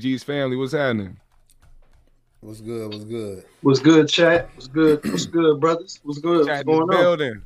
[0.00, 1.18] 3G's family, what's happening?
[2.40, 2.92] What's good?
[2.92, 3.44] What's good?
[3.62, 4.50] What's good, chat?
[4.54, 5.02] What's good?
[5.10, 6.00] What's good, brothers?
[6.02, 6.46] What's good?
[6.46, 7.02] Chat What's in the going on?
[7.02, 7.42] building.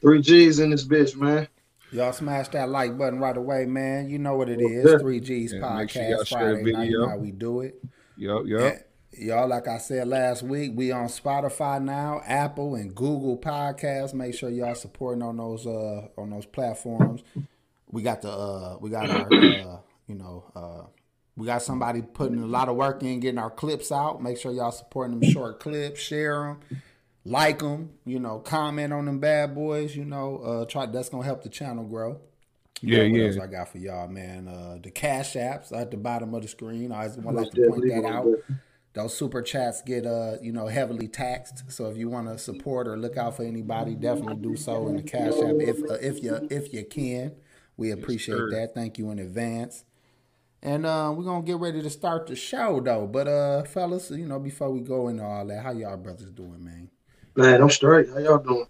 [0.00, 1.48] Three G's in this bitch, man.
[1.92, 4.08] Y'all smash that like button right away, man.
[4.08, 5.02] You know what it Well, is.
[5.02, 6.90] 3G's Yeah, make sure y'all podcast share the Friday night.
[6.90, 7.84] You know how we do it.
[8.16, 8.60] Yup, yup.
[8.60, 8.84] And
[9.16, 14.12] Y'all, like I said last week, we on Spotify now, Apple and Google Podcasts.
[14.12, 17.22] Make sure y'all supporting on those uh on those platforms.
[17.92, 19.76] We got the uh we got our uh
[20.08, 20.86] you know uh
[21.36, 24.22] we got somebody putting a lot of work in getting our clips out.
[24.22, 26.80] Make sure y'all supporting them short clips, share them,
[27.24, 29.96] like them, you know, comment on them bad boys.
[29.96, 32.20] You know, uh try that's gonna help the channel grow.
[32.80, 33.26] Yeah, what yeah.
[33.26, 34.48] else I got for y'all, man?
[34.48, 36.92] Uh the cash apps at the bottom of the screen.
[36.92, 38.26] I always want like to point that out
[38.94, 42.86] those super chats get uh you know heavily taxed so if you want to support
[42.86, 46.22] or look out for anybody definitely do so in the cash app if uh, if
[46.22, 47.32] you if you can
[47.76, 48.50] we appreciate sir.
[48.50, 49.84] that thank you in advance
[50.64, 54.26] and uh we're gonna get ready to start the show though but uh fellas you
[54.26, 56.90] know before we go into all that how y'all brothers doing man
[57.36, 58.08] Man, I'm straight.
[58.10, 58.66] How y'all doing?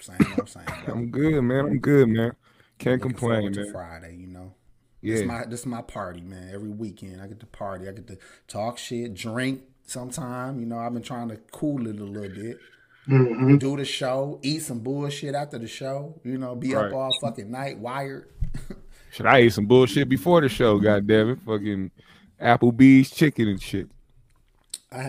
[0.00, 0.66] same i'm saying.
[0.86, 1.64] I'm good, man.
[1.66, 2.32] I'm good, man.
[2.78, 3.72] Can't Looking complain, forward to man.
[3.72, 4.54] friday you know
[5.02, 5.14] Yeah.
[5.14, 6.50] This my this is my party, man.
[6.52, 7.88] Every weekend I get to party.
[7.88, 8.18] I get to
[8.48, 10.60] talk shit, drink sometime.
[10.60, 12.62] You know, I've been trying to cool it a little bit.
[13.06, 16.76] hmm do the show, eat some bullshit after the show, you know, be Right.
[16.76, 18.28] up all fucking night, wired.
[19.10, 21.38] Should I ate some bullshit before the show, goddamn it.
[21.46, 21.90] Fucking
[22.40, 23.88] Applebee's chicken and shit.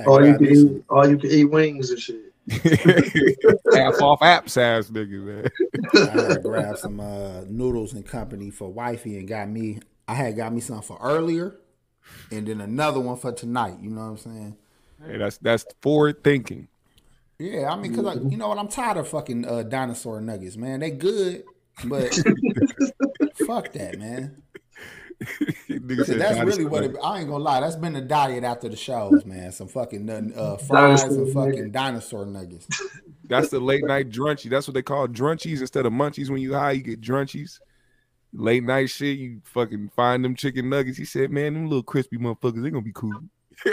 [0.08, 2.34] All you grabbed can eat, all you can eat wings and shit.
[2.50, 5.50] Half off apps ass nigga, man.
[5.94, 9.80] I had grabbed some uh, noodles and company for wifey and got me.
[10.08, 11.56] I had got me some for earlier,
[12.32, 13.78] and then another one for tonight.
[13.82, 14.58] You know what I'm saying?
[15.06, 16.68] Hey, that's that's forward thinking.
[17.38, 18.58] Yeah, I mean, cause I, you know what?
[18.58, 20.80] I'm tired of fucking uh, dinosaur nuggets, man.
[20.80, 21.44] They good,
[21.86, 22.12] but
[23.50, 24.44] fuck that, man.
[25.70, 27.60] Nigga said that's really what it, I ain't gonna lie.
[27.60, 29.52] That's been the diet after the shows, man.
[29.52, 31.72] Some fucking uh, fries Dinosaur and fucking nuggets.
[31.72, 32.68] dinosaur nuggets.
[33.26, 34.50] That's the late night drunchy.
[34.50, 36.30] That's what they call drunchies instead of munchies.
[36.30, 37.60] When you high, you get drunchies.
[38.32, 40.98] Late night shit, you fucking find them chicken nuggets.
[40.98, 43.22] He said, "Man, them little crispy motherfuckers, they gonna be cool."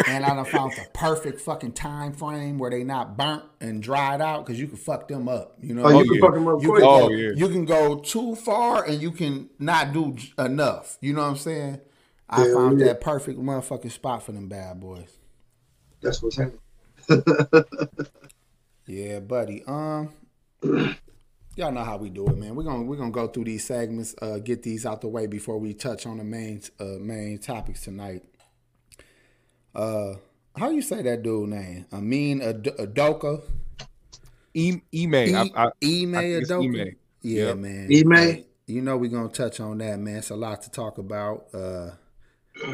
[0.06, 4.20] And I done found the perfect fucking time frame where they not burnt and dried
[4.20, 5.56] out because you can fuck them up.
[5.60, 6.20] You know, Oh, you Oh, can yeah.
[6.20, 6.82] fuck them up you quick.
[6.82, 7.30] can Oh, go, yeah.
[7.36, 10.98] you can go too far and you can not do enough.
[11.00, 11.80] You know what I'm saying?
[12.28, 12.86] I Hell found yeah.
[12.86, 15.18] that perfect motherfucking spot for them bad boys.
[16.00, 16.60] That's what's happening.
[18.86, 19.64] Yeah, buddy.
[19.66, 20.12] Um,
[21.56, 22.54] y'all know how we do it, man.
[22.54, 25.58] We're gonna we're gonna go through these segments, uh, get these out the way before
[25.58, 28.22] we touch on the main uh main topics tonight.
[29.76, 30.14] Uh,
[30.56, 31.86] how you say that dude name?
[31.92, 33.42] Amin Ad- Adoka.
[34.54, 36.80] E- Ime, E- I, I, Ime I think Adoka.
[36.80, 36.96] Ime.
[37.22, 37.56] Yeah, Yep.
[37.58, 37.88] man.
[37.92, 38.12] Ime?
[38.16, 40.16] Hey, you know we're gonna touch on that, man.
[40.18, 41.48] It's a lot to talk about.
[41.54, 41.90] Uh,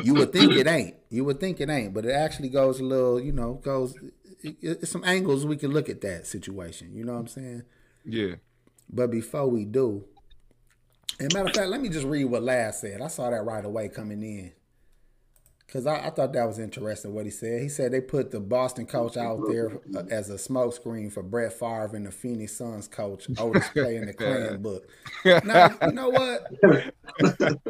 [0.05, 0.95] you would think it ain't.
[1.11, 3.21] You would think it ain't, but it actually goes a little.
[3.21, 3.95] You know, goes.
[4.43, 6.95] It, it's some angles we can look at that situation.
[6.95, 7.63] You know what I'm saying?
[8.05, 8.35] yeah.
[8.95, 10.05] But before we do,
[11.19, 13.01] and matter of fact, let me just read what Laz said.
[13.01, 14.53] I saw that right away coming in.
[15.69, 17.63] Cause I, I thought that was interesting what he said.
[17.63, 21.55] He said they put the Boston coach out there uh, as a smokescreen for Brett
[21.55, 24.87] Favre and the Phoenix Suns coach Otis Clay in the Clan book.
[25.45, 26.53] Now you know what?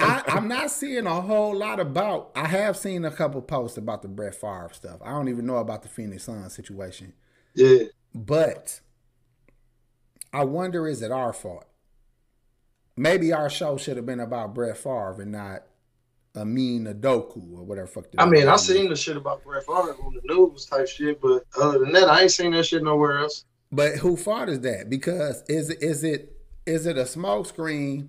[0.00, 2.32] I, I'm not seeing a whole lot about.
[2.34, 4.98] I have seen a couple posts about the Brett Favre stuff.
[5.04, 7.12] I don't even know about the Phoenix Suns situation.
[7.54, 7.84] Yeah.
[8.14, 8.80] But
[10.32, 11.66] I wonder is it our fault?
[12.96, 15.62] Maybe our show should have been about Brett Favre and not
[16.36, 18.10] Amin Adoku or whatever fuck.
[18.10, 21.20] the I mean, I seen the shit about Brett Favre on the news type shit,
[21.20, 23.44] but other than that, I ain't seen that shit nowhere else.
[23.70, 24.88] But who fault is that?
[24.88, 26.36] Because is it is it
[26.66, 28.08] is it a smokescreen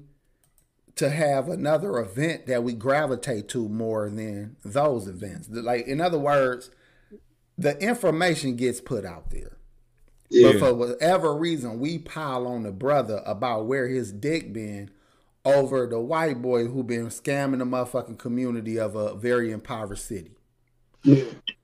[0.96, 5.50] to have another event that we gravitate to more than those events?
[5.50, 6.72] Like in other words,
[7.58, 9.58] the information gets put out there.
[10.30, 10.54] Yeah.
[10.54, 14.90] But for whatever reason, we pile on the brother about where his dick been
[15.46, 20.32] over the white boy who been scamming the motherfucking community of a very impoverished city.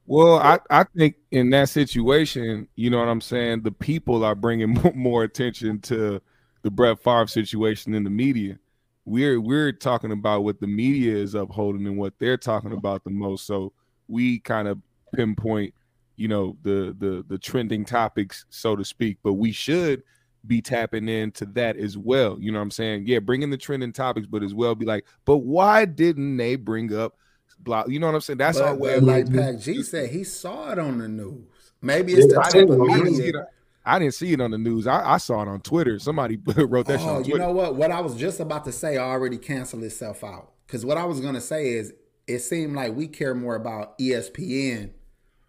[0.05, 4.35] Well, I, I think in that situation, you know what I'm saying, the people are
[4.35, 6.21] bringing more attention to
[6.61, 8.59] the Brett Favre situation than the media.
[9.05, 13.09] We're we're talking about what the media is upholding and what they're talking about the
[13.11, 13.45] most.
[13.47, 13.71] So
[14.07, 14.79] we kind of
[15.15, 15.73] pinpoint,
[16.15, 19.17] you know, the the the trending topics, so to speak.
[19.23, 20.03] But we should
[20.47, 22.37] be tapping into that as well.
[22.39, 23.03] You know what I'm saying?
[23.07, 26.55] Yeah, bring in the trending topics, but as well be like, but why didn't they
[26.55, 27.17] bring up
[27.59, 27.83] blah?
[27.87, 28.37] You know what I'm saying?
[28.37, 28.89] That's our But, way.
[28.91, 31.43] but of like Pac G said, he saw it on the news.
[31.81, 32.89] Maybe it's Yeah, the I type didn't of.
[32.89, 33.41] I didn't see media.
[33.41, 33.47] it.
[33.85, 34.85] I didn't see it on the news.
[34.87, 35.97] I, I saw it on Twitter.
[35.99, 37.75] Somebody wrote that shit Oh, on you know what?
[37.75, 40.51] What I was just about to say already canceled itself out.
[40.67, 41.93] Because what I was gonna say is,
[42.27, 44.91] it seemed like we care more about ESPN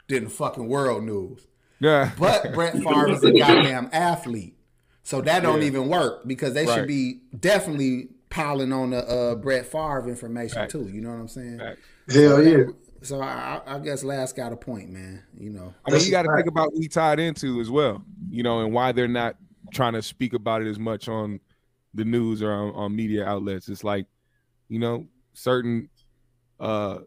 [0.08, 1.46] than the fucking world news.
[1.80, 2.12] yeah.
[2.18, 4.56] But Brett Favre is a goddamn athlete,
[5.10, 5.66] so that don't Yeah.
[5.66, 6.78] even work because they Right.
[6.78, 10.72] should be definitely piling on the uh, Brett Favre information Facts.
[10.72, 10.88] too.
[10.88, 11.58] You know what I'm saying?
[11.58, 11.80] Facts.
[12.14, 12.64] Hell yeah.
[13.02, 15.22] So I, I guess Laz got a point, man.
[15.36, 15.74] You know.
[15.86, 18.60] I mean, you got to think about who he tied into as well, you know,
[18.60, 19.36] and why they're not
[19.72, 21.40] trying to speak about it as much on
[21.94, 23.68] the news or on, on media outlets.
[23.68, 24.06] It's like,
[24.68, 25.88] you know, certain
[26.60, 26.98] uh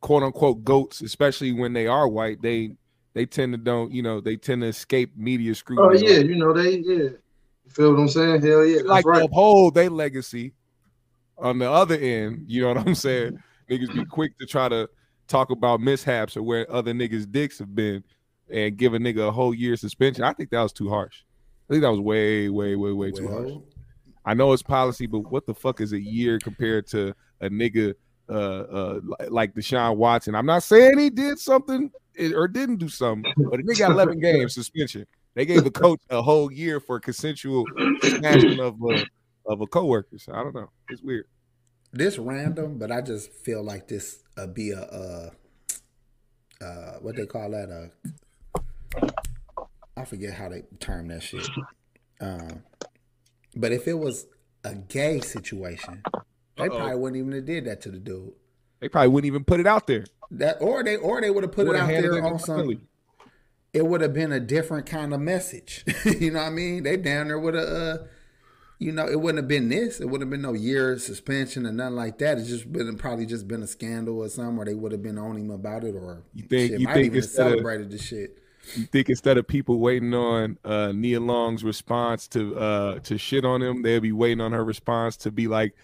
[0.00, 2.76] quote unquote goats, especially when they are white, they
[3.14, 5.88] they tend to don't, you know, they tend to escape media scrutiny.
[5.88, 7.08] Oh yeah, you know they yeah.
[7.74, 8.42] Feel what I'm saying?
[8.42, 9.24] Hell yeah, that's like right.
[9.24, 10.54] uphold their legacy.
[11.38, 13.42] On the other end, you know what I'm saying?
[13.70, 14.88] Niggas be quick to try to
[15.26, 18.04] talk about mishaps or where other niggas' dicks have been
[18.50, 20.22] and give a nigga a whole year suspension.
[20.22, 21.22] I think that was too harsh.
[21.68, 23.52] I think that was way, way, way, way too harsh.
[24.24, 27.94] I know it's policy, but what the fuck is a year compared to a nigga
[28.28, 30.34] uh uh li- like Deshaun Watson?
[30.34, 33.92] I'm not saying he did something eh, or didn't do something, but a nigga got
[33.92, 35.06] 11 games suspension.
[35.34, 37.64] They gave a coach a whole year for consensual
[38.02, 39.04] smashing of a
[39.46, 40.18] of a coworker.
[40.18, 40.70] So I don't know.
[40.88, 41.26] It's weird.
[41.92, 45.30] this random, but I just feel like this uh, be a uh,
[46.62, 49.08] uh, what they call that uh,
[49.96, 51.48] I forget how they term that shit.
[52.20, 52.62] Um,
[53.56, 54.26] but if it was
[54.64, 56.02] a gay situation,
[56.56, 56.76] they Uh-oh.
[56.76, 58.32] probably wouldn't even have did that to the dude.
[58.80, 60.04] They probably wouldn't even put it out there.
[60.30, 62.86] That or they or they would have put it out there on some.
[63.72, 65.84] It would have been a different kind of message.
[66.04, 66.82] you know what I mean?
[66.82, 67.68] They down there would have.
[67.68, 67.98] Uh,
[68.78, 70.00] you know, it wouldn't have been this.
[70.00, 72.36] It wouldn't have been no year suspension or nothing like that.
[72.38, 75.18] It's just been probably just been a scandal or something, or they would have been
[75.18, 77.90] on him about it, or You think- shit, you might think even instead of- celebrated
[77.92, 78.38] the shit.
[78.76, 83.44] You think instead of people waiting on uh Nia Long's response to uh to shit
[83.44, 85.74] on him, they'll be waiting on her response to be like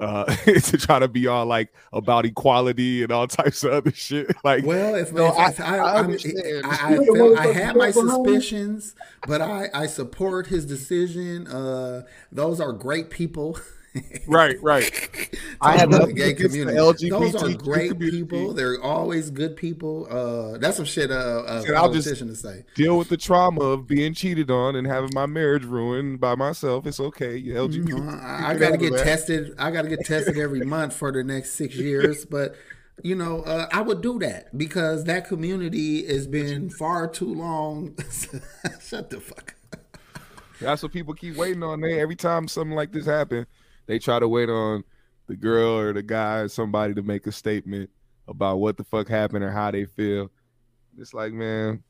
[0.00, 4.34] uh to try to be all like about equality and all types of other shit.
[4.44, 6.66] Like Well, if, No, if- if I- I, I I, understand.
[6.66, 8.94] I, I, felt, I had my suspicions,
[9.26, 11.46] but I, I support his decision.
[11.48, 13.58] Uh, those are great people.
[14.26, 15.36] right, right.
[15.60, 17.08] I have about the gay against the community.
[17.10, 18.22] Those are great community.
[18.24, 18.52] people.
[18.54, 20.06] They're always good people.
[20.10, 21.10] Uh, that's some shit.
[21.10, 22.64] Uh, a Said, I'll just- politician to say.
[22.74, 26.86] Deal with the trauma of being cheated on and having my marriage ruined by myself.
[26.86, 27.36] It's okay.
[27.36, 27.88] You LGBT.
[27.88, 29.04] You know, I, I got to get that.
[29.04, 29.54] tested.
[29.58, 32.24] I got to get tested every month for the next six years.
[32.24, 32.54] But
[33.02, 37.96] you know, uh, I would do that because that community has been far too long.
[38.80, 39.54] Shut the fuck.
[39.72, 39.80] up.
[40.60, 41.80] That's what people keep waiting on.
[41.80, 43.46] They every time something like this happen,
[43.88, 44.84] they try to wait on
[45.26, 47.90] the girl or the guy or somebody to make a statement
[48.28, 50.30] about what the fuck happened or how they feel.
[50.98, 51.82] It's like, man,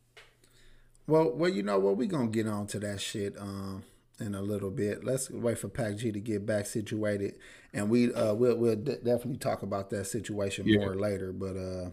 [1.06, 1.96] Well, well, you know what?
[1.98, 3.82] We're gonna get on to that shit um
[4.20, 5.04] in a little bit.
[5.04, 7.36] Let's wait for Pac G to get back situated,
[7.72, 10.78] and we uh we'll we'll de- definitely talk about that situation Yeah.
[10.80, 11.32] more later.
[11.32, 11.90] But uh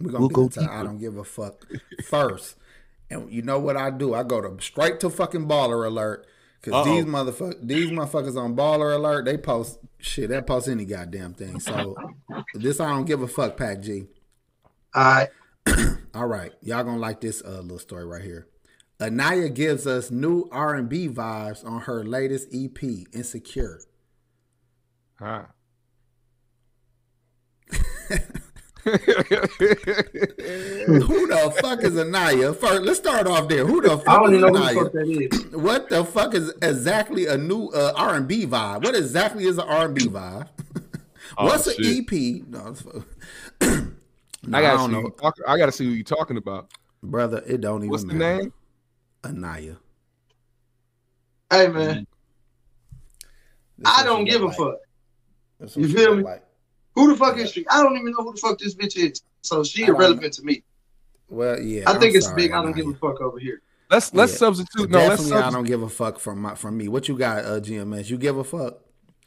[0.00, 1.66] we're gonna We'll get go into I don't give a fuck
[2.04, 2.56] first.
[3.10, 4.14] And you know what I do?
[4.14, 6.26] I go to straight to fucking baller alert.
[6.62, 6.84] Cause Uh-oh.
[6.94, 10.30] these motherfuckers, these motherfuckers on Baller Alert, they post shit.
[10.30, 11.58] They post any goddamn thing.
[11.58, 11.96] So
[12.54, 14.04] this I don't give a fuck, Pac G.
[14.94, 15.28] All right.
[16.14, 18.46] All right, y'all gonna like this uh, little story right here.
[19.00, 22.80] Anaya gives us new R and B vibes on her latest EP,
[23.12, 23.80] Insecure.
[25.18, 25.44] huh?
[28.84, 28.92] Who
[31.28, 32.52] the fuck is Anaya?
[32.54, 33.64] First, let's start off there.
[33.66, 34.74] Who the I fuck don't is even know who the Anaya?
[34.84, 35.46] fuck that is.
[35.54, 38.82] What the fuck is exactly a new uh, R and B vibe?
[38.84, 40.48] What exactly is an R and B vibe?
[41.38, 41.76] Oh, What's an.
[41.78, 42.12] EP?
[42.46, 44.92] No, it's- No, I I, gotta don't see.
[44.96, 46.68] Who know, you talk, I gotta see who you're talking about.
[47.02, 47.42] brother.
[47.46, 47.88] It don't even.
[47.90, 48.42] What's the matter.
[48.42, 48.52] name?
[49.24, 49.76] Anaya.
[51.50, 52.06] Hey man,
[53.78, 54.56] This I don't what give a like.
[54.58, 55.76] fuck.
[55.76, 56.22] You feel me?
[56.22, 56.41] Like.
[56.94, 57.66] Who the fuck is she?
[57.68, 59.22] I don't even know who the fuck this bitch is.
[59.42, 60.62] So she irrelevant to me.
[61.28, 61.88] Well, yeah.
[61.88, 62.52] I think I'm it's sorry, big.
[62.52, 63.62] I don't give a fuck over here.
[63.90, 64.38] Let's let's Yeah.
[64.38, 64.90] substitute.
[64.90, 66.88] No, let's Definitely, I don't give a fuck from my from me.
[66.88, 68.10] What you got, uh, GMS?
[68.10, 68.78] You give a fuck?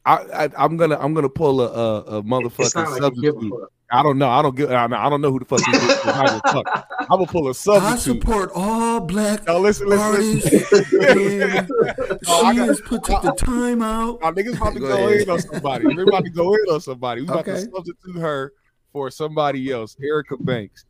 [0.05, 3.53] I, I I'm gonna I'm gonna pull a a, a motherfucking sounds like you substitute.
[3.91, 4.29] I don't know.
[4.29, 4.71] I don't get.
[4.71, 5.89] I don't I don't know who the fuck this is.
[6.05, 6.87] I give a fuck.
[7.01, 7.93] I'm gonna pull a substitute.
[7.93, 10.71] I support all black No, listen, listen, artists.
[10.91, 11.41] listen.
[11.41, 11.69] and
[12.27, 14.19] No, she has put took the time out.
[14.23, 15.21] Our niggas about to Go go, ahead.
[15.21, 15.85] in on somebody.
[15.85, 17.21] We're about to go in on somebody.
[17.21, 17.65] We about to Okay.
[17.71, 18.53] substitute her
[18.91, 19.95] for somebody else.
[20.03, 20.85] Erica Banks.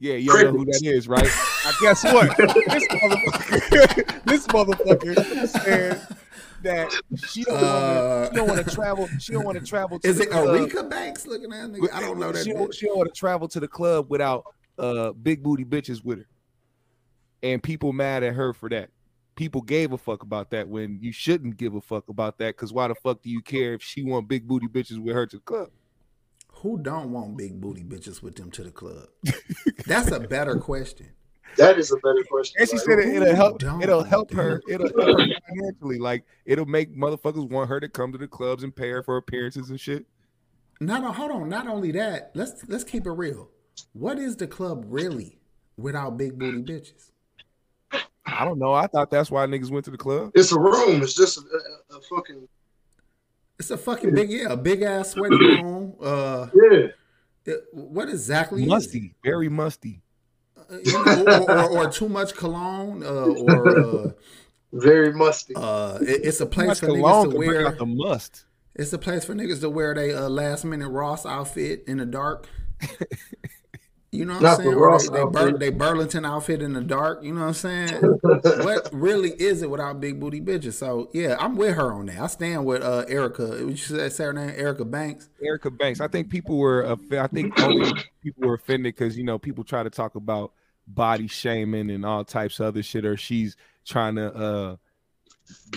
[0.00, 1.26] Yeah, you know who that is, right?
[1.26, 2.36] I guess what?
[2.36, 6.06] this motherfucker, this motherfucker said
[6.62, 6.90] that
[7.26, 8.44] she don't want Uh, to.
[8.44, 9.08] Want to travel.
[9.18, 9.98] She don't want to travel.
[9.98, 10.30] To Is it.
[10.30, 11.92] Aretha Banks looking at nigga?
[11.92, 12.44] I don't know that.
[12.44, 14.44] She don't, she don't want to travel to the club without
[14.78, 16.26] uh big booty bitches with her,
[17.42, 18.90] and people mad at her for that.
[19.34, 22.72] People gave a fuck about that when you shouldn't give a fuck about that because
[22.72, 25.36] why the fuck do you care if she want big booty bitches with her to
[25.36, 25.70] the club?
[26.62, 29.06] Who don't want big booty bitches with them to the club?
[29.86, 31.06] That's a better question.
[31.56, 32.56] That is a better question.
[32.58, 32.84] And she right?
[32.84, 33.62] said it, it'll help.
[33.82, 34.60] It'll help her.
[34.68, 35.98] It'll help her financially.
[35.98, 39.16] Like it'll make motherfuckers want her to come to the clubs and pay her for
[39.16, 40.06] appearances and shit.
[40.80, 41.48] No, no, hold on.
[41.48, 43.50] Not only that, let's let's keep it real.
[43.92, 45.38] What is the club really
[45.76, 47.12] without big booty bitches?
[48.26, 48.72] I don't know.
[48.72, 50.32] I thought that's why niggas went to the club.
[50.34, 51.02] It's a room.
[51.02, 52.48] It's just a, a, a fucking
[53.58, 55.94] It's a fucking big yeah, a big ass sweaty room.
[56.00, 56.86] Uh, yeah.
[57.46, 58.60] it- what exactly?
[58.62, 58.70] is it?
[58.70, 60.00] Musty, very musty.
[60.56, 64.10] Uh, you know, or, or, or too much cologne, uh, or uh,
[64.72, 65.54] Very musty.
[65.56, 67.66] uh, it- it's a place for niggas to wear.
[67.66, 68.44] out the must.
[68.76, 72.06] It's a place for niggas to wear their uh, last minute Ross outfit in the
[72.06, 72.46] dark.
[74.10, 74.74] You know what Not I'm the saying?
[74.74, 77.22] Or Ross they, they, Bur- they Burlington outfit in the dark.
[77.22, 78.02] You know what I'm saying?
[78.64, 80.74] what really is it without big booty bitches?
[80.74, 82.18] So yeah, I'm with her on that.
[82.18, 83.58] I stand with uh, Erica.
[83.60, 85.28] You said say her name, Erica Banks.
[85.42, 86.00] Erica Banks.
[86.00, 86.86] I think people were.
[86.86, 90.52] off- I think only people were offended because you know people try to talk about
[90.86, 94.76] body shaming and all types of other shit, or she's trying to uh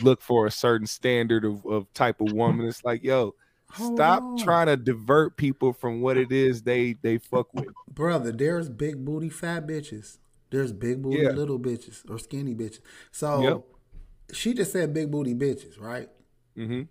[0.01, 2.65] look for a certain standard of, of type of woman.
[2.65, 3.35] It's like, yo, Hold
[3.73, 4.37] stop on.
[4.37, 7.67] trying to divert people from what it is they they fuck with.
[7.93, 8.31] brother.
[8.31, 10.17] There's big booty fat bitches.
[10.49, 11.29] There's big booty Yeah.
[11.29, 12.81] little bitches or skinny bitches.
[13.11, 13.63] So Yep.
[14.33, 16.09] she just said big booty bitches, right?
[16.55, 16.81] hmm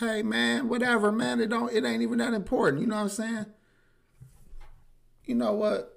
[0.00, 1.40] hey man, whatever, man.
[1.40, 2.80] It don't it ain't even that important.
[2.82, 3.46] You know what I'm saying?
[5.24, 5.90] You know what?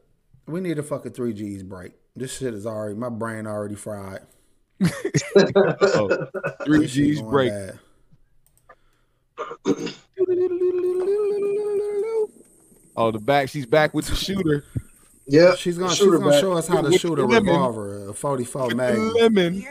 [0.45, 1.93] We need a fucking three G's break.
[2.15, 4.21] This shit is already my brain already fried.
[6.65, 7.51] three G's break.
[7.51, 7.79] bad.
[12.95, 13.49] Oh, the back.
[13.49, 14.63] She's back with the shooter.
[15.27, 15.55] Yeah.
[15.55, 16.39] She's gonna she's gonna back.
[16.39, 19.13] show us how to With shoot a revolver, a 44 With the Magnum.
[19.13, 19.65] lemon.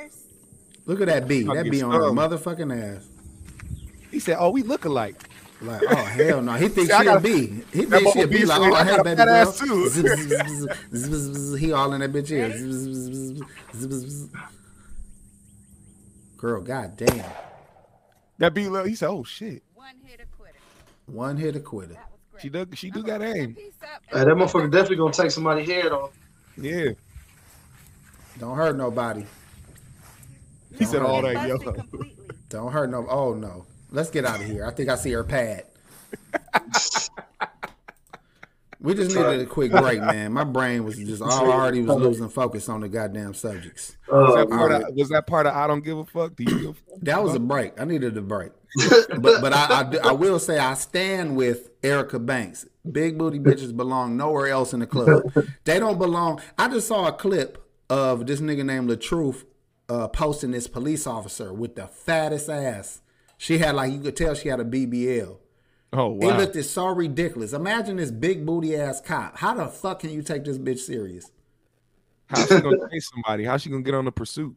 [0.85, 1.47] Look at that B.
[1.49, 3.09] I'll That B on her motherfucking ass.
[4.13, 5.17] He said, "Oh, we look alike."
[5.61, 6.53] Like, oh hell no.
[6.53, 8.37] He thinks See, she a got- He thinks she a motherfucker B.
[8.39, 9.29] B Like, oh I hey got baby girl.
[9.31, 9.89] ass too.
[9.89, 11.59] Zzz, zzz, zzz, zzz, zzz, zzz.
[11.59, 12.51] He all in that bitch ear.
[12.57, 13.43] Zzz, zzz, zzz,
[13.75, 14.29] zzz, zzz, zzz.
[16.37, 17.25] Girl, goddamn.
[18.39, 18.87] That be look.
[18.87, 20.59] He said, "Oh shit." One hit a quitter.
[21.07, 21.95] One hit a quitter.
[21.95, 22.43] That was great.
[22.43, 22.67] She do.
[22.75, 23.57] She do got aim.
[23.57, 23.71] Hey,
[24.13, 26.13] that motherfucker definitely gonna take somebody's head off.
[26.57, 26.91] Yeah.
[28.39, 29.25] Don't hurt nobody.
[30.77, 31.59] He said all that, yo.
[32.49, 33.07] Don't hurt no.
[33.09, 33.65] Oh no.
[33.91, 34.67] Let's get out of here.
[34.67, 35.65] I think I see her pad.
[38.81, 40.33] We just needed a quick break, man.
[40.33, 43.97] My brain was just I already was losing focus on the goddamn subjects.
[44.09, 44.89] Was Uh, that part alright.
[44.91, 46.37] of, was that part of I don't give a fuck?
[46.37, 47.01] Do you give a fuck?
[47.03, 47.81] That was a break.
[47.81, 48.53] I needed a break.
[49.21, 52.67] but but I, I I will say I stand with Erica Banks.
[52.91, 55.33] Big booty bitches belong nowhere else in the club.
[55.65, 56.41] They don't belong.
[56.59, 59.45] I just saw a clip of this nigga named Latruth
[59.89, 63.01] uh, posting this police officer with the fattest ass.
[63.39, 65.39] She had like you could tell she had a BBL.
[65.99, 66.37] Oh It wow.
[66.39, 67.53] looked so ridiculous.
[67.53, 69.39] Imagine this big booty ass cop.
[69.39, 71.31] How the fuck can you take this bitch serious?
[72.29, 73.45] How's she gonna chase somebody?
[73.45, 74.55] How's she gonna get on the pursuit?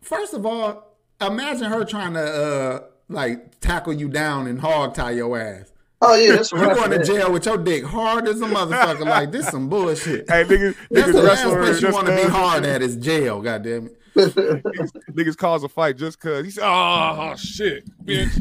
[0.00, 5.10] First of all, imagine her trying to uh like tackle you down and hog tie
[5.12, 5.72] your ass.
[6.00, 9.00] oh yeah, that's You what going to jail with your dick hard as a motherfucker.
[9.06, 10.30] Like this, some bullshit.
[10.30, 12.82] Hey, niggas, That's niggas the last wrestle her place you want to be hard at
[12.82, 13.40] is jail.
[13.42, 13.97] Goddamn it.
[14.18, 18.34] Niggas, niggas cause a fight just cause he said, "Oh shit, bitch,"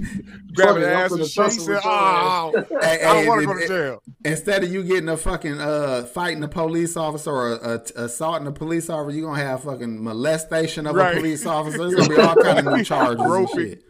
[0.54, 1.54] grabbing Fuck the it, I'm ass and shit.
[1.54, 5.10] He said, "Oh, Hey, I don't want to go to jail." Instead of you getting
[5.10, 9.26] a fucking uh fighting a police officer or a, a, assaulting a police officer, you
[9.28, 11.14] are gonna have fucking molestation of Right.
[11.16, 11.78] a police officer.
[11.78, 13.84] There's gonna be all kind of new charges and shit.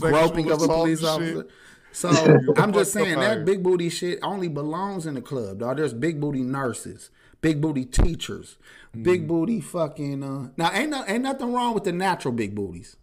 [0.00, 1.08] Groping of a police shit.
[1.08, 1.46] officer.
[1.92, 2.10] So
[2.58, 5.78] I'm just saying that big booty shit only belongs in the club, dog.
[5.78, 8.58] There's big booty nurses, big booty teachers.
[9.02, 10.22] Big booty fucking.
[10.22, 12.96] Uh, now ain't no, ain't nothing wrong with the natural big booties.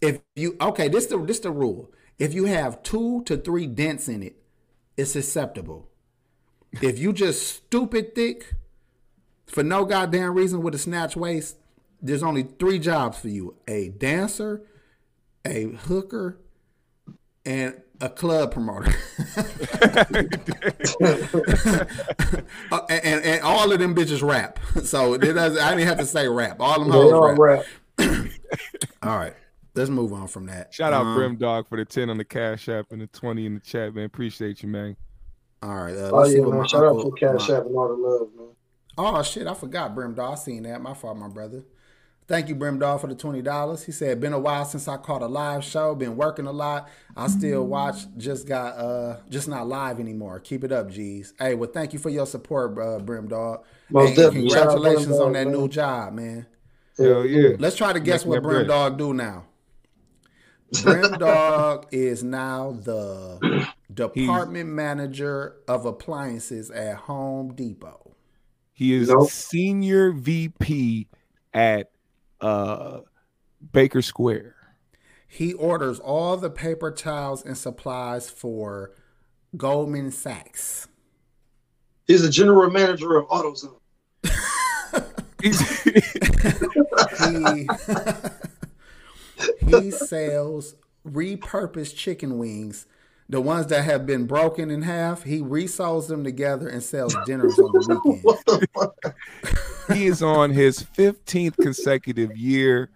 [0.00, 1.90] If you okay, this the this the rule.
[2.18, 4.36] If you have two to three dents in it,
[4.96, 5.88] it's acceptable.
[6.82, 8.54] If you just stupid thick
[9.46, 11.56] for no goddamn reason with a snatch waist,
[12.02, 14.62] there's only three jobs for you: a dancer,
[15.44, 16.38] a hooker,
[17.44, 18.92] and a club promoter.
[22.70, 24.58] Uh, and, and, and all of them bitches rap.
[24.84, 26.60] So it doesn't, I didn't have to say rap.
[26.60, 27.64] All them They hoes all rap.
[27.98, 28.26] rap.
[29.02, 29.34] All right,
[29.74, 30.72] let's move on from that.
[30.72, 33.44] Shout out Um, Grim Dog for the ten on the Cash App and the twenty
[33.46, 34.04] in the chat, man.
[34.04, 34.96] Appreciate you, man.
[35.62, 36.60] All right, uh, Oh let's see yeah, what man.
[36.60, 38.48] my Shout out uncle- to Cash my- App and all the love, man.
[38.96, 40.32] Oh shit, I forgot Brim Dog.
[40.32, 40.80] I seen that.
[40.80, 41.64] My fault, my brother.
[42.28, 43.84] Thank you, Brimdall, for the twenty dollars.
[43.84, 45.94] He said, "Been a while since I caught a live show.
[45.94, 46.90] Been working a lot.
[47.16, 48.04] I still watch.
[48.18, 50.38] Just got uh, just not live anymore.
[50.38, 51.32] Keep it up, G's.
[51.38, 53.62] Hey, well, thank you for your support, uh, Brimdall.
[53.88, 54.50] Most And definitely.
[54.50, 55.52] Congratulations on that man.
[55.54, 56.46] new job, man.
[56.98, 57.56] Hell yeah.
[57.58, 58.92] Let's try to guess what Making that bread.
[58.92, 59.44] Brimdog do now.
[60.74, 68.14] Brimdog is now the department manager of appliances at Home Depot.
[68.74, 69.30] He is Nope.
[69.30, 71.08] senior VP
[71.54, 71.90] at
[72.40, 73.00] uh
[73.72, 74.54] Baker Square.
[75.26, 78.92] He orders all the paper towels and supplies for
[79.56, 80.88] Goldman Sachs.
[82.06, 83.74] He's the general manager of AutoZone.
[85.42, 85.82] He's-
[87.18, 87.68] He
[89.66, 90.74] he sells
[91.06, 92.86] repurposed chicken wings,
[93.28, 95.22] the ones that have been broken in half.
[95.22, 98.24] He resews them together and sells dinners on the weekend.
[98.24, 99.16] What the fuck?
[99.94, 102.90] he is on his 15th consecutive year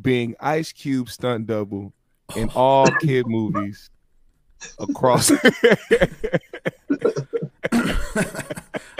[0.00, 1.92] being Ice Cube stunt double
[2.34, 2.60] in oh.
[2.60, 3.90] all kid movies
[4.78, 5.30] across.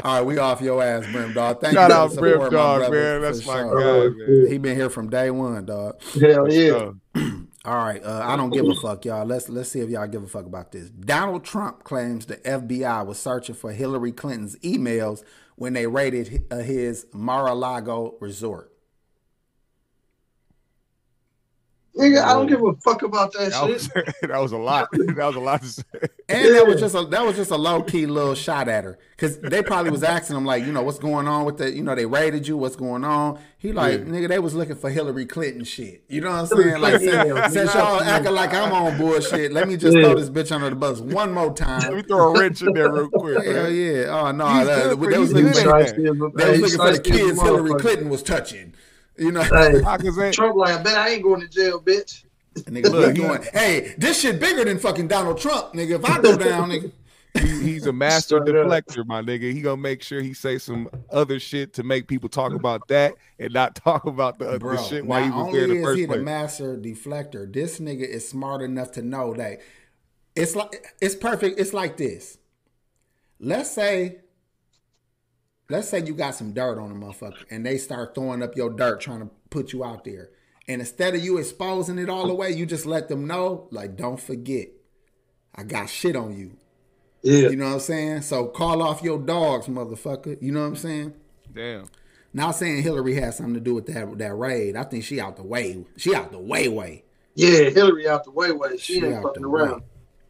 [0.05, 1.61] All right, we off your ass, Brim Dog.
[1.61, 3.23] Thank Shout you for out Brim Dog, brother, man.
[3.23, 4.11] That's my sure.
[4.11, 4.47] guy, man.
[4.49, 6.01] He been here from day one, dog.
[6.21, 6.93] Hell yeah.
[7.67, 9.27] All right, uh, I don't give a fuck, y'all.
[9.27, 10.89] Let's let's see if y'all give a fuck about this.
[10.89, 15.25] Donald Trump claims the FBI was searching for Hillary Clinton's emails
[15.57, 18.73] when they raided uh, his Mar-a-Lago resort.
[21.99, 24.15] Nigga, I don't give a fuck about that, That was, shit.
[24.29, 24.89] that was a lot.
[25.17, 25.83] That was a lot to say.
[26.29, 28.99] And that was just a that was just a low key little shot at her
[29.13, 31.83] because they probably was asking him like, you know, what's going on with the, you
[31.83, 33.39] know, they raided you, what's going on?
[33.57, 36.03] He like, nigga, they was looking for Hillary Clinton shit.
[36.09, 36.81] You know what I'm saying?
[36.83, 37.49] Like, since, Yeah.
[37.49, 40.03] since y'all acting like I'm on bullshit, let me just Yeah.
[40.05, 41.81] throw this bitch under the bus one more time.
[41.81, 43.43] Let me throw a wrench in there real quick.
[43.43, 43.75] Hell man.
[43.75, 44.21] yeah!
[44.21, 46.61] Oh no, He's that- good for- was he's looking good they that.
[46.61, 48.75] was looking for the kids Hillary Clinton was touching.
[49.19, 51.81] You know, Hey, How can say- Trump like, I bet I ain't going to jail,
[51.81, 52.25] bitch.
[52.57, 55.99] nigga, Look, look, going, hey, this shit bigger than fucking Donald Trump, nigga.
[55.99, 56.93] If I go down, nigga.
[57.39, 58.67] He- he's a master Straight up.
[58.67, 59.53] deflector, my nigga.
[59.53, 63.13] He gonna make sure he say some other shit to make people talk about that
[63.39, 65.97] and not talk about the, Bro, the shit while he was there in only is
[65.99, 69.59] he the master deflector, this nigga is smart enough to know that
[70.35, 71.61] it's like it's perfect.
[71.61, 72.39] It's like this.
[73.39, 74.21] Let's say,
[75.69, 78.71] let's say you got some dirt on a motherfucker, and they start throwing up your
[78.71, 80.31] dirt, trying to put you out there.
[80.69, 83.97] And instead of you exposing it all the way, you just let them know, like,
[83.97, 84.69] don't forget,
[85.55, 86.57] I got shit on you.
[87.23, 87.49] Yeah.
[87.51, 88.23] You know what I'm saying?
[88.23, 90.41] So call off your dogs, motherfucker.
[90.41, 91.15] You know what I'm saying?
[91.53, 91.87] Damn.
[92.33, 94.77] Not saying Hillary has something to do with that that raid.
[94.77, 95.85] I think she out the way.
[95.97, 97.05] She out the way way.
[97.35, 98.77] Yeah, Hillary out the way, way.
[98.77, 99.81] She, She ain't out fucking around.
[99.81, 99.87] way.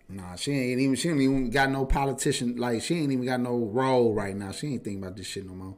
[0.09, 0.95] Nah, she ain't even.
[0.95, 2.57] She ain't even got no politician.
[2.57, 4.53] Like she ain't even got no role right now.
[4.53, 5.77] She ain't thinking about this shit no more.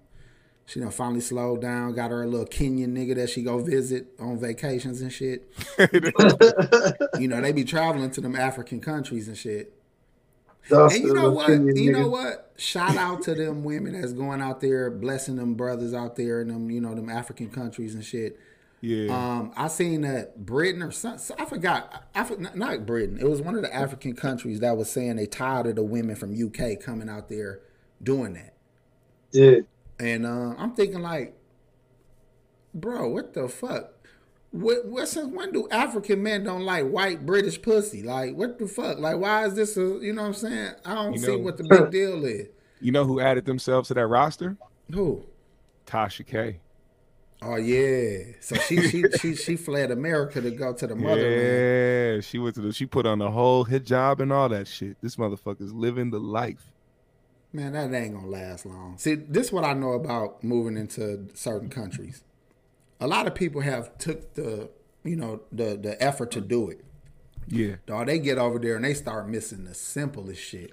[0.67, 1.95] She done finally slowed down.
[1.95, 5.51] Got her a little Kenyan nigga that she go visit on vacations and shit.
[7.19, 9.73] You know they be traveling to them African countries and shit.
[10.71, 11.49] That's And you know what?
[11.51, 11.93] Kenyan You nigga.
[11.93, 12.53] know what?
[12.57, 16.49] Shout out to them women that's going out there blessing them brothers out there in
[16.49, 18.39] them, you know, them African countries and shit.
[18.81, 19.09] Yeah.
[19.13, 22.05] Um, I seen that Britain or some, I forgot.
[22.15, 23.19] I, for- not- not Britain.
[23.21, 26.15] It was one of the African countries that was saying they tired of the women
[26.17, 27.61] from UK coming out there
[28.03, 28.55] doing that.
[29.33, 29.61] Yeah.
[29.99, 31.37] And uh, I'm thinking like,
[32.75, 33.95] bro, what the fuck?
[34.51, 38.03] What, what since when do African men don't like white British pussy?
[38.03, 38.99] Like, what the fuck?
[38.99, 39.81] Like, why is this a?
[40.01, 40.73] You know what I'm saying?
[40.85, 42.47] I don't You see know- what the big deal is.
[42.81, 44.57] you know who added themselves to that roster?
[44.93, 45.25] Who?
[45.87, 46.61] Tasha K.
[47.41, 48.33] Oh yeah.
[48.41, 52.17] So she she she she fled America to go to the motherland.
[52.17, 52.73] Yeah, she went to the.
[52.73, 54.97] She put on the whole hijab and all that shit.
[55.01, 56.73] This motherfucker's living the life.
[57.53, 58.99] Man, that ain't gonna last long.
[58.99, 62.23] See, this is what I know about moving into certain countries.
[63.01, 64.69] A lot of people have took the
[65.05, 66.85] you know the the effort to do it.
[67.47, 67.77] Yeah.
[67.87, 70.73] Dog, they get over there and they start missing the simplest shit.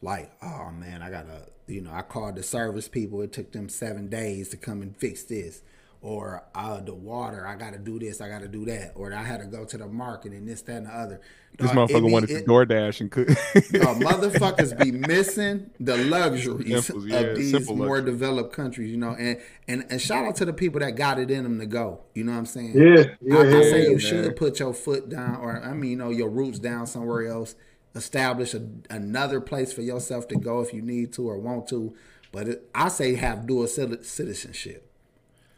[0.00, 3.20] Like, oh man, I gotta, you know, I called the service people.
[3.20, 5.62] It took them seven days to come and fix this.
[6.02, 8.92] Or uh, the water, I gotta do this, I gotta do that.
[8.96, 11.20] Or I had to go to the market and this, that, and the other.
[11.56, 13.28] This Dog, it motherfucker be- wanted to DoorDash and cook.
[13.28, 13.36] Dog,
[14.02, 18.10] motherfuckers be missing the luxuries Simples, yeah, of these more luxury.
[18.10, 19.14] developed countries, you know.
[19.16, 22.00] And, and and shout out to the people that got it in them to go.
[22.14, 22.72] You know what I'm saying?
[22.74, 23.04] Yeah.
[23.20, 23.36] Yeah.
[23.36, 23.98] I, I yeah, say you yeah.
[23.98, 27.54] should put your foot down, or I mean, you know, your roots down somewhere else.
[27.94, 31.94] Establish a, another place for yourself to go if you need to or want to.
[32.32, 34.88] But it, I say have dual citizenship.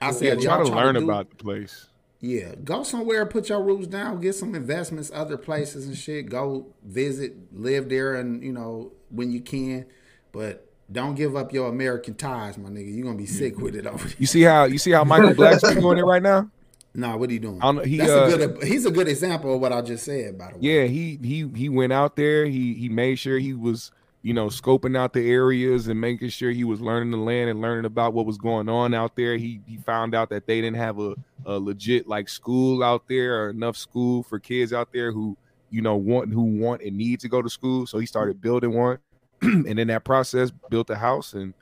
[0.01, 1.87] I say yeah, try y'all to learn do- about the place.
[2.21, 6.29] yeah, go somewhere, put your roots down, get some investments, other places and shit.
[6.31, 9.87] Go visit, live there, and you know when you can.
[10.33, 12.95] But Don't give up your American ties, my nigga.
[12.95, 14.17] You're gonna be sick with it over there.
[14.19, 16.51] You see how you see how Michael Blackson doing it right now?
[16.97, 17.59] Nah, what are you doing?
[17.61, 18.63] I don't he, That's uh, a good.
[18.63, 20.39] He's a good example of what I just said.
[20.39, 22.47] By the way, Yeah, he he he went out there.
[22.47, 23.91] He he made sure he was
[24.25, 27.61] you know scoping out the areas and making sure he was learning the land and
[27.61, 29.37] learning about what was going on out there.
[29.37, 33.45] He he found out that they didn't have a, a legit like school out there
[33.45, 35.37] or enough school for kids out there who
[35.69, 37.87] you know want who want and need to go to school.
[37.87, 38.99] So he started building one,
[39.43, 41.55] and in that process built a house and.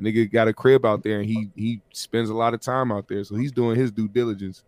[0.00, 3.08] Nigga got a crib out there, and he he spends a lot of time out
[3.08, 4.62] there, so he's doing his due diligence.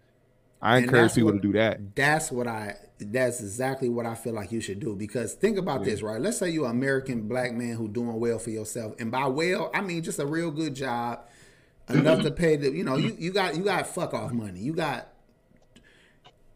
[0.62, 1.94] I And encourage people what- to do that.
[1.96, 2.76] That's what I.
[2.98, 4.94] That's exactly what I feel like you should do.
[4.94, 6.20] Because think about this, right?
[6.20, 9.70] Let's say you're an American black man who doing well for yourself, and by well,
[9.72, 11.20] I mean just a real good job,
[11.88, 12.70] enough to pay the.
[12.70, 14.60] You know, you you got you got fuck off money.
[14.60, 15.08] You got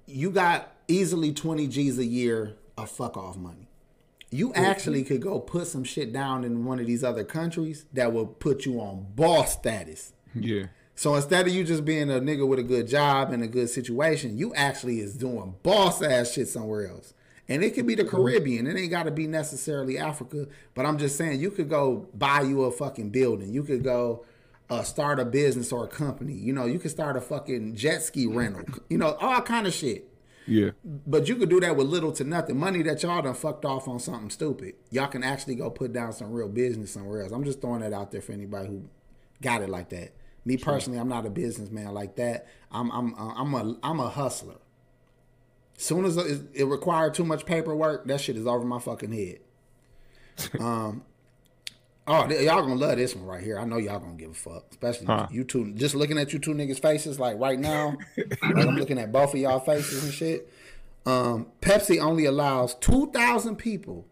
[0.07, 3.69] you got easily twenty G's a year of fuck off money.
[4.31, 8.12] You actually could go put some shit down in one of these other countries that
[8.12, 10.12] will put you on boss status.
[10.35, 10.64] Yeah.
[10.94, 13.68] So instead of you just being a nigga with a good job and a good
[13.68, 17.14] situation, you actually is doing boss ass shit somewhere else.
[17.48, 18.66] And it could be the Caribbean.
[18.66, 20.46] It ain't got to be necessarily Africa.
[20.74, 23.52] But I'm just saying, you could go buy you a fucking building.
[23.52, 24.24] You could go
[24.70, 26.33] uh, start a business or a company.
[26.33, 28.64] You know, you could start a fucking jet ski rental.
[28.88, 30.09] You know, all kind of shit.
[30.46, 30.70] Yeah.
[30.85, 32.59] But you could do that with little to nothing.
[32.59, 34.74] Money that y'all done fucked off on something stupid.
[34.90, 37.33] Y'all can actually go put down some real business somewhere else.
[37.33, 38.85] I'm just throwing that out there for anybody who
[39.42, 40.12] got it like that.
[40.44, 42.46] Me personally, I'm not a businessman like that.
[42.70, 44.57] I'm I'm uh, I'm a I'm a hustler.
[45.76, 49.38] Soon as it, it required too much paperwork, that shit is over my fucking head.
[50.61, 51.02] Um.
[52.07, 53.59] Oh, y'all gonna love this one right here.
[53.59, 55.26] I know y'all gonna give a fuck, especially Huh.
[55.30, 55.72] you two.
[55.72, 59.33] Just looking at you two niggas' faces, like right now, like I'm looking at both
[59.33, 60.50] of y'all faces and shit.
[61.07, 64.07] Um, Pepsi only allows two thousand people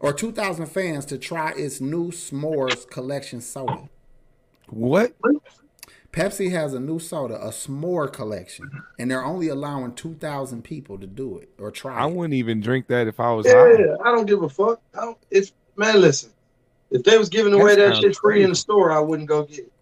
[0.00, 3.90] or two thousand fans to try its new s'mores collection soda.
[4.68, 5.14] What?
[6.16, 10.98] Pepsi has a new soda, a s'more collection, and they're only allowing two thousand people
[10.98, 12.14] to do it or try I it.
[12.14, 13.72] wouldn't even drink that if I was high.
[13.72, 14.80] Yeah, I don't give a fuck.
[14.96, 16.30] I don't, if man, listen,
[16.90, 19.44] if they was giving away That that, shit free in the store, I wouldn't go
[19.44, 19.72] get it.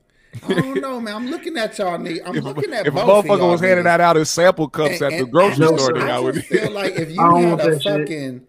[0.49, 1.15] I don't know, man.
[1.15, 2.23] I'm looking at y'all, nigga.
[2.27, 3.85] I'm If, looking at if a both of motherfucker y'all, was handing niggas.
[3.85, 6.35] that out as sample cups And- at the grocery I store, just- I I would.
[6.35, 8.47] just feel like if you had a fucking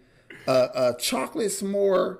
[0.47, 2.17] uh, a chocolate s'more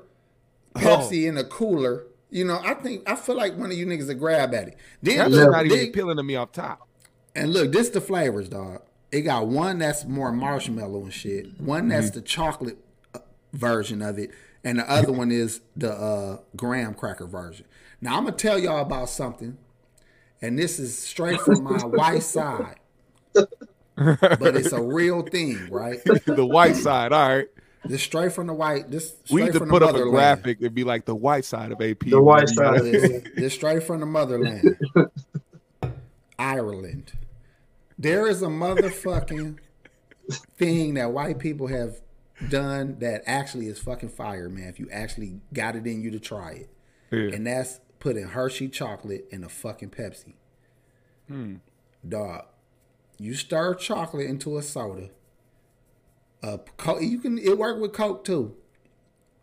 [0.76, 1.30] Pepsi Oh.
[1.30, 4.20] in a cooler, you know, I think I feel like one of you niggas would
[4.20, 4.78] grab at it.
[5.02, 6.88] Then That's look, not even dig- appealing to me off top.
[7.36, 8.82] and look, this the flavors, dog.
[9.12, 11.60] It got one that's more marshmallow and shit.
[11.62, 12.16] One that's Mm-hmm.
[12.16, 12.78] the chocolate
[13.14, 13.20] uh,
[13.54, 14.32] version of it,
[14.64, 17.66] and the other one is the uh, graham cracker version.
[18.02, 19.58] Now I'm gonna tell y'all about something,
[20.42, 22.76] and this is straight from my wife's side,
[23.34, 26.04] but it's a real thing, right?
[26.26, 27.48] the white side, all right.
[27.88, 28.90] This straight from the white.
[28.92, 30.16] This We need to from put the up a motherland.
[30.16, 32.00] graphic and be like the white side of AP.
[32.00, 32.82] The white side.
[32.82, 32.84] got.
[32.84, 34.78] This, this straight from the motherland.
[36.38, 37.14] Ireland.
[37.98, 39.60] There is a motherfucking
[40.58, 42.02] thing that white people have
[42.50, 44.68] done that actually is fucking fire, man.
[44.68, 46.70] If you actually got it in you to try it.
[47.12, 47.36] Yeah.
[47.36, 50.34] And that's putting Hershey chocolate in a fucking Pepsi.
[51.28, 51.56] Hmm.
[52.08, 52.46] Dog.
[53.18, 55.10] You stir chocolate into a soda.
[56.46, 58.56] Uh, Co- you can it work with Coke too.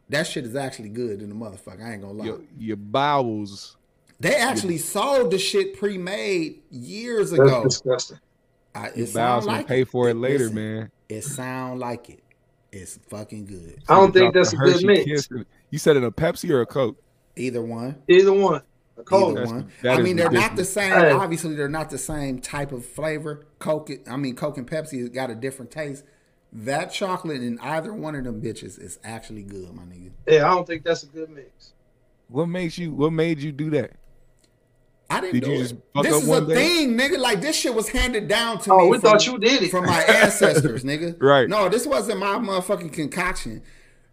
[0.08, 1.84] That shit is actually good in the motherfucker.
[1.84, 2.26] I ain't gonna lie.
[2.26, 3.76] Your, your bowels.
[4.20, 7.64] They actually sold the shit pre-made years That's ago.
[7.64, 8.18] disgusting.
[8.72, 10.90] I, it Your bowels gonna like pay for it later, Listen, man.
[11.08, 12.22] It sound like it.
[12.70, 13.82] It's fucking good.
[13.88, 15.04] I don't think that's a good mix.
[15.04, 15.28] Kiss
[15.70, 17.02] You said in a Pepsi or a Coke?
[17.36, 18.00] Either one.
[18.08, 18.62] Either one.
[18.96, 19.38] A cold.
[19.38, 19.72] Either one.
[19.84, 20.92] I mean, they're not the same.
[20.92, 21.10] Hey.
[21.10, 23.44] Obviously, they're not the same type of flavor.
[23.58, 26.04] Coke, I mean, Coke and Pepsi has got a different taste.
[26.52, 30.10] That chocolate in either one of them bitches is actually good, my nigga.
[30.28, 31.72] Yeah, I don't think that's a good mix.
[32.28, 32.92] What makes you?
[32.92, 33.92] What made you do that?
[35.08, 35.58] I didn't Did do you it.
[35.62, 36.54] just fuck This up is one a day?
[36.54, 37.18] thing, nigga.
[37.18, 38.88] Like this shit was handed down to Oh, me.
[38.90, 39.70] we from- thought you did it.
[39.70, 41.20] from my ancestors, nigga.
[41.22, 41.48] Right.
[41.48, 43.62] No, this wasn't my motherfucking concoction.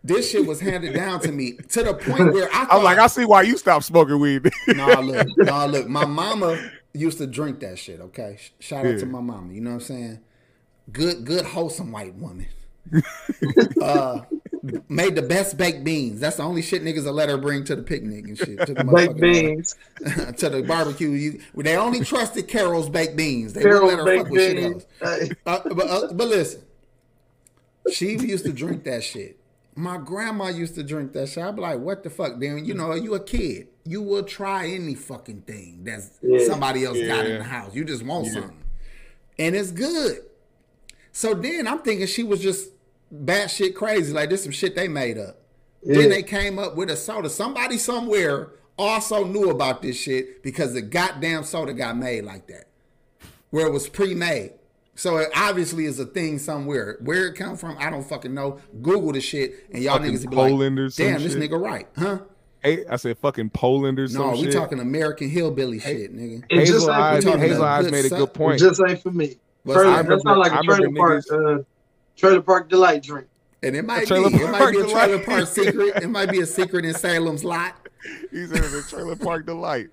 [0.04, 2.68] This shit was handed down to me to the point where I.
[2.72, 4.50] I'm like, I see why you stopped smoking weed.
[4.68, 5.88] Nah, look, nah, look.
[5.90, 8.00] My mama used to drink that shit.
[8.00, 9.54] Okay, shout out to my mama.
[9.54, 10.20] You know what I'm saying?
[10.92, 12.48] Good, good, wholesome white woman.
[13.82, 14.22] uh,
[14.88, 16.20] made the best baked beans.
[16.20, 18.66] That's the only shit niggas will let her bring to the picnic and shit.
[18.66, 19.76] To the Baked beans.
[20.38, 21.10] to the barbecue.
[21.10, 23.54] You, they only trusted Carol's baked beans.
[23.54, 24.86] They wouldn't let her baked fuck with shit beans.
[25.02, 25.32] else.
[25.46, 26.62] Uh, but, uh, but listen,
[27.92, 29.38] she used to drink that shit.
[29.76, 31.44] My grandma used to drink that shit.
[31.44, 32.40] I'd be like, what the fuck?
[32.40, 33.68] Then you know, you a kid.
[33.86, 36.46] You will try any fucking thing that's Yeah.
[36.46, 37.74] somebody else got in the house.
[37.74, 38.64] You just want something.
[39.38, 40.20] And it's good.
[41.12, 42.70] So then I'm thinking she was just
[43.14, 44.14] batshit crazy.
[44.14, 45.38] Like this some shit they made up.
[45.84, 46.00] Yeah.
[46.02, 47.30] Then they came up with a soda.
[47.30, 52.66] Somebody somewhere also knew about this shit because the goddamn soda got made like that,
[53.50, 54.54] where it was pre-made.
[54.96, 56.98] So it obviously is a thing somewhere.
[57.02, 58.60] Where it come from, I don't fucking know.
[58.82, 61.88] Google the shit, and y'all Fucking niggas be Poland like, "Damn, this shit." nigga right,
[61.98, 62.20] huh?"
[62.62, 64.52] Hey, I said fucking Poland or some No, we shit.
[64.54, 66.44] talking American hillbilly shit, nigga.
[66.50, 67.32] It just Hazel ain't Eyes, for me.
[67.34, 68.20] talking Hazel Eyes made a stuff.
[68.20, 68.60] good It point.
[68.60, 69.38] just ain't for me.
[69.66, 71.58] But Trailer, I that remember- sound like I a trailer park, uh,
[72.16, 73.28] trailer park delight drink.
[73.62, 74.06] And it might be.
[74.08, 76.02] trailer It might park be a trailer park secret.
[76.02, 77.76] It might be a secret in Salem's lot.
[78.32, 79.90] He said it's a trailer park delight.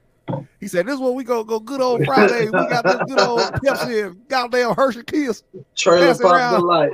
[0.61, 2.45] He said, "This is what we go go good old Friday.
[2.47, 5.43] We got this good old Pepsi and goddamn Hershey Kiss.
[5.75, 6.91] Trailer park around delight.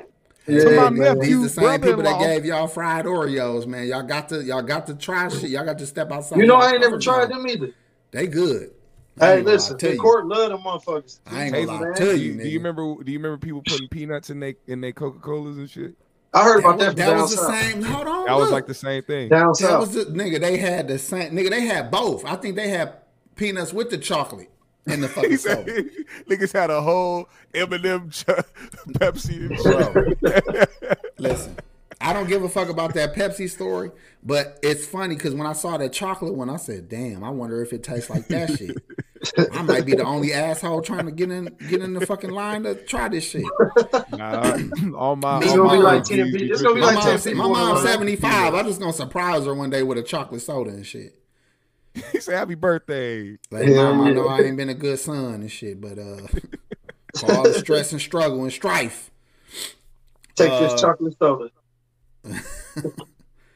[0.47, 1.19] to Yeah, my man.
[1.19, 1.43] nephew.
[1.43, 3.87] These the same people that gave y'all fried Oreos, man.
[3.89, 5.51] Y'all got to y'all got to try shit.
[5.51, 6.39] Y'all got to step outside.
[6.39, 7.73] You know I ain't never tried them either.
[8.11, 8.71] They good.
[9.21, 11.21] I Hey, ain't listen, the court love them motherfuckers.
[11.27, 12.83] I ain't gonna lie do to you, you, do you remember?
[13.05, 15.95] Do you remember people putting peanuts in they in their Coca Colas and shit?
[16.35, 17.55] I heard That about was, that that was the south.
[17.61, 17.83] same.
[17.83, 19.29] Hold on, That was like the same thing.
[19.29, 19.81] Down that south.
[19.81, 20.41] was the nigga.
[20.41, 21.51] They had the same nigga.
[21.51, 22.25] They had both.
[22.25, 22.95] I think they had
[23.37, 24.51] peanuts with the chocolate
[24.87, 25.83] in the He fucking said soda.
[26.31, 28.25] niggas had a whole M&M ch-
[28.95, 30.71] Pepsi and shit.
[31.19, 31.57] Listen,
[32.03, 33.91] I don't give a fuck about that Pepsi story,
[34.23, 37.63] but it's funny because when I saw that chocolate one, I said, "Damn, I wonder
[37.63, 38.77] if it tastes like that shit."
[39.53, 42.65] I might be the only asshole trying to get in get in the fucking line
[42.65, 43.45] to try this shit.
[44.11, 44.59] Nah,
[44.97, 46.53] all my all gonna my be like 10 be people.
[46.53, 48.53] It's gonna be My like mom, my mom's seventy five.
[48.55, 51.15] I'm just gonna surprise her one day with a chocolate soda and shit.
[52.11, 55.35] He said, "Happy birthday." Like, Hell mom, I know I ain't been a good son
[55.35, 56.27] and shit, but uh,
[57.17, 59.11] for all the stress and struggle and strife,
[60.35, 61.51] Take Uh, this chocolate soda.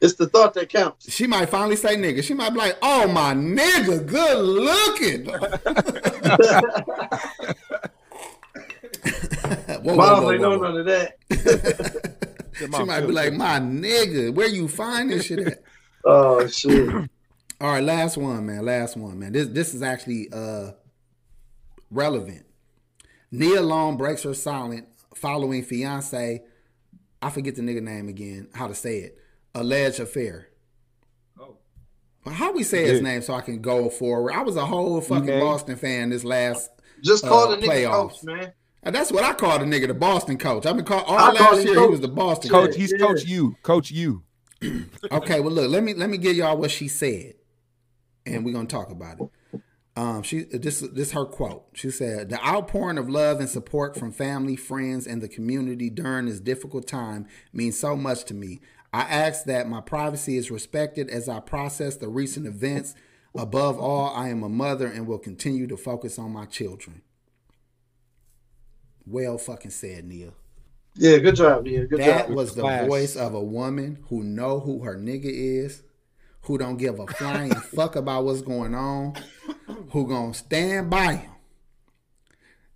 [0.01, 1.11] It's the thought that counts.
[1.11, 2.23] she might finally say nigga.
[2.23, 5.25] She might be like, "Oh my nigga, good looking."
[9.83, 11.17] Whoa, Mom whoa, whoa, know none of that.
[12.57, 15.61] She might be like, "My nigga, where you find this shit at?"
[16.05, 16.89] Oh shit.
[17.61, 18.65] All right, last one, man.
[18.65, 19.33] Last one, man.
[19.33, 20.71] This this is actually uh
[21.91, 22.45] relevant.
[23.31, 26.41] Nia Long breaks her silent following fiance.
[27.21, 28.47] I forget the nigga name again.
[28.53, 29.17] How to say it?
[29.55, 30.49] Alleged affair.
[31.39, 31.57] Oh.
[32.25, 33.07] Well, How we say his Yeah.
[33.09, 34.33] name so I can go forward?
[34.33, 35.39] I was a whole fucking name?
[35.39, 36.69] Boston fan this last.
[37.01, 38.09] Just Uh, call the nigga playoffs.
[38.11, 38.53] coach, man.
[38.83, 40.65] and that's what I called the nigga, the Boston coach.
[40.65, 41.81] I've been called all I last him year.
[41.81, 42.75] He was the Boston Coach, coach.
[42.77, 42.97] he's Yeah.
[42.99, 44.23] Coach you, Coach you.
[45.11, 47.35] Okay, well look, let me let me give y'all what she said,
[48.25, 49.29] and we're gonna talk about it.
[49.97, 51.65] Um, she this this her quote.
[51.73, 56.27] She said, "The outpouring of love and support from family, friends, and the community during
[56.27, 58.59] this difficult time means so much to me.
[58.93, 62.93] I ask that my privacy is respected as I process the recent events.
[63.35, 67.01] Above all, I am a mother and will continue to focus on my children."
[69.05, 70.33] Well, fucking said, Nia.
[70.95, 71.85] Yeah, good job, Nia.
[71.85, 72.35] Good That job.
[72.35, 72.87] was the class.
[72.87, 75.81] voice of a woman who know who her nigga is,
[76.47, 79.13] who don't give a flying fuck about what's going on,
[79.91, 81.31] who gonna stand by him.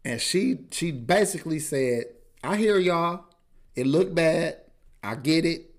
[0.04, 2.06] And she she basically said,
[2.44, 3.26] "I hear y'all.
[3.76, 4.58] It looked bad.
[5.02, 5.72] I get it,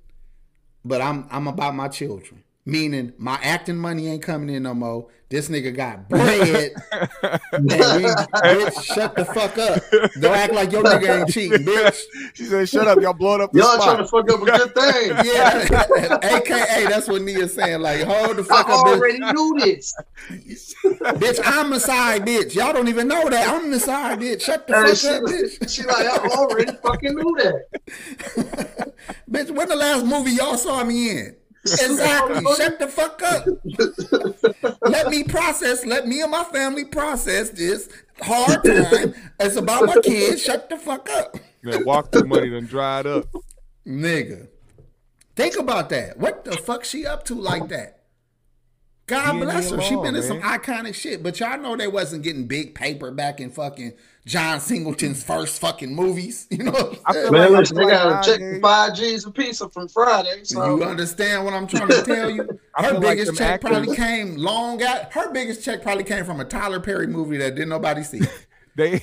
[0.84, 5.08] but I'm I'm about my children." Meaning my acting money ain't coming in no more.
[5.28, 6.72] This nigga got bread.
[6.92, 9.82] and we, bitch, shut the fuck up.
[10.20, 11.98] Don't act like your nigga ain't cheating, bitch.
[12.34, 14.44] She said, "Shut up, y'all blowing up the Y'all spot." trying to fuck up a
[14.44, 15.10] good thing.
[15.24, 17.80] Yeah, AKA that's what Nia's saying.
[17.80, 18.96] Like, hold the I fuck up, bitch.
[18.96, 19.94] already knew this.
[21.02, 21.40] bitch.
[21.44, 22.54] I'm the side bitch.
[22.54, 23.48] Y'all don't even know that.
[23.48, 24.42] I'm the side bitch.
[24.42, 25.68] Shut the Hey, fuck she, up, bitch.
[25.74, 28.92] she like, I already fucking knew that.
[29.30, 31.36] Bitch, when the last movie y'all saw me in?
[31.64, 32.44] Exactly.
[32.56, 33.46] Shut the fuck up.
[34.82, 35.86] let me process.
[35.86, 37.88] Let me and my family process this
[38.20, 39.14] hard time.
[39.38, 40.42] It's about my kids.
[40.42, 41.36] Shut the fuck up.
[41.62, 43.26] Man, walk through money done dried up.
[43.86, 44.48] Nigga.
[45.36, 46.18] Think about that.
[46.18, 48.01] What the fuck she up to like that?
[49.12, 49.80] God Being bless her.
[49.82, 51.22] She alone, been in some iconic shit.
[51.22, 53.92] But y'all know they wasn't getting big paper back in fucking
[54.26, 56.46] John Singleton's first fucking movies.
[56.50, 57.32] You know what I I'm feel saying?
[57.32, 60.40] Man, like- they gotta check nowadays- the five G's of pizza from Friday.
[60.44, 62.48] So You understand what I'm trying to tell you?
[62.76, 65.12] Her feel like biggest check actors- probably came long out.
[65.12, 68.20] Her biggest check probably came from a Tyler Perry movie that didn't nobody see.
[68.76, 69.02] They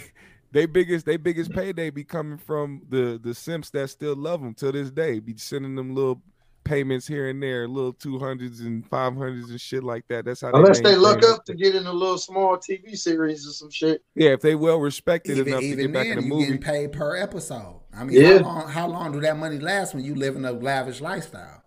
[0.51, 4.55] they biggest they biggest payday be coming from the the simps that still love them
[4.55, 5.19] to this day.
[5.19, 6.21] Be sending them little
[6.69, 10.25] payments here and there, little two hundreds and five hundreds and shit like that.
[10.25, 13.47] That's how unless they maintain look up to get in a little small TV series
[13.47, 14.03] or some shit.
[14.15, 16.45] Yeah, if they well respected even enough to even get back in the movie.
[16.45, 17.81] getting paid per episode.
[17.93, 18.37] I mean, Yeah.
[18.37, 21.63] how long how long do that money last when you living a lavish lifestyle?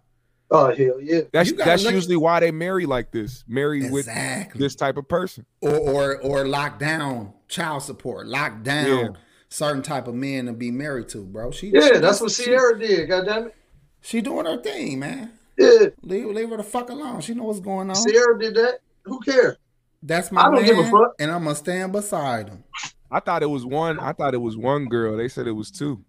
[0.51, 1.23] Oh hell yeah.
[1.33, 3.43] That's that's look- usually why they marry like this.
[3.49, 4.07] Marry with
[4.55, 5.45] this type of person.
[5.61, 9.09] or or or lock down child support, lock down Yeah.
[9.49, 11.51] certain type of men to be married to, bro.
[11.51, 13.09] She Yeah, she- that's what she- Ciara did.
[13.09, 13.55] God damn it.
[14.03, 15.33] She doing her thing, man.
[15.57, 17.21] Yeah, Leave leave her the fuck alone.
[17.21, 17.97] She know what's going on.
[17.97, 18.81] Ciara did that.
[19.05, 19.57] Who cares?
[20.03, 21.15] That's my I don't man, give a fuck.
[21.21, 22.65] and I'm gonna stand beside him.
[23.11, 24.01] I thought it was one.
[24.01, 25.17] I thought it was one girl.
[25.17, 26.05] They said it was two.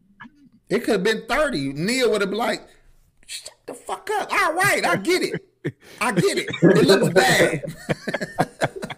[0.69, 1.73] It could have been 30.
[1.73, 2.67] Nia would have been like,
[3.27, 4.32] shut the fuck up.
[4.34, 5.75] All right, I get it.
[6.01, 6.49] I get it.
[6.62, 7.63] It looks bad.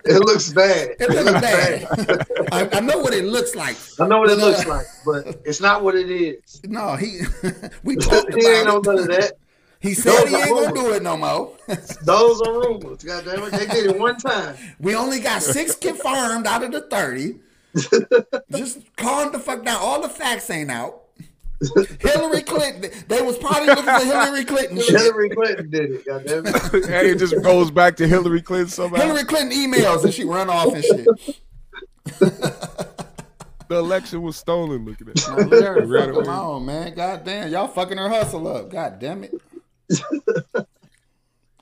[0.06, 0.96] It looks bad.
[1.00, 2.28] It looks bad.
[2.52, 3.76] I, I know what it looks like.
[4.00, 6.62] I know what it But, uh, looks like, but it's not what it is.
[6.66, 7.22] No, he
[7.84, 9.34] we talked he ain't about none of that.
[9.80, 11.52] He said Those he ain't gonna do it no more.
[12.04, 13.04] Those are rumors.
[13.04, 13.52] God damn it.
[13.52, 14.56] They did it one time.
[14.80, 17.40] We only got six confirmed out of the 30.
[18.58, 19.78] Just calm the fuck down.
[19.82, 21.05] All the facts ain't out.
[22.00, 24.78] Hillary Clinton, they was probably looking for Hillary Clinton.
[24.88, 26.06] Hillary Clinton did it.
[26.06, 26.74] God damn it.
[26.74, 28.98] and it just goes back to Hillary Clinton somehow.
[28.98, 31.08] Hillary Clinton emails and she run off and shit.
[32.20, 34.86] the election was stolen.
[34.86, 35.28] Look at that.
[35.28, 36.26] Now, let her Ran fuck away.
[36.26, 36.94] alone, man.
[36.94, 38.70] God damn, y'all fucking her hustle up.
[38.70, 39.34] God damn it.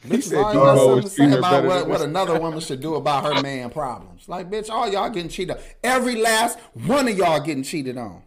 [0.03, 2.81] He Bitches said always got Debo something to say about what, what another woman should
[2.81, 4.27] do about her man problems.
[4.27, 5.55] Like, bitch, all y'all getting cheated.
[5.81, 8.21] Every last one of y'all getting cheated on.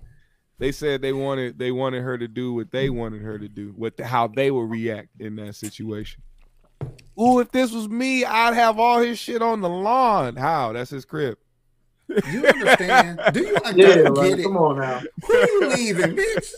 [0.58, 3.72] They said they wanted they wanted her to do what they wanted her to do,
[3.76, 6.22] what how they would react in that situation.
[7.20, 10.36] Ooh, if this was me, I'd have all his shit on the lawn.
[10.36, 10.72] How?
[10.72, 11.38] That's his crib.
[12.08, 13.20] You understand?
[13.32, 14.42] Do you Yeah, get like, it?
[14.44, 15.02] come on now.
[15.26, 16.50] Who you leaving, bitch?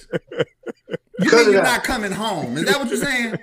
[1.20, 1.64] You Cut mean you're out.
[1.64, 2.56] not coming home?
[2.58, 3.36] Is that what you're saying?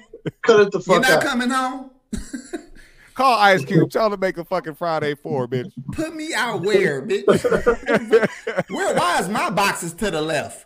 [0.44, 1.24] Cut it the fuck You're not out.
[1.24, 1.92] coming home?
[3.16, 3.90] Call Ice Cube.
[3.90, 5.72] Tell him to make a fucking Friday four, bitch.
[5.94, 7.26] Put me out where, bitch?
[8.70, 8.96] where?
[8.96, 10.66] Why is my boxes to the left?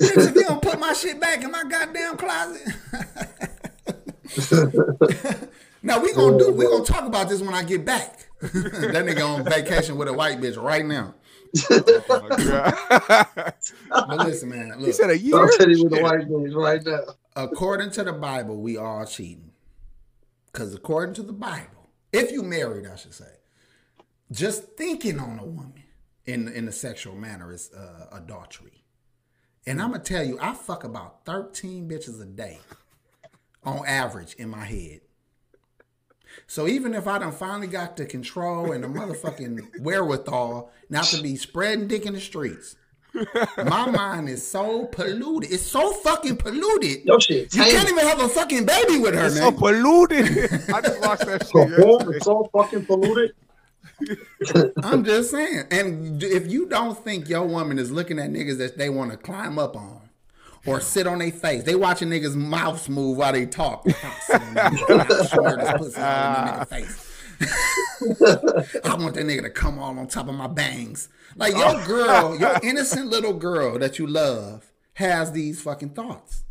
[0.00, 2.62] Bitch, if you don't put my shit back in my goddamn closet.
[5.82, 6.52] now we gonna do.
[6.52, 8.26] We gonna talk about this when I get back.
[8.40, 11.14] that nigga on vacation with a white bitch right now.
[13.88, 14.04] Oh.
[14.08, 14.74] But listen, man.
[14.78, 15.48] he Look, said a I'm year.
[15.56, 16.04] telling you with the Shit.
[16.04, 17.00] white bitch right now.
[17.34, 19.52] according to the Bible, we all cheating.
[20.52, 21.75] Because according to the Bible,
[22.16, 23.32] if you married, I should say,
[24.32, 25.82] just thinking on a woman
[26.24, 28.84] in in a sexual manner is uh, adultery.
[29.66, 32.60] And I'm gonna tell you, I fuck about 13 bitches a day
[33.64, 35.00] on average in my head.
[36.46, 41.22] So even if I done finally got the control and the motherfucking wherewithal not to
[41.22, 42.76] be spreading dick in the streets,
[43.64, 45.50] my mind is so polluted.
[45.52, 47.04] It's so fucking polluted.
[47.04, 49.58] Your shit You can't even have a fucking baby with her, It's so man.
[49.58, 50.26] polluted.
[50.74, 51.78] I just watched that So shit.
[51.78, 52.14] warm yesterday.
[52.14, 53.32] and so fucking polluted.
[54.82, 55.64] I'm just saying.
[55.70, 59.16] And if you don't think your woman is looking at niggas that they want to
[59.16, 60.00] climb up on
[60.66, 63.84] or sit on their face, they watching niggas' mouths move while they talk.
[63.86, 67.12] I sit on that nigga, I swear this pussy all in that face.
[67.40, 71.08] I want that nigga to come all on top of my bangs.
[71.34, 76.44] Like your girl, your innocent little girl that you love has these fucking thoughts.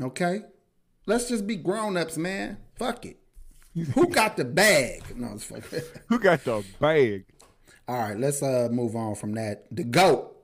[0.00, 0.42] Okay?
[1.06, 2.58] Let's just be grown-ups, man.
[2.76, 3.18] Fuck it.
[3.94, 5.02] Who got the bag?
[5.16, 5.80] No, it's fucking.
[6.08, 7.24] Who got the bag?
[7.88, 9.64] All right, let's uh move on from that.
[9.70, 10.36] The goat,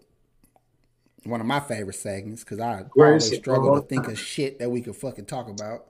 [1.25, 4.81] one of my favorite segments, because I always struggle to think of shit that we
[4.81, 5.87] could fucking talk about.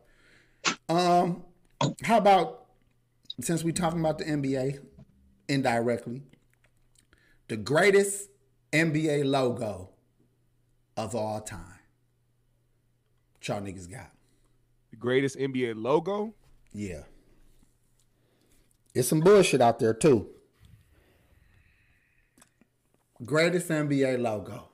[0.88, 1.44] Um,
[2.02, 2.67] how about
[3.40, 4.78] since we talking about the NBA
[5.48, 6.22] indirectly,
[7.48, 8.28] the greatest
[8.72, 9.90] NBA logo
[10.96, 11.78] of all time.
[13.34, 14.10] What y'all niggas got?
[14.90, 16.34] The greatest NBA logo.
[16.72, 17.02] Yeah.
[18.94, 20.28] It's some bullshit out there too.
[23.24, 24.68] Greatest NBA logo.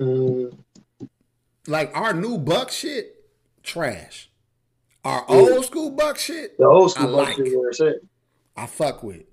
[0.00, 0.58] Mm,
[1.66, 3.11] Like our new Buck shit,
[3.62, 4.30] trash.
[5.04, 7.38] Our old school Buck shit, the old I school like.
[7.38, 7.46] like.
[7.48, 7.96] where it's at.
[8.56, 9.24] I fuck with.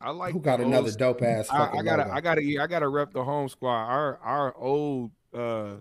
[0.00, 0.32] I like.
[0.32, 2.14] Who got the another dope ass I, I gotta, logo?
[2.14, 3.84] I gotta, yeah, I gotta rep the home squad.
[3.84, 5.74] Our, our old uh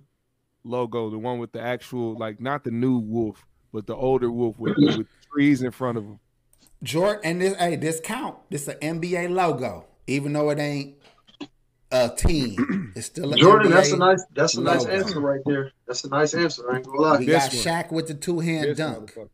[0.64, 4.60] logo, the one with the actual, like, not the new wolf, but the older wolf
[4.60, 6.20] with, with trees in front of him.
[6.84, 8.38] Jordan and this hey, this count.
[8.50, 9.86] This an NBA logo.
[10.08, 10.96] Even though it ain't
[11.92, 12.92] a team.
[12.96, 14.92] It's still Jordan, NBA that's a nice that's a nice logo.
[14.96, 15.72] answer right there.
[15.88, 16.72] That's a nice answer.
[16.72, 17.18] I ain't gonna lie.
[17.20, 17.84] We This got one.
[17.86, 19.14] Shaq with the two hand dunk.
[19.14, 19.30] motherfucker.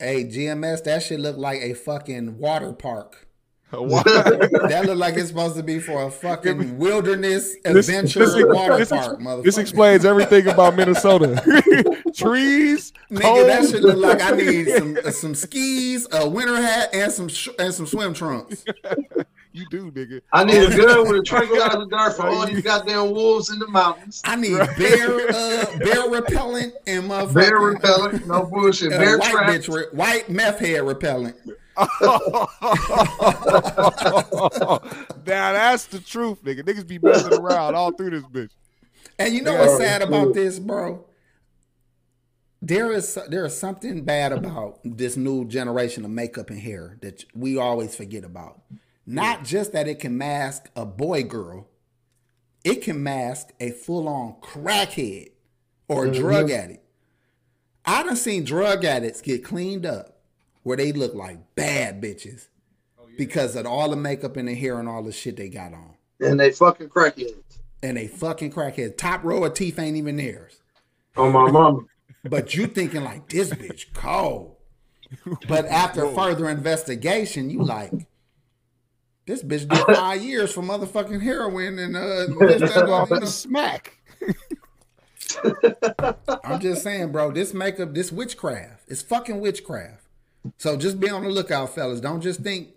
[0.00, 3.26] Hey, GMS, that shit look like a fucking water park.
[3.70, 8.78] That look like it's supposed to be for a fucking wilderness This- adventure this- water
[8.78, 9.44] this- park, motherfucker.
[9.44, 11.36] This explains everything about Minnesota.
[12.14, 13.70] Trees, Nigga, that cold.
[13.70, 17.48] shit look like I need some uh, some skis, a winter hat, and some sh-
[17.60, 18.64] and some swim trunks.
[19.52, 20.20] You do, nigga.
[20.32, 23.66] I need a gun with a tranquilizer dart for all these goddamn wolves in the
[23.66, 24.22] mountains.
[24.24, 28.92] I need bear uh, bear repellent and motherfucking Bear repellent, no bullshit.
[28.92, 29.50] uh, Bear white trap.
[29.50, 31.34] bitch re- white meth head repellent.
[31.80, 31.88] now
[35.26, 36.62] that's the truth, nigga.
[36.62, 38.50] Niggas be messing around all through this bitch.
[39.18, 39.60] And you know Yeah.
[39.66, 41.06] what's sad about this, bro?
[42.62, 47.24] there is there is something bad about this new generation of makeup and hair that
[47.34, 48.60] we always forget about.
[49.06, 51.68] Not just that it can mask a boy girl,
[52.64, 55.30] it can mask a full on crackhead
[55.88, 56.14] or Mhm.
[56.14, 56.84] drug addict.
[57.84, 60.20] I done seen drug addicts get cleaned up
[60.62, 62.48] where they look like bad bitches
[63.16, 65.94] because of all the makeup and the hair and all the shit they got on.
[66.20, 67.34] And they fucking crackheads.
[67.82, 68.98] And they fucking crackheads.
[68.98, 70.60] Top row of teeth ain't even theirs.
[71.16, 71.80] On my mama.
[72.24, 74.56] But you thinking like this bitch cold.
[75.48, 77.92] But after further investigation, you like
[79.30, 83.26] this bitch did five years for motherfucking heroin and uh this, that, and the.
[83.26, 83.96] Smack.
[86.44, 88.82] I'm just saying, bro, this makeup, this witchcraft.
[88.88, 90.02] It's fucking witchcraft.
[90.58, 92.00] So just be on the lookout, fellas.
[92.00, 92.70] Don't just think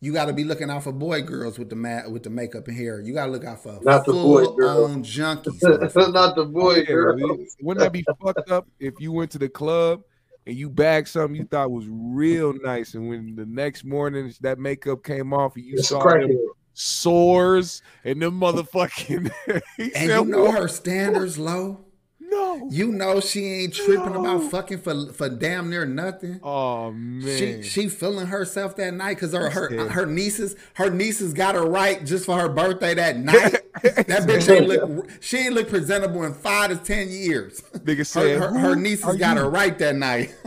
[0.00, 2.66] you got to be looking out for boy girls with the ma- with the makeup
[2.66, 3.00] and hair.
[3.00, 4.88] You got to look out for Not the boy full girl.
[4.88, 5.62] junkies.
[6.12, 7.38] Not the boy Yeah, girl.
[7.62, 10.02] Wouldn't that be fucked up if you went to the club
[10.46, 14.58] and you bagged something you thought was real nice, and when the next morning that
[14.58, 16.36] makeup came off and you It's a saw them
[16.72, 20.60] sores and them motherfucking, and said, you know "What?
[20.62, 21.84] her standards low.
[22.30, 24.20] No, You know she ain't tripping No.
[24.38, 26.40] about fucking for for damn near nothing.
[26.42, 29.88] oh man, She she feeling herself that night because her her, Yeah.
[29.88, 33.52] her nieces her nieces got her right just for her birthday that night.
[33.82, 37.62] that bitch ain't look she ain't look presentable in five to ten years.
[37.74, 40.34] nigga Her, said her, "Who her nieces got you?" her right that night.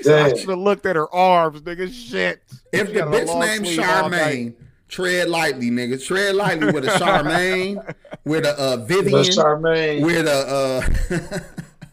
[0.00, 0.36] I Damn.
[0.38, 1.92] should have looked at her arms, nigga.
[1.92, 2.40] Shit.
[2.72, 4.04] if She the had a bitch named sleeve night.
[4.04, 4.54] Charmaine,
[4.88, 6.04] tread lightly, nigga.
[6.04, 10.04] Tread lightly with a Charmaine, with a uh, Vivian, That's Charmaine.
[10.04, 10.80] with a
[11.12, 11.40] uh,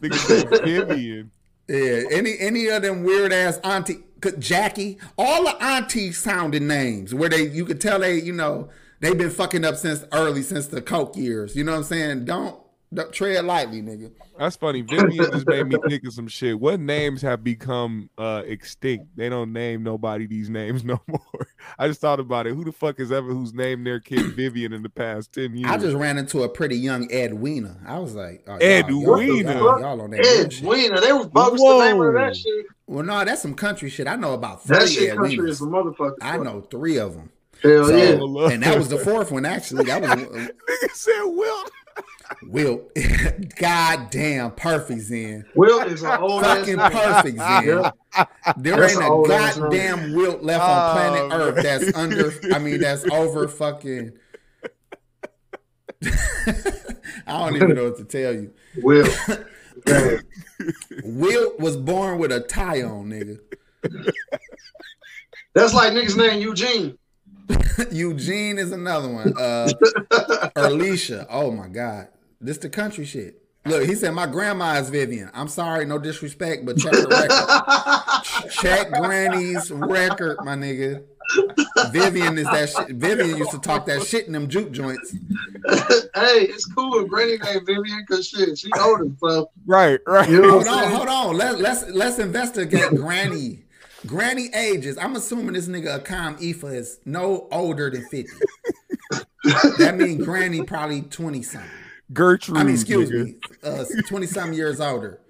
[0.00, 1.30] Vivian.
[1.68, 3.98] yeah, any any of them weird ass auntie,
[4.38, 8.68] Jackie, all the auntie sounding names where they you could tell they you know
[9.00, 11.56] they've been fucking up since early since the coke years.
[11.56, 12.24] You know what I'm saying?
[12.24, 12.65] Don't, don't
[13.12, 14.12] tread lightly, nigga.
[14.38, 14.82] That's funny.
[14.82, 16.58] Vivian just made me think of some shit.
[16.60, 19.06] What names have become uh extinct?
[19.16, 21.46] They don't name nobody these names no more.
[21.78, 22.54] I just thought about it.
[22.54, 25.70] Who the fuck is ever who's named their kid Vivian in the past ten years?
[25.70, 27.76] I just ran into a pretty young Edwina.
[27.86, 29.54] I was like, oh, y'all- Edwina.
[29.54, 30.64] y'all, y'all on that Ed bullshit.
[30.64, 31.00] Wiener.
[31.00, 32.66] They was bogus the name of that shit.
[32.86, 34.06] Well, no, that's some country shit.
[34.06, 36.14] I know about three That shit country is a motherfucker.
[36.22, 37.30] I know three of them.
[37.62, 38.54] Hell So- yeah.
[38.54, 39.84] and that was the fourth one actually.
[39.86, 41.70] That was Nigga said Wilt.
[42.44, 42.82] Will.
[43.58, 45.44] goddamn, perfect's in.
[45.54, 47.36] Will is an old Fucking in.
[47.36, 47.90] Yeah.
[48.56, 51.40] There That's ain't a goddamn wilt left on Oh, planet man.
[51.40, 52.32] Earth that's under.
[52.54, 54.12] I mean, that's over fucking.
[57.26, 58.52] I don't even know what to tell you.
[58.82, 59.08] Will.
[59.86, 60.16] Yeah.
[61.04, 63.38] Wilt was born with a tie on, nigga.
[65.54, 66.98] That's like niggas name Eugene.
[67.92, 69.34] Eugene is another one.
[69.38, 69.70] Uh
[70.56, 71.26] Alicia.
[71.30, 72.08] Oh my God.
[72.40, 73.42] This the country shit.
[73.64, 75.28] Look, he said my grandma is Vivian.
[75.34, 78.50] I'm sorry, no disrespect, but check the record.
[78.50, 81.02] check Granny's record, my nigga.
[81.90, 82.96] Vivian is that shit.
[82.96, 85.10] Vivian used to talk that shit in them juke joints.
[86.14, 87.00] hey, it's cool.
[87.02, 90.30] if Granny named Vivian because shit, she older, so Right, right.
[90.30, 90.94] you know Hold on, saying?
[90.96, 91.36] hold on.
[91.36, 93.64] Let, let's let's investigate Granny.
[94.06, 94.96] Granny ages.
[94.96, 98.30] I'm assuming this nigga Akam Ifa is no older than 50.
[99.78, 101.68] that means Granny probably 20 something.
[102.12, 102.58] Gertrude.
[102.58, 103.24] I mean, excuse nigga.
[103.24, 105.20] me, uh, twenty something years older.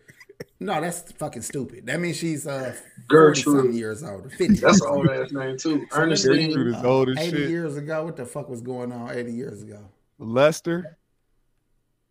[0.60, 1.86] No, that's fucking stupid.
[1.86, 3.44] That means she's uh forty Gertrude.
[3.56, 4.28] something years older.
[4.30, 4.54] Fifty.
[4.56, 5.86] That's an old ass name too.
[5.90, 6.48] So Ernestine.
[6.48, 7.50] Gertrude is old as Eighty shit.
[7.50, 9.10] years ago, what the fuck was going on?
[9.10, 9.80] Eighty years ago,
[10.18, 10.96] Lester.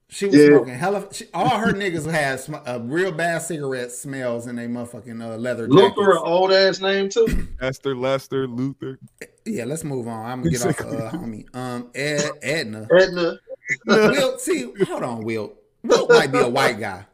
[0.09, 0.47] she was Yeah.
[0.49, 1.07] smoking hella.
[1.11, 5.37] She, all her niggas had sm- uh, real bad cigarette smells in their motherfucking uh,
[5.37, 7.47] leather Luther, an old ass name too.
[7.61, 8.99] Esther, Lester, Luther.
[9.45, 10.25] Yeah, let's move on.
[10.25, 11.45] I'm gonna get off of uh, homie.
[11.55, 12.87] Um, Ed, Edna.
[12.95, 13.39] Edna.
[13.87, 15.55] Wilt, see, hold on, Wilt.
[15.83, 17.05] Wilt might be a white guy.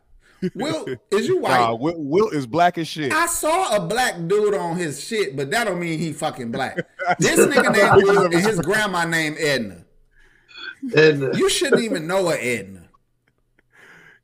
[0.56, 1.60] Wilt, is you white?
[1.60, 3.14] Nah, Wilt, Wilt is black as shit.
[3.14, 6.78] I saw a black dude on his shit, but that don't mean he fucking black.
[7.20, 9.86] This nigga named Wilt and his grandma named Edna.
[10.95, 11.38] Edna.
[11.38, 12.89] You shouldn't even know a Edna.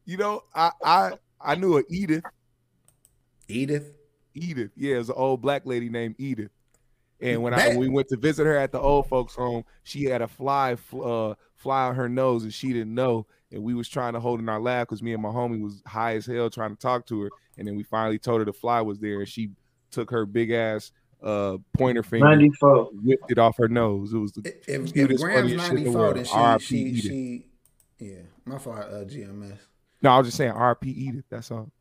[0.05, 2.23] You know, I I I knew a Edith.
[3.47, 3.93] Edith.
[4.33, 4.71] Edith.
[4.75, 6.51] Yeah, it was an old black lady named Edith.
[7.19, 10.21] And when I we went to visit her at the old folks' home, she had
[10.21, 13.25] a fly uh, fly on her nose, and she didn't know.
[13.51, 15.81] And we was trying to hold in our lab because me and my homie was
[15.87, 17.29] high as hell trying to talk to her.
[17.57, 19.49] And then we finally told her the fly was there, and she
[19.89, 20.91] took her big ass
[21.23, 22.89] uh, pointer finger, Ninety four.
[22.93, 24.13] whipped it off her nose.
[24.13, 26.17] It was the If, if cutest, Graham's funniest shit in the world.
[26.17, 27.45] then she, she, she,
[27.97, 29.57] yeah, my fault, uh, GMS.
[30.03, 30.91] no, I was just saying R.P.
[30.91, 31.25] Edith.
[31.31, 31.71] That's all.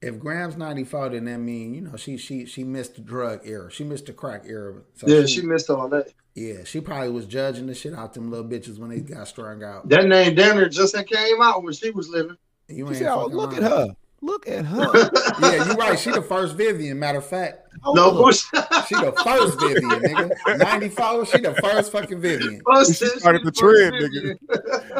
[0.00, 3.70] If Graham's 94, then that mean, you know, she she she missed the drug era.
[3.70, 4.82] She missed the crack era.
[4.94, 6.12] So Yeah, she missed all that.
[6.34, 9.64] Yeah, she probably was judging the shit out them little bitches when they got strung
[9.64, 9.88] out.
[9.88, 12.36] That name down there just had came out when she was living.
[12.68, 13.88] You She ain't said, "Oh, fucking look at her."
[14.20, 15.10] Look at her.
[15.40, 15.96] Yeah, you're right.
[15.98, 16.98] She the first Vivian.
[16.98, 18.64] Matter of fact, no bullshit.
[18.88, 20.58] she the first Vivian, nigga.
[20.58, 22.60] 94, she the first fucking Vivian.
[22.64, 24.38] Bullshit, She started the she first trend, Vivian.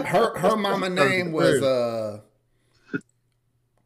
[0.07, 2.21] Her her mama name was uh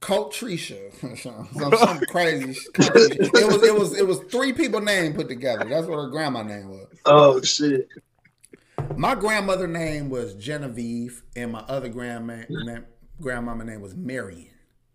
[0.03, 0.93] Colt Trisha.
[1.23, 5.65] some, some crazy sh- It was it was it was three people name put together.
[5.65, 6.89] That's what her grandma name was.
[7.07, 7.89] Oh shit.
[8.97, 12.85] My grandmother name was Genevieve, and my other grandma name,
[13.21, 14.51] grandmama name was Marion.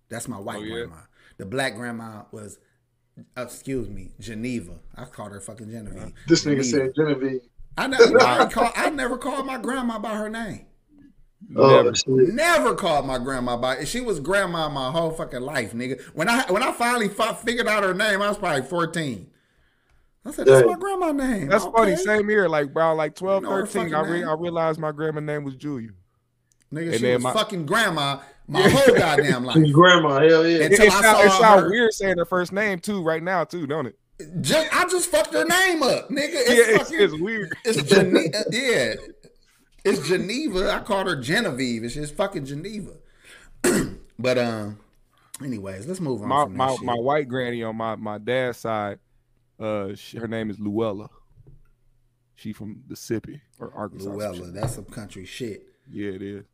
[0.09, 0.73] That's my white Oh, yeah?
[0.75, 0.95] grandma.
[1.37, 2.59] The black grandma was,
[3.37, 4.73] uh, excuse me, Geneva.
[4.95, 6.13] I called her fucking Genevieve.
[6.27, 7.41] This nigga said Genevieve.
[7.77, 10.65] I never, I, call, I never called my grandma by her name.
[11.55, 11.95] Oh Never.
[11.95, 12.07] shit.
[12.33, 13.83] Never called my grandma by.
[13.85, 16.01] She was grandma my whole fucking life, nigga.
[16.15, 19.29] When I when I finally fi- figured out her name, I was probably fourteen.
[20.25, 20.71] I said, "That's Dang.
[20.71, 21.95] my grandma name." That's funny.
[21.95, 22.47] Same here.
[22.49, 25.55] Like around like 12, You know 13, I, re- I realized my grandma name was
[25.55, 25.89] Julia.
[26.73, 29.57] Nigga, And she was my- fucking grandma my whole goddamn life.
[29.71, 30.63] Grandma, hell yeah.
[30.65, 32.79] And- It, Until it, I sound, it saw sound her- weird saying her first name
[32.79, 33.95] too, right now too, don't it?
[34.41, 36.29] Just, I just fucked her name up, nigga.
[36.33, 37.55] It's yeah, it's, fucking, it's weird.
[37.63, 38.95] it's Gene- uh, yeah,
[39.87, 40.71] it's Geneva.
[40.71, 41.83] I called her Genevieve.
[41.83, 42.93] It's just fucking Geneva.
[44.19, 44.79] but um,
[45.43, 46.27] anyways, let's move on.
[46.27, 48.99] My my, my white granny on my my dad's side,
[49.59, 51.09] uh, she, her name is Luella.
[52.35, 54.09] She from Mississippi or Arkansas.
[54.09, 55.63] Luella, that's some country shit.
[55.89, 56.45] Yeah, it is.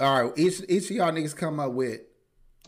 [0.00, 2.00] All right, each each of y'all niggas come up with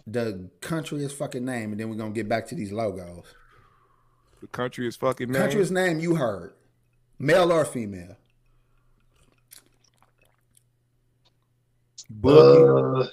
[0.07, 3.25] the countryest fucking name, and then we're gonna get back to these logos.
[4.41, 5.41] The country is fucking name.
[5.41, 6.55] Countryest name you heard,
[7.19, 8.17] male or female?
[12.21, 13.03] Bookie.
[13.05, 13.07] Uh,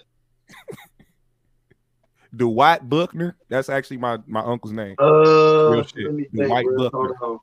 [2.35, 3.35] Dwight Buckner.
[3.49, 4.95] That's actually my my uncle's name.
[4.99, 6.13] uh, Real shit.
[6.13, 6.89] let think, white bro.
[6.89, 7.37] Buckner.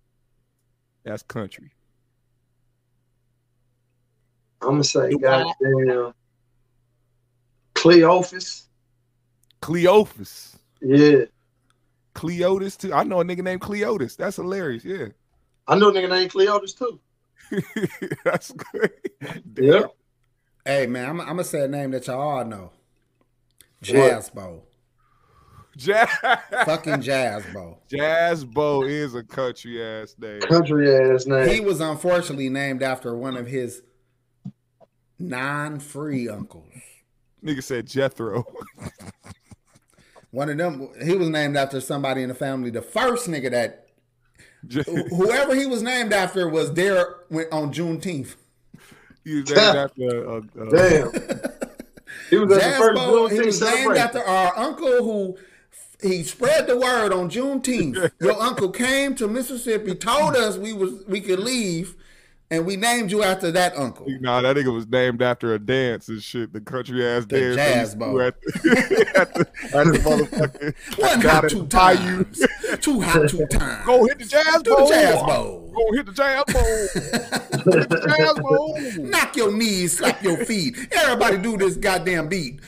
[1.05, 1.73] That's country.
[4.63, 5.23] I'm gonna say, Dwight.
[5.61, 6.13] goddamn,
[7.75, 8.65] Cleophas.
[9.61, 10.57] Cleophas.
[10.81, 11.25] Yeah,
[12.15, 12.93] Cleotis too.
[12.93, 14.17] I know a nigga named Cleotis.
[14.17, 14.85] That's hilarious.
[14.85, 15.07] Yeah.
[15.67, 17.01] I know a nigga named Cleophas too.
[18.25, 18.93] That's good.
[19.61, 19.83] Yeah.
[20.67, 22.73] Hey man, I'm, I'm gonna say a name that y'all all know.
[23.83, 24.63] Jazzbo.
[25.77, 26.09] Jazz,
[26.65, 27.77] Fucking Jazzbo.
[27.89, 30.41] Jazz Bo is a country ass name.
[30.41, 31.49] Country ass name.
[31.51, 33.83] He was unfortunately named after one of his
[35.19, 36.73] non-free uncles.
[37.45, 38.45] Nigga said Jethro.
[40.31, 42.71] One of them, he was named after somebody in the family.
[42.71, 43.87] The first nigga that,
[44.67, 48.35] Je- whoever he was named after, was there when- on Juneteenth.
[49.27, 51.13] He was named after uh, uh, Damn.
[52.31, 53.97] He was at the first Jazzbo, he Juneteenth was named celebration.
[53.97, 55.37] after our uncle who
[56.03, 58.13] he spread the word on Juneteenth.
[58.21, 61.97] Your uncle came to Mississippi, told us we was we could leave,
[62.51, 64.07] and we named you after that uncle.
[64.21, 66.53] Nah, that nigga was named after a dance and shit.
[66.53, 67.57] The country ass The dance.
[67.57, 68.23] Jazz they Bowl.
[68.23, 69.41] used to do At the, at the,
[69.79, 70.99] at the motherfucking.
[71.01, 72.47] One hot two times.
[72.81, 73.87] Two hot two times.
[73.87, 75.73] Go hit the jazz Do the jazz bowl.
[75.75, 77.73] Go hit the jazz bowl.
[77.75, 78.79] hit the jazz bowl.
[79.11, 80.77] Knock your knees, slap your feet.
[80.93, 82.61] Everybody do this goddamn beat.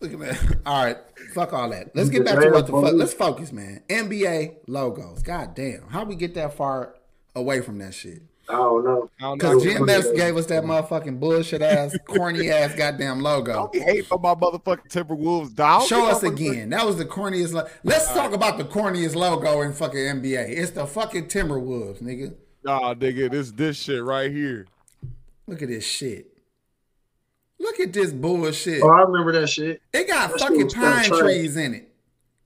[0.00, 0.56] Look at that.
[0.64, 0.96] All right.
[1.34, 1.94] Fuck all that.
[1.94, 2.94] Let's get back to what the fuck.
[2.94, 3.82] Let's focus, man.
[3.88, 5.22] NBA logos.
[5.22, 5.88] God damn.
[5.88, 6.94] How we get that far
[7.34, 8.22] away from that shit?
[8.48, 9.10] I don't know.
[9.20, 9.58] I don't know.
[9.58, 13.52] Because Jim- GMS gave us that motherfucking bullshit ass, corny ass goddamn logo.
[13.52, 15.86] Don't be hating on my motherfucking Timberwolves, dog.
[15.86, 16.70] Show us again.
[16.70, 17.52] That was the corniest.
[17.52, 20.48] Lo- Let's talk about the corniest logo in fucking NBA.
[20.56, 22.34] It's the fucking Timberwolves, nigga.
[22.64, 24.66] Nah, nigga, this this shit right here.
[25.46, 26.26] Look at this shit.
[27.60, 28.82] Look at this bullshit.
[28.82, 29.82] Oh, I remember that shit.
[29.92, 31.87] It got That fucking was pine trees in it.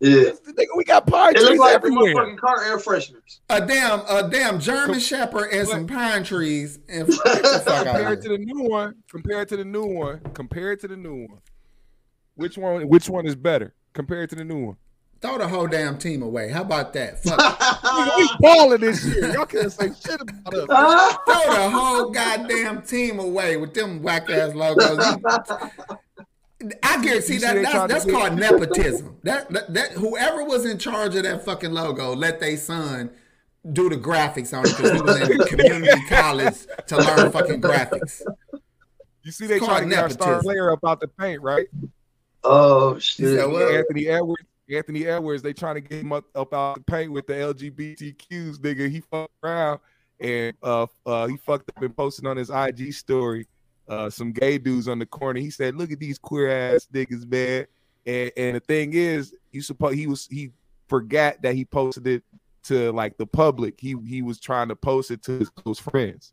[0.03, 0.31] Yeah.
[0.49, 2.15] Nigga, we got pine trees looked like the everywhere.
[2.17, 3.39] motherfucking car air fresheners.
[3.51, 6.81] A damn, a damn German Com- Shepherd and some pine trees.
[6.89, 10.89] And get the compared to the new one, compared to the new one, compared to
[10.89, 11.39] the new one.
[12.35, 12.89] Which one?
[12.89, 14.77] Which one is better compared to the new one?
[15.21, 16.49] Throw the whole damn team away.
[16.51, 17.23] How about that?
[17.23, 17.39] Fuck.
[17.39, 19.33] Nigga, we balling this year.
[19.33, 21.17] Y'all can't say shit about us.
[21.27, 24.99] Throw the whole goddamn team away with them whack ass logos.
[26.83, 29.17] I guarantee see that that's, that's called nepotism.
[29.23, 33.11] That, that that whoever was in charge of that fucking logo let their son
[33.73, 38.23] do the graphics on it because he was in community college to learn fucking graphics.
[39.23, 40.45] You see, they It's trying to called get our star nepotism.
[40.45, 41.67] player about the paint, right?
[42.45, 43.39] oh shit.
[43.39, 43.73] said, what?
[43.75, 44.45] Anthony Edwards.
[44.71, 45.43] Anthony Edwards.
[45.43, 48.91] They trying to get him up, up out the paint with the LGBTQs, nigga.
[48.91, 49.81] He fucked around
[50.19, 53.47] and uh, uh, he fucked up and posted on his IG story.
[53.89, 55.41] Uh, some gay dudes on the corner.
[55.41, 57.67] He said, "Look at these queer ass niggas, man."
[58.07, 60.51] And and the thing is, you suppose he was he
[60.89, 62.23] forgot that he posted it
[62.65, 63.81] to like the public.
[63.81, 66.33] He he was trying to post it to his close friends.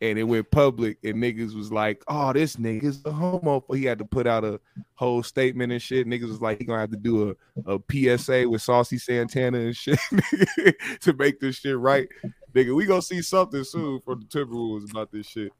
[0.00, 3.98] And it went public, and niggas was like, "Oh, this nigga's a homo." He had
[3.98, 4.60] to put out a
[4.94, 6.06] whole statement and shit.
[6.06, 7.34] Niggas was like, he gonna have to do
[7.66, 9.98] a, a PSA with Saucy Santana and shit
[11.00, 12.08] to make this shit right.
[12.52, 15.52] Nigga, we gonna see something soon from the Timberwolves about this shit.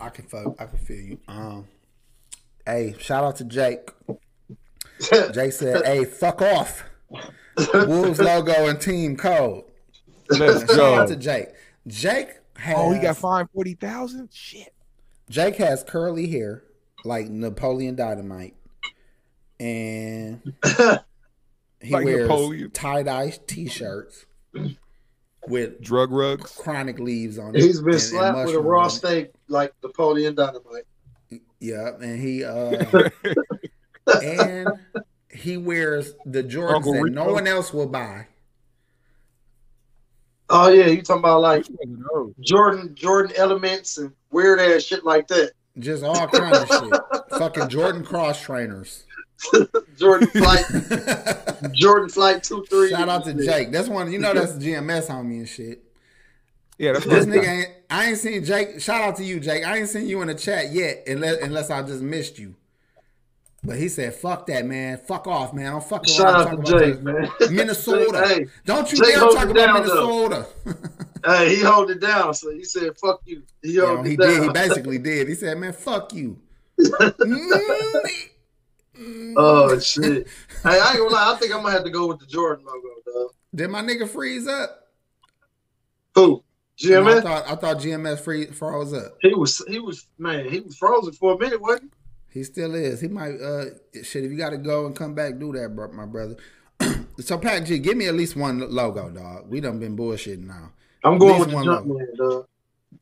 [0.00, 0.54] I can fuck.
[0.58, 1.18] I can feel you.
[1.28, 1.68] Um,
[2.66, 3.90] hey, shout out to Jake.
[5.32, 6.84] Jake said, "Hey, fuck off."
[7.74, 9.64] Wolves logo and team code.
[10.28, 11.48] Let's Shout out to Jake.
[11.86, 12.76] Jake has.
[12.78, 14.30] Oh, he got fined forty thousand.
[14.32, 14.72] Shit.
[15.30, 16.64] Jake has curly hair
[17.04, 18.54] like Napoleon Dynamite,
[19.60, 20.40] and
[21.80, 24.26] he Like wears tie dye t-shirts
[25.48, 26.52] with Drug rugs.
[26.52, 27.62] chronic leaves on it.
[27.62, 30.84] He's been and- and slapped with a raw steak like Napoleon Dynamite.
[31.60, 33.08] Yeah, and he uh
[34.22, 34.68] and
[35.30, 38.26] he wears the Jordans Uncle that no one else will buy.
[40.50, 42.34] Oh yeah, you talking about like Which one of those?
[42.40, 45.52] Jordan Jordan elements and weird ass shit like that.
[45.78, 47.00] Just all kind of shit.
[47.38, 49.04] Fucking Jordan cross trainers.
[49.98, 50.64] Jordan flight
[51.74, 52.90] Jordan flight two three.
[52.90, 53.70] Shout out to Jake.
[53.72, 54.10] That's one.
[54.12, 55.82] You know that's GMS homie and shit.
[56.78, 57.68] Yeah, that's This nigga ain't.
[57.90, 58.80] I ain't seen Jake.
[58.80, 59.64] Shout out to you, Jake.
[59.64, 62.54] I ain't seen you in the chat yet, unless unless I just missed you.
[63.62, 64.98] But he said, "Fuck that, man.
[64.98, 65.66] Fuck off, man.
[65.66, 66.06] I don't fuck.
[66.06, 67.48] Shout and out talk to about Jake, this.
[67.48, 67.54] man.
[67.56, 68.26] Minnesota.
[68.28, 69.74] Hey, Don't you Jake dare hold talk it about down.
[69.74, 70.46] Minnesota."
[71.24, 72.34] hey, he hold it down.
[72.34, 74.28] So he said, "Fuck you." He You know, it he down.
[74.28, 74.42] did.
[74.42, 75.28] He basically did.
[75.28, 76.38] He said, "Man, fuck you."
[76.78, 78.28] Mm,
[79.00, 79.34] Mm.
[79.36, 80.28] Oh shit!
[80.62, 81.32] hey, I ain't gonna lie.
[81.34, 83.30] I think I'm gonna have to go with the Jordan logo, dog.
[83.54, 84.88] Did my nigga freeze up?
[86.14, 86.44] Who?
[86.84, 87.22] No, I GMS?
[87.22, 89.16] thought I thought GMS free, froze up.
[89.20, 90.48] He was he was man.
[90.48, 91.92] He was frozen for a minute, wasn't
[92.30, 93.00] He He still is.
[93.00, 93.64] He might uh
[94.02, 94.24] shit.
[94.24, 96.36] If you got to go and come back, do that, bro, my brother.
[97.18, 99.48] so Pac G, give me at least one logo, dog.
[99.48, 100.72] We done been bullshitting now.
[101.02, 101.98] I'm going with the one jump logo.
[101.98, 102.46] man, dog.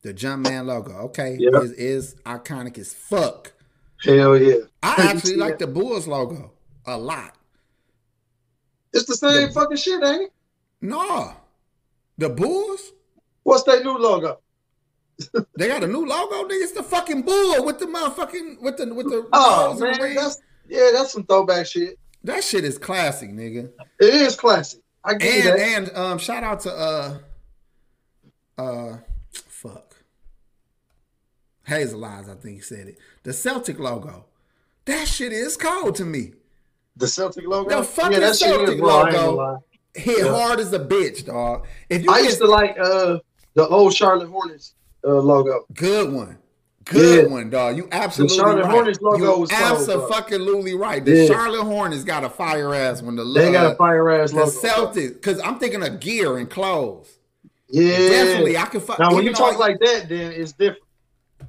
[0.03, 1.61] The Jumpman logo, okay, Yeah.
[1.61, 3.52] is is iconic as fuck.
[4.05, 4.57] Hell yeah!
[4.83, 6.53] I actually like the Bulls logo
[6.87, 7.37] a lot.
[8.93, 10.33] It's the same The- fucking shit, ain't it?
[10.81, 11.35] Nah,
[12.19, 12.93] the Bulls.
[13.45, 14.41] What's their new logo?
[15.57, 16.63] They got a new logo, nigga.
[16.63, 20.17] It's the fucking bull with the motherfucking with the with the Oh man, rings.
[20.17, 21.99] that's yeah, that's some throwback shit.
[22.25, 23.71] That shit is classic, nigga.
[24.01, 24.81] It is classic.
[25.05, 25.91] I get And that.
[25.91, 27.19] and um, shout out to uh
[28.59, 28.97] uh
[29.33, 29.97] fuck
[31.67, 32.29] Hazel Eyes.
[32.29, 32.99] I think he said it.
[33.23, 34.25] The Celtic logo.
[34.85, 36.33] That shit is cold to me.
[36.97, 37.79] The Celtic logo.
[37.79, 39.65] The fucking is Celtic raw, I ain't logo.
[39.95, 40.33] Hit Yeah.
[40.33, 41.67] hard as a bitch, dog.
[41.89, 43.19] If you I used to like uh
[43.55, 44.75] the old Charlotte Hornets
[45.07, 45.65] uh, logo.
[45.75, 46.39] good one.
[46.85, 47.31] Good Yeah.
[47.31, 47.77] one, dog.
[47.77, 48.71] You absolutely Charlotte right.
[48.73, 51.05] Hornets logo you was absolutely right.
[51.05, 51.27] The Yeah.
[51.27, 53.15] Charlotte Hornets got a fire ass one.
[53.17, 54.51] The They got uh, a fire ass the logo.
[54.51, 57.19] The Celtics, because I'm thinking of gear and clothes.
[57.69, 58.81] Yeah, Definitely, I can.
[58.81, 60.83] Fu- Now when you talk like that, then it's different.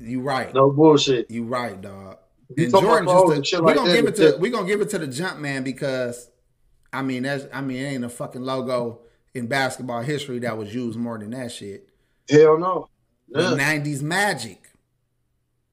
[0.04, 1.30] You right, No bullshit.
[1.32, 2.18] you right, dog.
[2.56, 4.68] You And Jordan just to, shit we like gonna that, give it to we gonna
[4.68, 6.30] give it to the jump man because
[6.91, 8.99] I mean that's I mean it ain't a fucking logo
[9.34, 11.89] in basketball history that was used more than that shit.
[12.30, 12.89] Hell no.
[13.30, 14.70] The '90s Magic.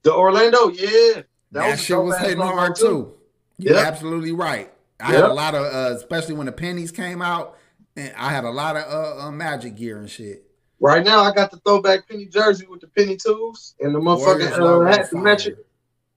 [0.03, 1.23] The Orlando, yeah.
[1.53, 3.15] That, a shit was hitting hard too.
[3.59, 3.87] You're Yep.
[3.87, 4.73] absolutely right.
[4.99, 7.59] I had a lot of, uh, especially when the pennies came out,
[7.97, 10.45] and I had a lot of uh, uh, Magic gear and shit.
[10.81, 14.87] Right now, I got the throwback penny jersey with the penny tools and the motherfucking
[14.87, 15.67] uh, hat to match it.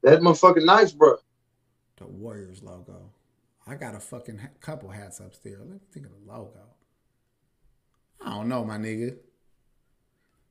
[0.03, 1.17] That motherfucking nice, bro.
[1.97, 3.11] The Warriors logo.
[3.67, 5.59] I got a fucking ha- couple hats upstairs.
[5.59, 6.59] Let me think of the logo.
[8.25, 9.17] I don't know, my nigga.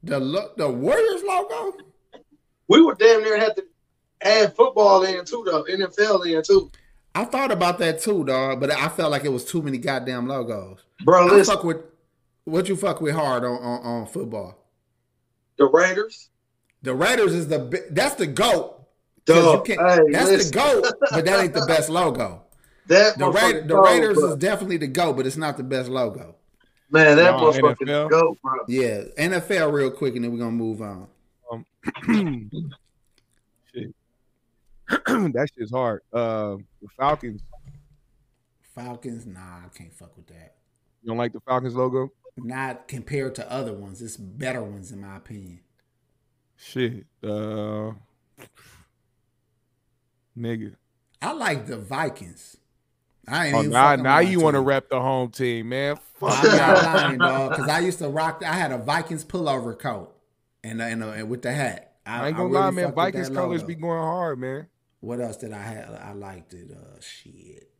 [0.02, 1.78] The lo- the Warriors logo.
[2.68, 3.64] We would damn near have to
[4.22, 5.64] add football in too, though.
[5.64, 6.70] NFL in too,
[7.14, 10.26] I thought about that too, dog, but I felt like it was too many goddamn
[10.26, 10.80] logos.
[11.04, 11.28] bro.
[11.28, 11.91] I Listen, fuck with
[12.44, 14.58] what you fuck with hard on on, on football.
[15.58, 16.30] the Raiders.
[16.82, 18.78] The Raiders is the that's the goat.
[19.24, 19.34] Duh.
[19.34, 20.50] you can't- Hey, that's listen.
[20.50, 22.42] the goat, but that ain't the best logo.
[22.88, 24.30] That The, Ra- motherfucking the goat, Raiders bro.
[24.30, 26.34] is definitely the goat, but it's not the best logo.
[26.90, 27.16] man.
[27.16, 28.10] That Nah, motherfucking NFL.
[28.10, 28.54] goat, bro.
[28.66, 31.06] Yeah, NFL real quick, and then we're gonna move on.
[33.72, 33.94] Shit.
[34.88, 36.02] that shit's hard.
[36.12, 37.40] Uh, the Falcons.
[38.74, 40.54] Falcons, nah, I can't fuck with that.
[41.02, 42.10] You don't like the Falcons logo?
[42.36, 44.00] Not compared to other ones.
[44.02, 45.60] It's better ones in my opinion.
[46.56, 47.06] Shit.
[47.22, 47.92] Uh,
[50.36, 50.76] nigga.
[51.20, 52.56] I like the Vikings.
[53.28, 55.96] I ain't Oh, even now, now you want to rep the home team, man.
[56.14, 58.42] Fuck I'm not lying, dog, because I used to rock.
[58.44, 60.14] I had a Vikings pullover coat,
[60.64, 61.96] and and, and with the hat.
[62.04, 62.92] I ain't gonna really lie, man.
[62.92, 63.66] Vikings colors logo.
[63.66, 64.66] be going hard, man.
[65.00, 66.00] What else did I have?
[66.02, 66.70] I liked it.
[66.72, 67.70] Uh, shit.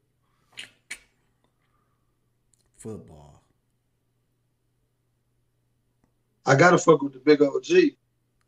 [2.77, 3.32] Football.
[6.45, 7.93] I gotta fuck with the big OG.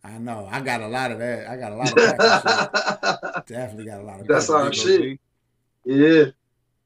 [0.03, 0.47] I know.
[0.51, 1.49] I got a lot of that.
[1.49, 3.47] I got a lot of shit.
[3.47, 4.27] Definitely got a lot of.
[4.27, 4.35] That.
[4.35, 5.01] That's our shit.
[5.03, 5.21] shit.
[5.85, 6.25] Yeah.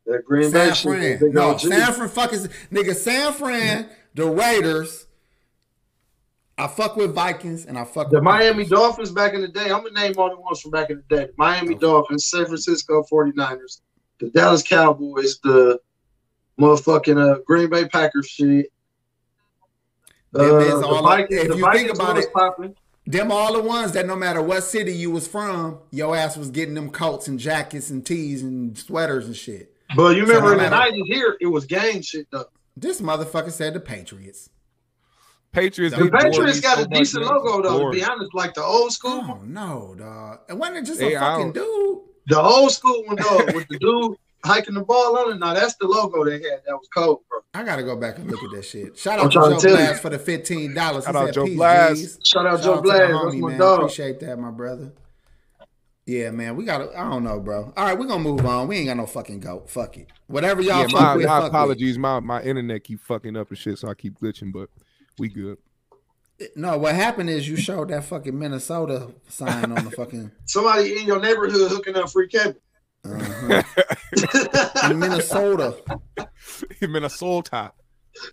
[0.07, 0.83] That Green Bay San shit.
[0.85, 1.19] Fran.
[1.19, 1.61] Big No, OG.
[1.61, 2.39] San Fran fucking
[2.73, 2.95] nigga.
[2.95, 5.07] San Fran, the Raiders.
[6.57, 8.71] I fuck with Vikings and I fuck The Miami Dolphins.
[8.71, 9.71] Dolphins back in the day.
[9.71, 11.29] I'm gonna name all the ones from back in the day.
[11.37, 13.81] Miami Dolphins, San Francisco 49ers,
[14.19, 15.79] the Dallas Cowboys, the
[16.61, 18.73] motherfucking uh, Green Bay Packers shit.
[20.35, 22.75] Uh, Them is all- Vikings, if you Vikings think about it- popping.
[23.07, 26.51] Them all the ones that no matter what city you was from, your ass was
[26.51, 29.75] getting them coats and jackets and tees and sweaters and shit.
[29.97, 32.45] But you So remember no in the matter- 90s here, it was gang shit though.
[32.77, 34.51] This motherfucker said the Patriots.
[35.53, 35.97] Patriots.
[35.97, 38.35] The The Patriots got so a decent logo though, to be honest.
[38.35, 39.53] Like the old school Oh one.
[39.55, 40.41] no, dog.
[40.51, 41.55] And wasn't it just They a fucking out.
[41.55, 41.99] dude?
[42.27, 45.39] The old school one though, with the dude hiking the ball on it.
[45.39, 46.63] Now that's the logo they had.
[46.67, 47.41] That was cold, bro.
[47.55, 48.97] I gotta go back and look at that shit.
[48.99, 49.95] Shout out to Joe to tell you.
[49.99, 51.05] For the fifteen dollars.
[51.05, 52.27] Shout out Joe Blast.
[52.27, 53.01] Shout out Joe out Blast.
[53.01, 53.59] That's homie, my man.
[53.59, 53.79] dog.
[53.81, 54.93] Appreciate that, my brother.
[56.07, 56.79] Yeah, man, we got.
[56.79, 57.71] to I don't know, bro.
[57.77, 58.67] All right, we're gonna move on.
[58.67, 59.69] We ain't got no fucking goat.
[59.69, 60.09] Fuck it.
[60.27, 61.27] Whatever y'all Yeah, fuck my, with.
[61.27, 61.49] my fuck with.
[61.51, 61.99] apologies.
[61.99, 64.71] My my internet keep fucking up and shit, so I keep glitching, but
[65.19, 65.59] we good.
[66.55, 71.07] No, what happened is you showed that fucking Minnesota sign on the fucking Somebody in
[71.07, 72.55] your neighborhood hooking up free cable.
[73.05, 73.63] Uh
[74.91, 75.77] in Minnesota.
[76.81, 77.77] Him in a soul top.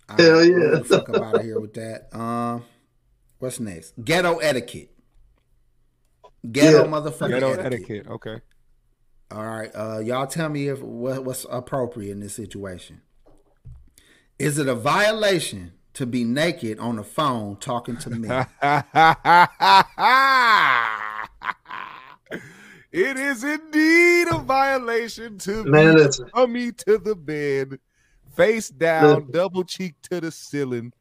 [0.08, 0.54] All Hell right, yeah.
[0.56, 2.08] we'll Fuck up out of here with that.
[2.16, 2.64] Um,
[3.38, 3.92] what's next?
[4.02, 4.90] Ghetto etiquette.
[6.50, 6.90] Ghetto Yeah.
[6.90, 7.72] motherfucking Ghetto etiquette.
[7.72, 8.06] etiquette.
[8.08, 8.40] Okay.
[9.30, 13.02] All right, uh, y'all tell me if what, what's appropriate in this situation.
[14.38, 18.28] Is it a violation to be naked on the phone talking to me?
[22.96, 27.78] it is indeed a violation to Man, be tummy to the bed,
[28.34, 29.30] face down, Listen.
[29.32, 30.92] double cheek to the ceiling,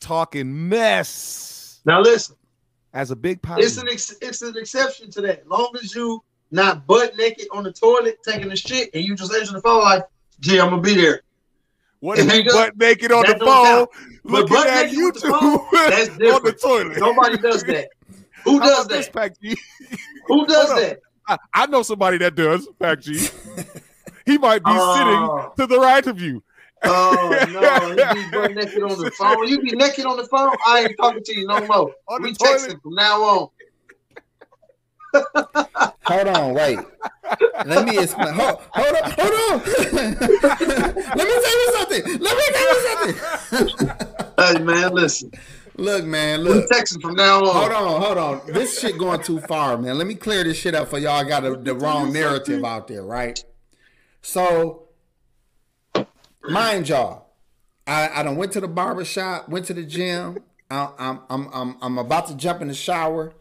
[0.00, 2.34] talking mess Now listen,
[2.92, 3.62] as a big potty.
[3.62, 5.48] it's an ex- it's an exception to that.
[5.48, 9.32] Long as you not butt naked on the toilet taking a shit and you just
[9.32, 10.02] answer the phone like,
[10.40, 11.22] "Gee, I'm gonna be there."
[12.00, 13.86] What if you butt naked on the phone,
[14.24, 15.60] looking at the YouTube phone,
[16.34, 16.98] on the toilet?
[16.98, 17.88] Nobody does that.
[18.44, 19.36] Who does that?
[20.26, 21.00] Who does that?
[21.28, 23.28] I, I know somebody that does, Pac G.
[24.26, 24.94] He might be Oh.
[24.94, 26.42] sitting to the right of you.
[26.86, 29.46] Oh no, you be butt naked on the phone.
[29.48, 30.50] You be naked on the phone.
[30.66, 31.92] I ain't talking to you no more.
[32.08, 32.60] On the we toilet.
[32.60, 33.48] texting from now on.
[36.04, 36.78] hold on, wait.
[37.66, 38.32] Let me explain.
[38.32, 39.58] Hold, hold on, hold on.
[39.60, 42.02] Let me tell you something.
[42.20, 43.90] Let me tell you something.
[44.38, 45.30] Hey man, listen.
[45.76, 46.70] Look, man, look.
[46.70, 47.54] texting from now on.
[47.54, 48.52] Hold on, hold on.
[48.52, 49.98] This shit going too far, man.
[49.98, 51.12] Let me clear this shit up for y'all.
[51.12, 53.42] I got a, the wrong narrative out there, right?
[54.22, 54.88] So,
[56.42, 57.26] mind y'all,
[57.86, 60.38] I, I done went to the barber shop, went to the gym.
[60.70, 63.34] I, I'm, I'm, I'm, I'm about to jump in the shower.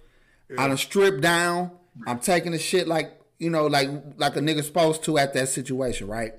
[0.57, 1.71] I done stripped down.
[2.07, 5.49] I'm taking the shit like you know, like like a nigga supposed to at that
[5.49, 6.33] situation, right?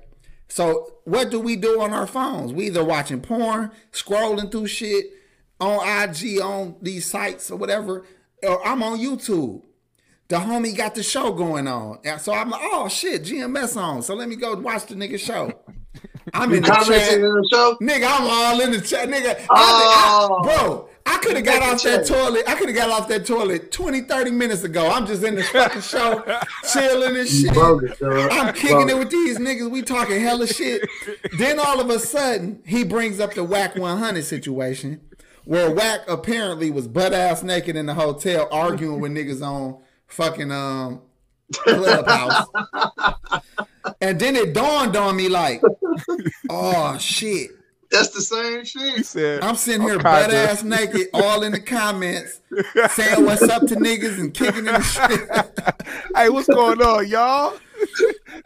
[0.47, 2.51] So what do we do on our phones?
[2.51, 5.05] We either watching porn, scrolling through shit
[5.59, 5.79] on
[6.09, 8.05] IG on these sites or whatever,
[8.43, 9.61] or I'm on YouTube.
[10.27, 11.99] The homie got the show going on.
[12.03, 14.01] And so I'm like, oh shit, GMS on.
[14.01, 15.51] So let me go watch the nigga show.
[16.33, 17.13] I'm in the chat.
[17.13, 17.77] In the show.
[17.79, 19.07] Nigga, I'm all in the chat.
[19.07, 20.39] Nigga, Oh.
[20.39, 22.43] I- bro, I could have got off that toilet.
[22.47, 24.89] I could have got off that toilet 20, 30 minutes ago.
[24.89, 26.23] I'm just in the fucking show,
[26.73, 27.53] chilling and shit.
[27.53, 28.01] Bogus.
[28.01, 29.69] I'm kicking it with these niggas.
[29.69, 30.81] We talking hella shit.
[31.37, 35.01] then all of a sudden, he brings up the Wack 100 situation
[35.45, 40.51] where Wack apparently was butt ass naked in the hotel arguing with niggas on fucking
[40.51, 41.01] um
[41.53, 42.47] clubhouse.
[44.01, 45.61] and then it dawned on me like,
[46.49, 47.51] oh shit.
[47.91, 49.05] That's the same He shit.
[49.05, 52.41] said, I'm sitting here butt ass naked, all in the comments,
[52.89, 55.75] saying what's up to niggas and kicking in the shit.
[56.15, 57.53] "Hey, what's going on, y'all?"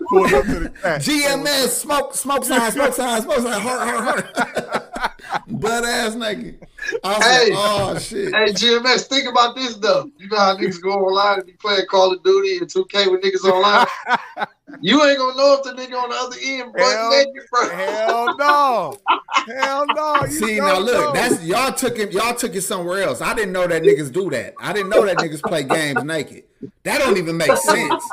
[0.09, 1.01] Going up to the chat.
[1.01, 5.15] GMS, smoke, smoke sign, smoke sign, smoke sign, heart, heart, heart.
[5.47, 6.65] butt ass naked.
[7.03, 7.49] I was Hey.
[7.53, 8.33] like, oh shit.
[8.33, 10.09] Hey GMS, think about this though.
[10.17, 13.21] You know how niggas go online and be playing Call of Duty and 2K with
[13.21, 13.85] niggas online.
[14.81, 17.69] you ain't gonna know if the nigga on the other end butt Hell- naked, bro.
[17.69, 18.97] Hell no,
[19.55, 20.21] hell no.
[20.25, 21.11] You See now, look, know.
[21.13, 22.11] that's y'all took it.
[22.11, 23.21] Y'all took it somewhere else.
[23.21, 24.53] I didn't know that niggas do that.
[24.59, 26.45] I didn't know that niggas play games naked.
[26.83, 28.03] That don't even make sense.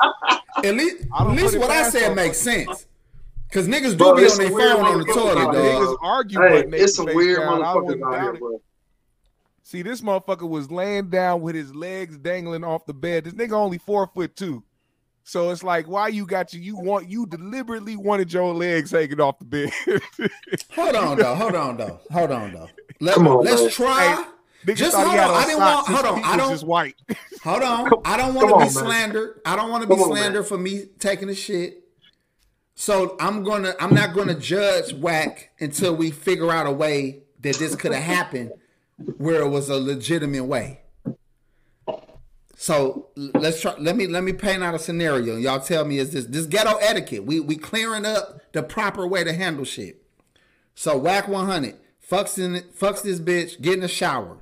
[0.63, 2.87] At least, at least what I said makes sense.
[3.51, 5.55] Cause niggas do Bro, be on their phone on the toilet, out dog.
[5.55, 7.61] Niggas argue Hey, butt it's some weird down.
[7.61, 8.39] I motherfuckers out here, it.
[8.39, 8.61] bro.
[9.63, 13.23] See, this motherfucker was laying down with his legs dangling off the bed.
[13.23, 14.63] This nigga only four foot two.
[15.23, 16.61] So it's like, why you got you?
[16.61, 19.71] You want you deliberately wanted your legs hanging off the bed.
[20.75, 21.35] Hold on though.
[21.35, 21.99] Hold on though.
[22.11, 22.69] Hold on though.
[22.99, 23.71] Let, Come on, let's man.
[23.71, 24.25] try.
[24.65, 25.19] Nigga Just hold on.
[25.19, 26.23] on I didn't want- hold on.
[26.23, 26.95] I don't- just white.
[27.43, 27.91] Hold on.
[28.03, 28.69] I don't want to be man.
[28.71, 29.39] slandered.
[29.45, 30.49] I don't want to be on, slandered man.
[30.49, 31.83] for me taking a shit.
[32.75, 37.55] So I'm gonna I'm not gonna judge Wack until we figure out a way that
[37.57, 38.51] this could have happened
[39.17, 40.81] where it was a legitimate way.
[42.55, 43.75] So let's try.
[43.77, 45.37] Let me let me paint out a scenario.
[45.37, 47.23] Y'all tell me is this this ghetto etiquette?
[47.25, 50.01] We we clearing up the proper way to handle shit.
[50.73, 51.75] So Wack 100
[52.09, 54.37] fucks in fucks this bitch, get in the shower.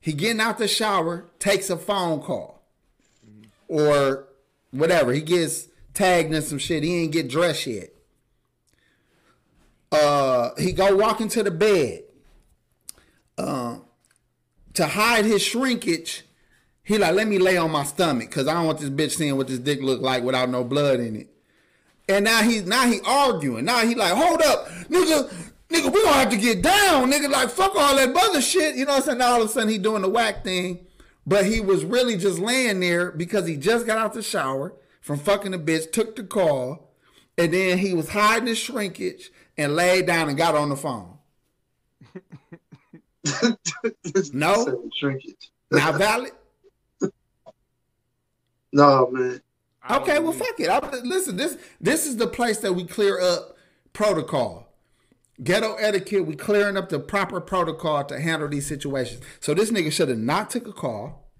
[0.00, 2.62] He getting out the shower, takes a phone call,
[3.66, 4.28] or
[4.70, 5.12] whatever.
[5.12, 6.82] He gets tagged in some shit.
[6.82, 7.90] He ain't get dressed yet.
[9.90, 12.04] Uh, he go walk into the bed.
[13.36, 13.78] Uh,
[14.74, 16.24] to hide his shrinkage,
[16.82, 19.36] he like, let me lay on my stomach because I don't want this bitch seeing
[19.36, 21.28] what this dick look like without no blood in it.
[22.08, 23.64] And now he's now he arguing.
[23.64, 27.30] Now he like, hold up, nigga, nigga, we gonna have to get down, nigga.
[27.30, 28.76] Like, fuck all that other shit.
[28.76, 29.18] You know what I'm saying?
[29.18, 30.86] Now all of a sudden he doing the whack thing.
[31.26, 35.18] But he was really just laying there because he just got out the shower from
[35.18, 36.94] fucking the bitch, took the call,
[37.36, 41.18] and then he was hiding his shrinkage and laid down and got on the phone.
[44.32, 44.90] no?
[44.94, 45.50] Shrinkage.
[45.70, 46.32] Not valid?
[48.70, 49.40] No, man.
[49.90, 50.68] Okay, well, fuck it.
[50.68, 53.56] I, listen, this this is the place that we clear up
[53.94, 54.67] protocol.
[55.42, 59.22] Ghetto etiquette, we clearing up the proper protocol to handle these situations.
[59.40, 61.30] So this nigga should have not took a call,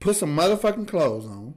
[0.00, 1.56] put some motherfucking clothes on,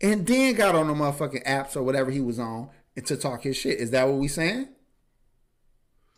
[0.00, 3.42] and then got on the motherfucking apps or whatever he was on and to talk
[3.42, 3.80] his shit.
[3.80, 4.68] Is that what we saying?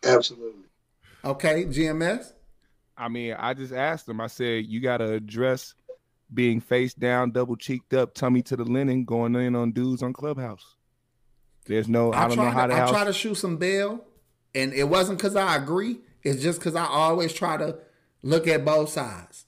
[0.05, 0.65] Absolutely.
[1.25, 2.33] Okay, GMS.
[2.97, 4.21] I mean, I just asked him.
[4.21, 5.75] I said, you got to address
[6.33, 10.13] being face down, double cheeked up, tummy to the linen, going in on dudes on
[10.13, 10.77] Clubhouse.
[11.67, 12.75] There's no, I, I don't know how to.
[12.75, 14.05] I try to shoot some bail,
[14.55, 16.01] and it wasn't because I agree.
[16.23, 17.79] It's just because I always try to
[18.23, 19.47] look at both sides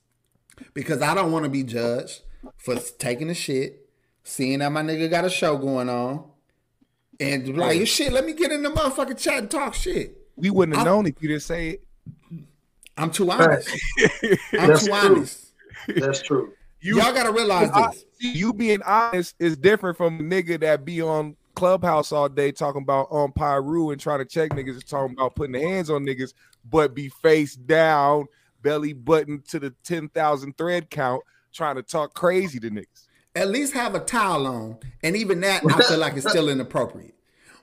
[0.75, 2.23] because I don't want to be judged
[2.57, 3.89] for taking the shit,
[4.25, 6.25] seeing that my nigga got a show going on,
[7.21, 8.13] and like shit.
[8.13, 10.17] Let me get in the motherfucking chat and talk shit.
[10.37, 11.85] We wouldn't have I, known if you didn't say it.
[12.97, 13.69] I'm too honest.
[14.53, 14.95] I'm That's too true.
[14.95, 15.53] honest.
[15.89, 16.53] That's true.
[16.81, 18.05] You, all gotta realize this.
[18.19, 22.83] You being honest is different from a nigga that be on Clubhouse all day talking
[22.83, 26.05] about on Piru and trying to check niggas and talking about putting the hands on
[26.05, 26.33] niggas,
[26.69, 28.27] but be face down,
[28.63, 33.07] belly button to the 10,000 thread count, trying to talk crazy to niggas.
[33.37, 34.79] At least have a towel on.
[35.05, 37.15] And even that, I feel like it's still inappropriate.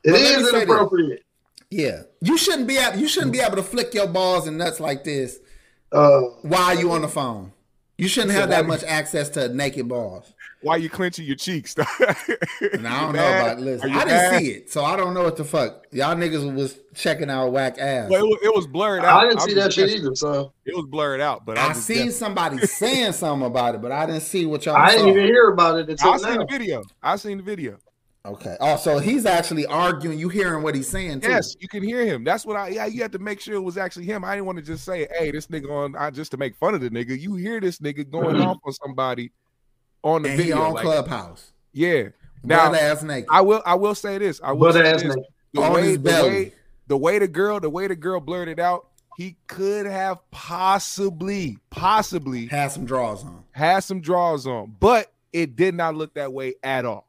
[0.05, 1.25] It but is inappropriate.
[1.69, 2.03] Yeah.
[2.21, 5.03] You shouldn't be able, you shouldn't be able to flick your balls and nuts like
[5.03, 5.39] this
[5.91, 7.51] uh, while you on the phone.
[7.99, 10.33] You shouldn't have that much access to naked balls.
[10.61, 11.75] Why are you clenching your cheeks?
[11.77, 13.91] and I don't know about listen.
[13.91, 14.39] I didn't bad?
[14.39, 15.85] see it, so I don't know what the fuck.
[15.91, 18.09] Y'all niggas was checking out whack ass.
[18.09, 19.25] Well, it, was, it was blurred out.
[19.25, 20.15] I didn't see that shit either.
[20.15, 21.45] So it was blurred out.
[21.45, 22.11] But I, I seen guessing.
[22.11, 24.77] somebody saying something about it, but I didn't see what y'all.
[24.77, 24.97] I saw.
[24.97, 26.17] didn't even hear about it until I now.
[26.17, 26.83] seen the video.
[27.03, 27.79] I seen the video.
[28.25, 28.57] Okay.
[28.59, 30.19] Oh, so he's actually arguing.
[30.19, 31.21] You hearing what he's saying?
[31.21, 31.29] Too.
[31.29, 32.23] Yes, you can hear him.
[32.25, 32.67] That's what I.
[32.67, 34.25] Yeah, you have to make sure it was actually him.
[34.25, 36.73] I didn't want to just say, "Hey, this nigga on," I just to make fun
[36.73, 37.17] of the nigga.
[37.19, 38.47] You hear this nigga going mm-hmm.
[38.47, 39.31] off on somebody
[40.03, 41.53] on the and video on like, Clubhouse.
[41.71, 42.09] Yeah.
[42.43, 43.29] Now, ass naked.
[43.31, 43.61] I will.
[43.65, 44.41] I will say this.
[44.43, 45.03] I will say this.
[45.53, 46.53] The way, the way,
[46.87, 52.47] the way the girl, the way the girl blurted out, he could have possibly, possibly
[52.47, 56.53] had some draws on, had some draws on, but it did not look that way
[56.63, 57.08] at all.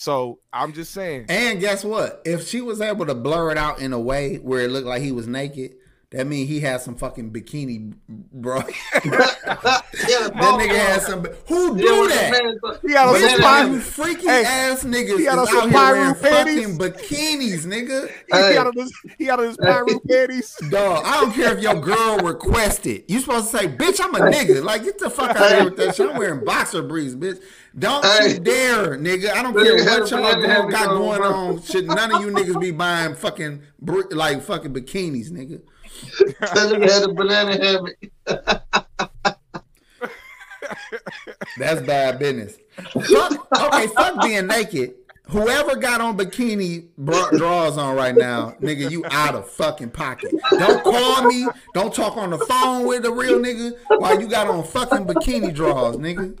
[0.00, 1.26] So I'm just saying.
[1.28, 2.22] And guess what?
[2.24, 5.02] If she was able to blur it out in a way where it looked like
[5.02, 5.72] he was naked,
[6.08, 8.56] that means he had some fucking bikini, bro.
[8.94, 11.24] yeah, that nigga had some.
[11.48, 12.80] Who do yeah, that?
[12.82, 15.18] He had on some pirate, freaky hey, ass niggas.
[15.18, 18.10] He had on some pirate panties, bikinis, nigga.
[18.32, 18.52] Hey.
[18.52, 20.56] He, had on his, he had on his pirate panties.
[20.70, 23.04] Dog, I don't care if your girl requested.
[23.06, 25.64] You supposed to say, "Bitch, I'm a nigga." Like, get the fuck out of here
[25.64, 26.08] with that shit.
[26.08, 27.40] I'm wearing boxer briefs, bitch.
[27.78, 28.34] Don't hey.
[28.34, 29.30] you dare, nigga.
[29.32, 31.62] I don't care what y'all got going on.
[31.62, 33.62] Should none of you niggas be buying fucking
[34.10, 35.60] like fucking bikinis, nigga.
[36.40, 37.96] That nigga had a banana hammock.
[41.58, 42.58] That's bad business.
[42.92, 44.94] Fuck, okay, fuck being naked.
[45.28, 50.32] Whoever got on bikini draws on right now, nigga, you out of fucking pocket.
[50.50, 51.46] Don't call me.
[51.74, 55.54] Don't talk on the phone with the real nigga while you got on fucking bikini
[55.54, 56.36] draws, nigga.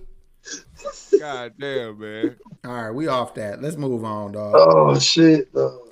[1.18, 2.36] God damn, man.
[2.64, 3.62] All right, we off that.
[3.62, 4.54] Let's move on, dog.
[4.56, 5.90] Oh shit, dog.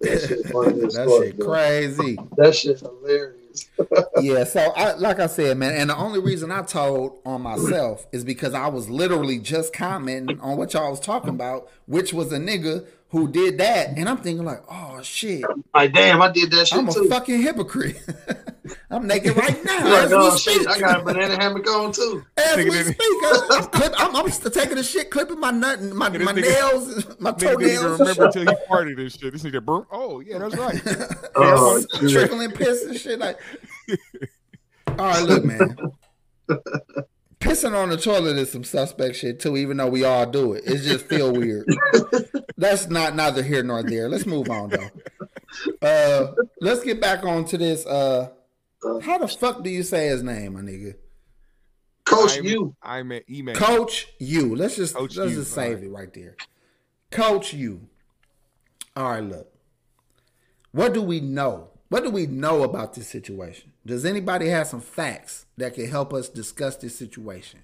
[0.00, 2.18] That shit, that shit crazy.
[2.36, 3.68] That shit hilarious.
[4.20, 8.06] yeah, so I, like I said, man, and the only reason I told on myself
[8.12, 12.32] is because I was literally just commenting on what y'all was talking about, which was
[12.32, 15.44] a nigga who did that, and I'm thinking like, oh shit,
[15.74, 17.04] like damn, I did that shit I'm too.
[17.04, 18.00] a fucking hypocrite.
[18.90, 19.84] I'm naked right now.
[19.84, 20.68] Like, As oh we shit, speak.
[20.68, 22.24] I got a banana hammock on too.
[22.36, 25.80] As we speak, I'm, I'm, clip, I'm, I'm still taking a shit, clipping my nut,
[25.82, 29.32] my, my nigga- nails, my Nigga didn't toenails, remember until he farted and shit.
[29.32, 29.86] This nigga burnt.
[29.92, 30.80] Oh yeah, that's right.
[31.36, 32.10] Oh, shit.
[32.10, 33.18] trickling piss and shit.
[33.20, 33.38] Like,
[34.98, 35.76] all right, look, man.
[37.40, 39.56] Pissing on the toilet is some suspect shit too.
[39.56, 41.66] Even though we all do it, it just feel weird.
[42.56, 44.08] That's not neither here nor there.
[44.08, 44.90] Let's move on though.
[45.86, 47.84] Uh, let's get back on to this.
[47.86, 48.30] Uh,
[49.02, 50.94] how the fuck do you say his name, my nigga?
[52.04, 52.74] Coach, I'm- you.
[52.82, 53.54] I'm at email.
[53.54, 54.54] Coach you.
[54.56, 55.84] Let's just Coach let's U, just save alright.
[55.84, 56.36] it right there.
[57.10, 57.88] Coach you.
[58.96, 59.52] All right, look.
[60.72, 61.68] What do we know?
[61.88, 63.72] What do we know about this situation?
[63.86, 67.60] Does anybody have some facts that can help us discuss this situation?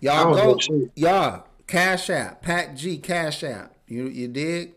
[0.00, 0.58] Y'all go,
[0.94, 3.74] y'all Cash App, Pac G Cash App.
[3.86, 4.74] You you dig?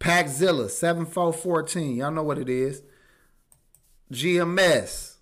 [0.00, 1.96] Paczilla seven four fourteen.
[1.96, 2.82] Y'all know what it is.
[4.12, 5.16] GMS.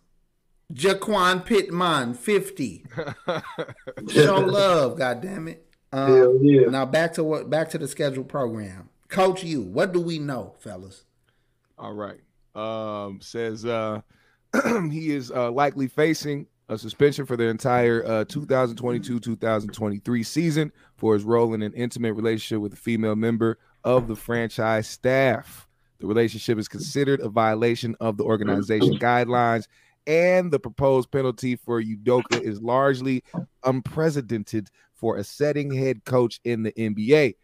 [0.72, 2.84] Jacquan Pittman fifty.
[4.08, 5.66] Show love, goddamn it.
[5.92, 6.68] Um, Hell yeah.
[6.68, 7.50] Now back to what?
[7.50, 8.88] Back to the scheduled program.
[9.08, 9.60] Coach, you.
[9.60, 11.04] What do we know, fellas?
[11.78, 12.20] All right.
[12.54, 14.00] Um, says uh,
[14.90, 21.24] he is uh, likely facing a suspension for the entire uh, 2022-2023 season for his
[21.24, 25.66] role in an intimate relationship with a female member of the franchise staff.
[25.98, 29.66] The relationship is considered a violation of the organization guidelines,
[30.06, 33.24] and the proposed penalty for Udoka is largely
[33.64, 37.34] unprecedented for a setting head coach in the NBA.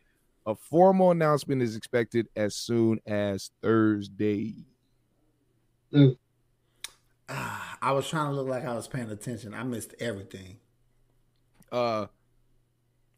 [0.47, 4.55] A formal announcement is expected as soon as Thursday.
[7.28, 9.55] Ah, I was trying to look like I was paying attention.
[9.55, 10.59] I missed everything.
[11.72, 12.07] Uh,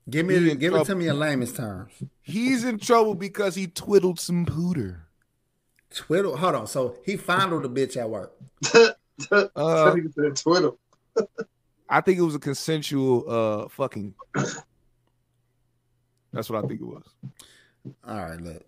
[0.09, 1.93] Give me, He in give it to me in layman's terms.
[2.23, 5.01] he's in trouble because he twiddled some pooter.
[5.93, 6.35] Twiddle.
[6.39, 6.67] Hold on.
[6.67, 8.33] So he fondled a bitch at work.
[9.33, 10.71] Uh, That nigga said Twitter.
[11.91, 14.15] I think it was a consensual uh fucking.
[16.33, 17.03] That's what I think it was.
[18.07, 18.65] All right, look.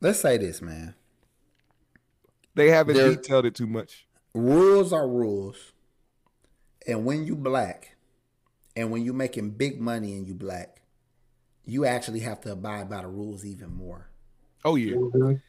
[0.00, 0.94] Let's say this, man.
[2.54, 4.06] They haven't There- detailed it too much.
[4.34, 5.72] Rules are rules.
[6.86, 7.96] And when you black,
[8.74, 10.82] and when you're making big money and you black,
[11.64, 14.08] you actually have to abide by the rules even more.
[14.64, 15.40] Oh yeah, Mhm.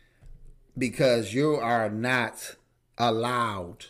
[0.78, 2.56] because you are not
[2.98, 3.86] allowed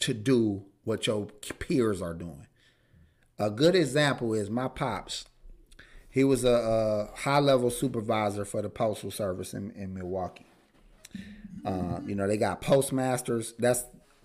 [0.00, 1.26] to do what your
[1.58, 2.46] peers are doing.
[3.38, 5.26] A good example is my pops.
[6.08, 10.46] He was a, a high level supervisor for the postal service in, in Milwaukee.
[11.64, 13.54] Uh, you know, they got postmasters.
[13.58, 13.84] That's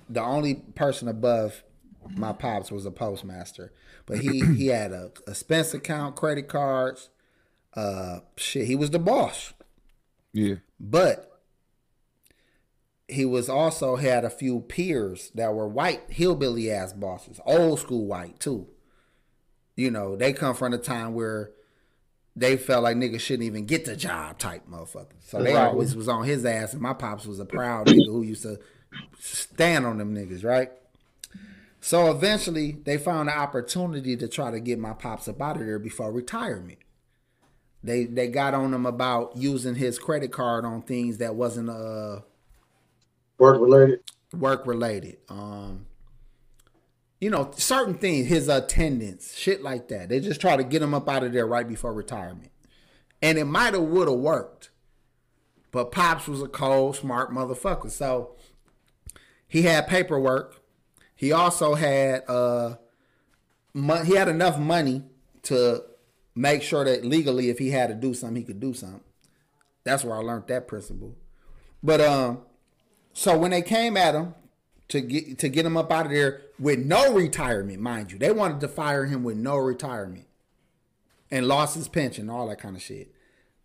[0.10, 1.64] the only person above
[2.10, 3.74] my pops was a postmaster.
[4.06, 7.10] But he he had a expense account, credit cards.
[7.74, 9.54] Uh, shit, he was the boss.
[10.34, 10.56] yeah.
[10.80, 11.32] But
[13.08, 18.06] he was also had a few peers that were white hillbilly ass bosses, old school
[18.06, 18.68] white too.
[19.76, 21.52] You know, they come from a time where
[22.36, 25.16] they felt like niggas shouldn't even get the job type motherfucker.
[25.22, 25.68] So they Right.
[25.68, 28.60] always was on his ass, and my pops was a proud nigga who used to
[29.20, 30.72] stand on them niggas, right?
[31.82, 35.66] So eventually they found an opportunity to try to get my pops up out of
[35.66, 36.80] there before retirement.
[37.84, 42.22] They they got on him about using his credit card on things that wasn't uh
[43.38, 44.00] Work related.
[44.34, 45.18] work related.
[45.30, 45.86] Um
[47.20, 50.10] you know, certain things, his attendance, shit like that.
[50.10, 52.52] They just try to get him up out of there right before retirement.
[53.22, 54.70] And it might have would have worked.
[55.72, 57.90] But Pops was a cold, smart motherfucker.
[57.92, 58.36] So
[59.48, 60.62] he had paperwork.
[61.16, 62.76] He also had uh
[63.74, 65.04] he had enough money
[65.44, 65.84] to
[66.34, 69.02] make sure that legally if he had to do something, he could do something.
[69.84, 71.16] That's where I learned that principle.
[71.82, 72.42] But um
[73.14, 74.34] so when they came at him
[74.90, 78.32] to get to get him up out of there with no retirement, mind you, they
[78.32, 80.28] wanted to fire him with no retirement
[81.32, 83.12] and lost his pension, all that kind of shit.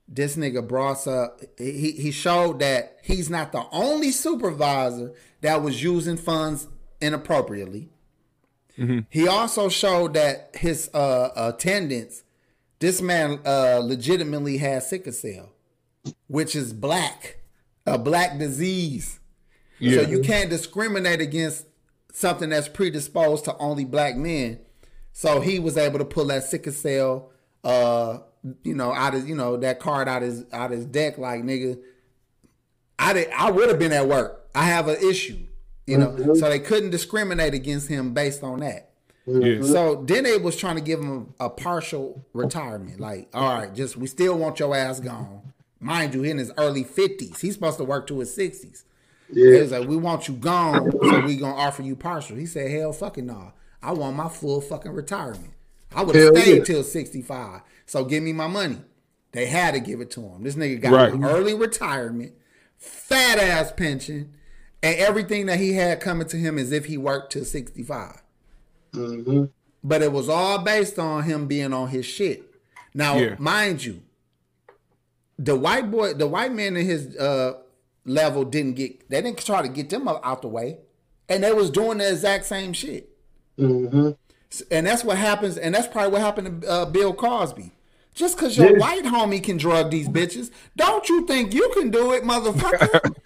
[0.09, 5.83] This nigga brought up he he showed that he's not the only supervisor that was
[5.83, 6.66] using funds
[7.01, 7.91] inappropriately.
[9.11, 12.25] He also showed that his uh, attendance,
[12.79, 15.53] this man uh, legitimately has sickle cell,
[16.29, 17.41] which is black,
[17.85, 19.20] a black disease.
[19.81, 20.03] Yeah.
[20.03, 21.66] So you can't discriminate against
[22.12, 24.61] something that's predisposed to only black men.
[25.12, 27.31] So he was able to pull that sickle cell,
[27.64, 28.18] uh,
[28.62, 31.18] you know, out of you know that card out his out his deck.
[31.18, 31.78] Like nigga,
[32.99, 34.49] I did I would have been at work.
[34.55, 35.39] I have an issue,
[35.87, 36.35] you know.
[36.35, 38.91] So they couldn't discriminate against him based on that.
[39.26, 39.62] Yeah.
[39.62, 43.01] So then they was trying to give him a partial retirement.
[43.01, 45.53] Like, all right, just we still want your ass gone.
[45.78, 48.85] Mind you, in his early fifties, he's supposed to work to his sixties.
[49.33, 49.61] Yeah.
[49.61, 52.37] was like, we want you gone, so we gonna offer you partial.
[52.37, 53.53] He said, hell fucking no.
[53.83, 55.53] I want my full fucking retirement.
[55.95, 56.64] I would have stayed yeah.
[56.64, 57.62] till 65.
[57.87, 58.78] So give me my money.
[59.33, 60.43] They had to give it to him.
[60.43, 61.31] This nigga got Right.
[61.31, 62.33] early retirement,
[62.78, 64.33] fat ass pension,
[64.83, 68.22] and everything that he had coming to him as if he worked till 65.
[68.93, 69.45] hmm
[69.83, 72.45] But it was all based on him being on his shit.
[72.95, 73.37] Now, Yeah.
[73.39, 74.03] mind you,
[75.39, 77.55] the white boy, the white man in his uh,
[78.05, 79.09] level didn't get.
[79.11, 80.78] They didn't try to get them out out the way,
[81.28, 83.11] and they was doing the exact same shit.
[83.57, 84.11] hmm
[84.70, 85.57] And that's what happens.
[85.59, 87.72] And that's probably what happened to uh, Bill Cosby.
[88.14, 88.78] Just because your Yeah.
[88.78, 93.01] white homie can drug these bitches, don't you think you can do it, motherfucker?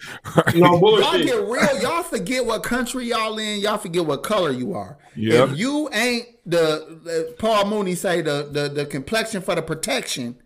[0.53, 1.81] No y'all get real.
[1.81, 3.61] Y'all forget what country y'all in.
[3.61, 4.99] Y'all forget what color you are.
[5.15, 5.51] Yep.
[5.51, 10.37] If you ain't the, the Paul Mooney say the, the the complexion for the protection,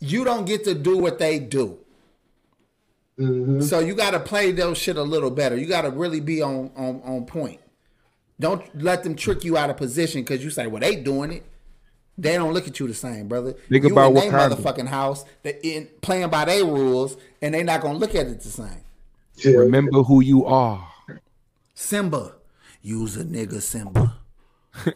[0.00, 1.78] you don't get to do what they do.
[3.18, 5.56] Hmm So you got to play those shit a little better.
[5.56, 7.60] You got to really be on on on point.
[8.40, 11.44] Don't let them trick you out of position because you say, "Well, they doing it."
[12.18, 13.52] They don't look at you the same, brother.
[13.70, 14.56] Think you about in they Wakanda.
[14.56, 18.40] motherfucking house, they in playing by their rules, and they not gonna look at it
[18.40, 18.82] the same.
[19.36, 19.58] Yeah.
[19.58, 20.86] Remember who you are.
[21.74, 22.34] Simba,
[22.82, 24.14] use a nigga Simba.
[24.84, 24.92] we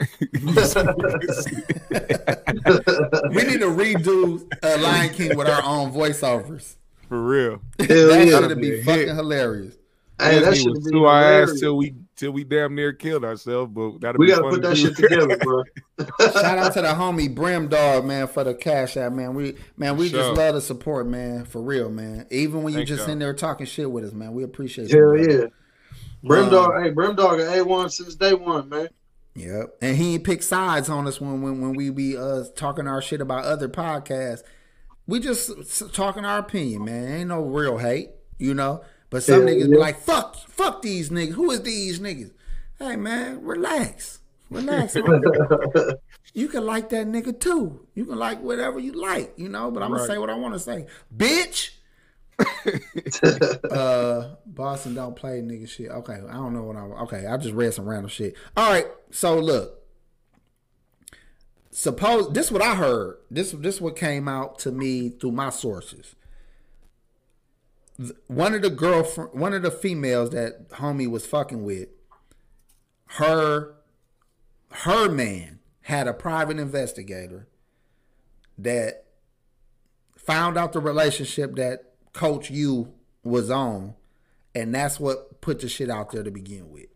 [3.44, 6.76] need to redo uh, Lion King with our own voiceovers.
[7.08, 7.60] For real.
[7.78, 8.40] Hell that yeah.
[8.48, 8.84] should be Hit.
[8.84, 9.76] fucking hilarious.
[10.18, 13.70] Hey, that should was be our ass till we till we damn near killed ourselves,
[13.74, 14.80] but that'll We be gotta fun put to that do.
[14.80, 15.62] shit together, bro.
[16.32, 19.34] Shout out to the homie Brim Dog, man, for the cash out, man.
[19.34, 20.20] We man, we Sure.
[20.20, 22.26] just love the support, man, for real, man.
[22.30, 23.10] Even when you Thank just y'all.
[23.10, 24.98] in there talking shit with us, man, we appreciate you.
[24.98, 25.30] Hell brother.
[25.42, 25.46] yeah.
[26.24, 28.88] Brim Um, Dog, hey, Brim Dog at A1 since day one, man.
[29.34, 29.76] Yep.
[29.82, 33.02] And he ain't pick sides on us when when, when we be uh talking our
[33.02, 34.42] shit about other podcasts.
[35.06, 37.12] We just talking our opinion, man.
[37.12, 38.82] Ain't no real hate, you know.
[39.10, 41.34] But some Yeah, niggas be like, fuck, fuck these niggas.
[41.34, 42.32] Who is these niggas?
[42.78, 44.20] Hey man, relax.
[44.50, 44.96] Relax.
[46.34, 47.86] you can like that nigga too.
[47.94, 50.58] You can like whatever you like, you know, but I'm gonna say what I wanna
[50.58, 50.86] say.
[51.16, 51.70] Bitch.
[53.70, 55.90] uh Boston don't play nigga shit.
[55.90, 58.34] Okay, I don't know what I okay, I just read some random shit.
[58.56, 59.82] All right, so look.
[61.78, 63.18] Suppose this is what I heard.
[63.30, 66.16] This this what came out to me through my sources.
[68.28, 71.90] One of the girlfriend one of the females that homie was fucking with,
[73.18, 73.74] her
[74.70, 77.46] her man had a private investigator
[78.56, 79.04] that
[80.16, 83.96] found out the relationship that Coach U was on,
[84.54, 86.88] and that's what put the shit out there to begin with.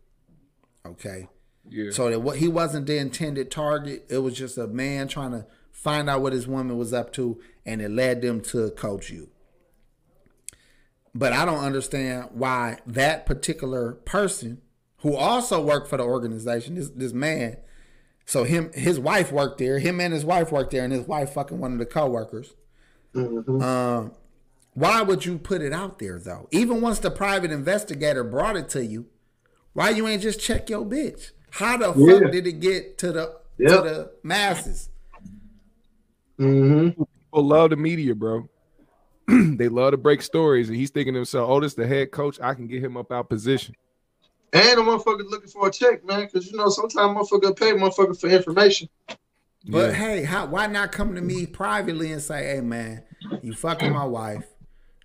[0.87, 1.27] Okay.
[1.69, 1.91] Yeah.
[1.91, 4.05] So that what he wasn't the intended target.
[4.09, 7.39] It was just a man trying to find out what his woman was up to,
[7.65, 9.29] and it led them to Coach you.
[11.13, 14.61] But I don't understand why that particular person,
[14.97, 17.57] who also worked for the organization, this this man,
[18.25, 21.33] so him his wife worked there, him and his wife worked there, and his wife
[21.33, 22.53] fucking one of the coworkers.
[23.13, 23.61] Mhm.
[23.61, 24.13] Um,
[24.73, 26.47] why would you put it out there though?
[26.51, 29.07] Even once the private investigator brought it to you,
[29.73, 31.31] why you ain't just check your bitch?
[31.51, 32.19] How the Yeah.
[32.19, 33.69] fuck did it get to the Yep.
[33.69, 34.89] to the masses?
[36.39, 36.89] Mhm.
[36.97, 38.49] People love the media, bro.
[39.27, 42.39] they love to break stories, and he's thinking to himself, "Oh, this the head coach.
[42.41, 43.75] I can get him up out position."
[44.53, 48.19] And the motherfucker looking for a check, man, because you know sometimes motherfucker pay motherfucker
[48.19, 48.89] for information.
[49.69, 49.91] But Yeah.
[49.91, 53.03] hey, how, why not come to me privately and say, "Hey, man,
[53.41, 54.45] you fucking my wife.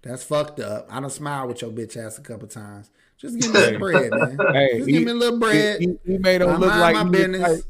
[0.02, 0.86] That's fucked up.
[0.90, 2.90] I don't smile with your bitch ass a couple times.
[3.18, 4.38] Just give me some bread, man.
[4.52, 5.80] Hey, Just he- give me a little bread.
[5.80, 7.40] He, he made him look like my he business.
[7.43, 7.60] like,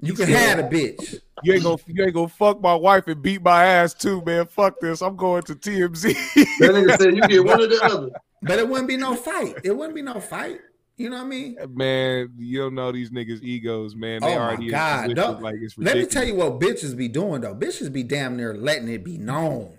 [0.00, 1.20] you can said- have a bitch.
[1.42, 4.46] you ain't gonna you ain't gonna fuck my wife and beat my ass too, man.
[4.46, 5.02] Fuck this.
[5.02, 6.14] I'm going to TMZ.
[6.58, 8.10] That nigga said you get one or the other.
[8.46, 9.56] But it wouldn't be no fight.
[9.64, 10.60] It wouldn't be no fight.
[10.98, 11.56] You know what I mean?
[11.70, 14.20] man, you don't know these niggas' egos, man.
[14.20, 17.08] They Oh my already in God, like it's Let me tell you what bitches be
[17.08, 17.54] doing though.
[17.54, 19.78] Bitches be damn near letting it be known.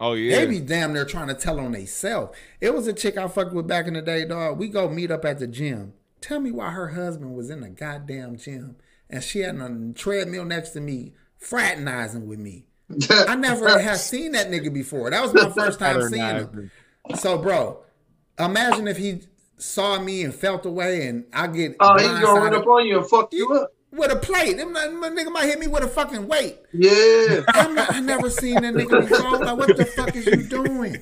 [0.00, 2.36] Oh yeah, They be damn near trying to tell on theyself.
[2.60, 4.58] It was a chick I fucked with back in the day, dog.
[4.58, 5.94] We go meet up at the gym.
[6.20, 8.76] Tell me why her husband was in the goddamn gym
[9.08, 12.66] and she had a treadmill next to me, fraternizing with me.
[13.10, 15.10] I never had seen that nigga before.
[15.10, 16.70] That was my first time seeing him.
[17.14, 17.82] So, bro,
[18.38, 19.22] imagine if he
[19.58, 22.86] saw me and felt the way, and I get Oh, he's gonna run up on
[22.86, 23.72] you and fuck you up.
[23.96, 24.56] With a plate.
[24.56, 26.58] Them, my nigga might hit me with a fucking weight.
[26.72, 27.42] Yeah.
[27.54, 29.38] Not, I never seen that nigga before.
[29.38, 30.96] Like, what the fuck is you doing?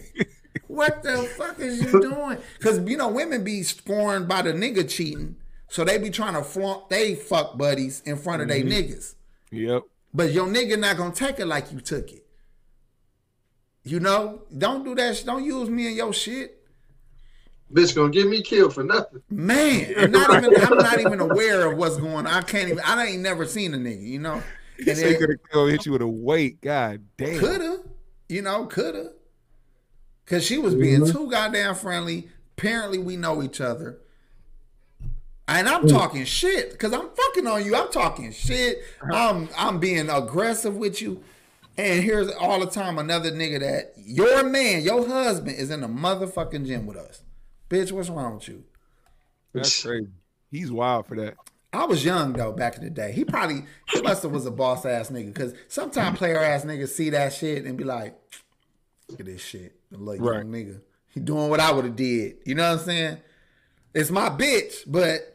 [0.67, 2.39] What the fuck is you doing?
[2.59, 5.37] Because you know, women be scorned by the nigga cheating,
[5.69, 8.93] so they be trying to flaunt they fuck buddies in front of they mm-hmm.
[8.93, 9.15] niggas.
[9.51, 9.83] Yep.
[10.13, 12.27] But your nigga not gonna take it like you took it.
[13.85, 15.23] You know, don't do that.
[15.27, 16.64] Don't use me in your shit.
[17.75, 19.21] Bitch gonna get me killed for nothing.
[19.31, 22.27] Man, and not even I'm not even aware of what's going on.
[22.29, 24.43] I can't even I ain't never seen a nigga, you know.
[24.79, 26.61] He And said he could have hit you with a weight.
[26.61, 27.39] God damn.
[27.41, 27.81] Coulda,
[28.29, 29.11] you know, coulda.
[30.27, 31.13] Cause she was being Mhm.
[31.13, 32.29] too goddamn friendly.
[32.57, 33.99] Apparently, we know each other.
[35.47, 37.77] And I'm talking shit because I'm fucking on you.
[37.77, 38.79] I'm talking shit.
[39.13, 41.23] I'm I'm being aggressive with you.
[41.77, 45.89] And here's all the time another nigga that your man, your husband, is in the
[45.89, 47.21] motherfucking gym with us.
[47.69, 48.65] Bitch, what's wrong with you?
[49.53, 50.09] That's crazy.
[50.51, 51.35] He's wild for that.
[51.73, 53.11] I was young though back in the day.
[53.13, 56.91] He probably he must have was a boss ass nigga because sometimes player ass niggas
[56.91, 58.17] see that shit and be like,
[59.09, 60.39] look at this shit, the little Right.
[60.39, 60.81] young nigga.
[61.09, 62.37] He doing what I would have did.
[62.45, 63.19] You know what I'm saying?
[63.93, 65.34] It's my bitch, but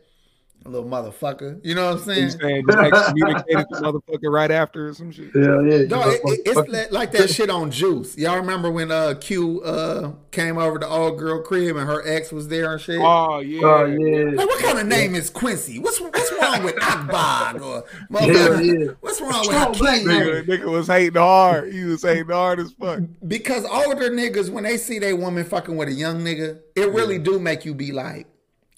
[0.65, 1.59] a little motherfucker.
[1.63, 2.23] You know what I'm saying?
[2.23, 2.41] He's saying?
[2.41, 5.29] saying just like communicated the motherfucker right after or some shit.
[5.33, 5.85] Yeah, yeah.
[5.87, 8.17] No, it, it- it's like that shit on Juice.
[8.17, 12.31] Y'all remember when uh Q uh came over to old girl crib and her ex
[12.31, 12.99] was there and shit?
[13.01, 13.61] Oh yeah.
[13.65, 14.31] Oh yeah.
[14.35, 15.79] Like, what kind of name is Quincy?
[15.79, 18.85] What's what's wrong with Akbar or Yeah, motherfucker?
[18.87, 18.91] yeah.
[18.99, 21.71] What's wrong with Strong black Nigga, nigga was hating hard.
[21.73, 22.99] He was hating hard as fuck.
[23.27, 27.17] Because older niggas, when they see they woman fucking with a young nigga, it really
[27.17, 28.27] do make you be like,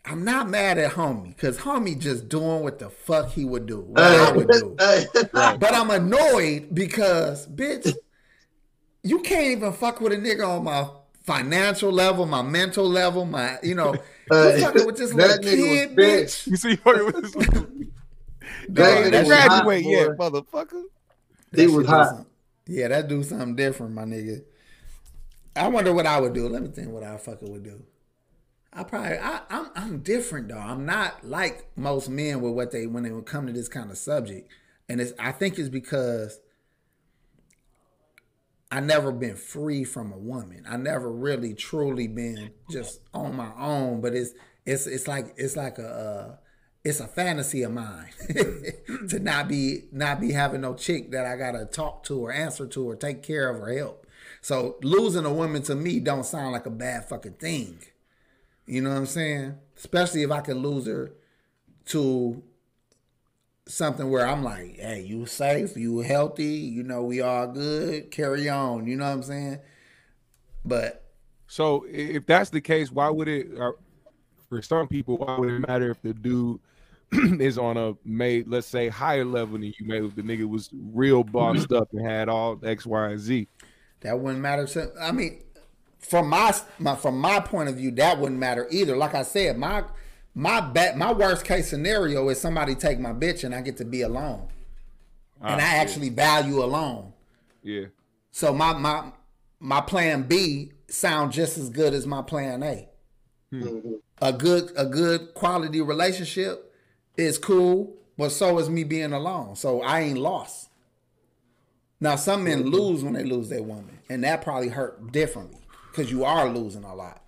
[0.04, 3.82] I'm not mad at homie, because homie just doing what the fuck he would do,
[3.82, 4.76] what I would do.
[4.80, 7.94] Hey, But I'm annoyed because, bitch,
[9.04, 10.88] you can't even fuck with a nigga on my
[11.24, 13.94] financial level, my mental level, my, you know,
[14.32, 16.26] Hey, you fucking with this that little kid, big.
[16.26, 16.48] bitch.
[16.48, 17.68] You see, fucking with this little-
[18.70, 20.84] That They nigga ain't was graduate hot, yet, motherfucker.
[21.56, 22.26] He That was hot.
[22.68, 24.42] Yeah, that do something different, my nigga.
[25.56, 26.48] I wonder what I would do.
[26.48, 27.84] Let me think what I fucking would do.
[28.74, 30.58] I probably I, I'm I'm different though.
[30.58, 33.92] I'm not like most men with what they when they would come to this kind
[33.92, 34.50] of subject,
[34.88, 36.40] and it's I think it's because
[38.72, 40.64] I never been free from a woman.
[40.68, 44.00] I never really truly been just on my own.
[44.00, 44.32] But it's
[44.66, 46.36] it's it's like it's like a uh,
[46.86, 48.12] it's a fantasy of mine
[49.10, 52.66] to not be not be having no chick that I gotta talk to or answer
[52.68, 54.08] to or take care of or help.
[54.40, 57.80] So losing a woman to me don't sound like a bad fucking thing.
[58.72, 59.56] You know what I'm saying?
[59.76, 61.12] Especially if I can lose her
[61.88, 62.42] to
[63.68, 68.48] something where I'm like, hey, you safe, you healthy, you know, we all good, carry
[68.48, 68.88] on.
[68.88, 69.60] You know what I'm saying?
[70.64, 71.04] But
[71.48, 73.48] So if that's the case, why would it?
[73.60, 73.74] Uh,
[74.48, 76.62] for some people, why would it matter if the dude
[77.42, 79.74] is on a made, let's say, higher level than you?
[79.82, 80.06] made?
[80.06, 83.50] if the nigga was real bossed up and had all X, Y, and Z.
[84.00, 84.66] that wouldn't matter
[85.02, 85.44] I mean,
[86.02, 88.96] from my, my from my point of view, that wouldn't matter either.
[88.98, 89.84] Like I said, my
[90.34, 93.86] my bet my worst case scenario is somebody take my bitch and I get to
[93.86, 94.48] be alone.
[95.42, 97.14] and I Ah, actually value alone.
[97.64, 97.86] yeah.
[98.32, 99.12] So my my
[99.60, 102.88] my plan B sound just as good as my plan A.
[104.22, 106.74] A good a good quality relationship
[107.18, 109.56] is cool, but so is me being alone.
[109.58, 110.70] So I ain't lost.
[112.00, 115.60] Now some men lose when they lose their woman, and that probably hurt differently
[115.92, 117.22] because you are losing a lot.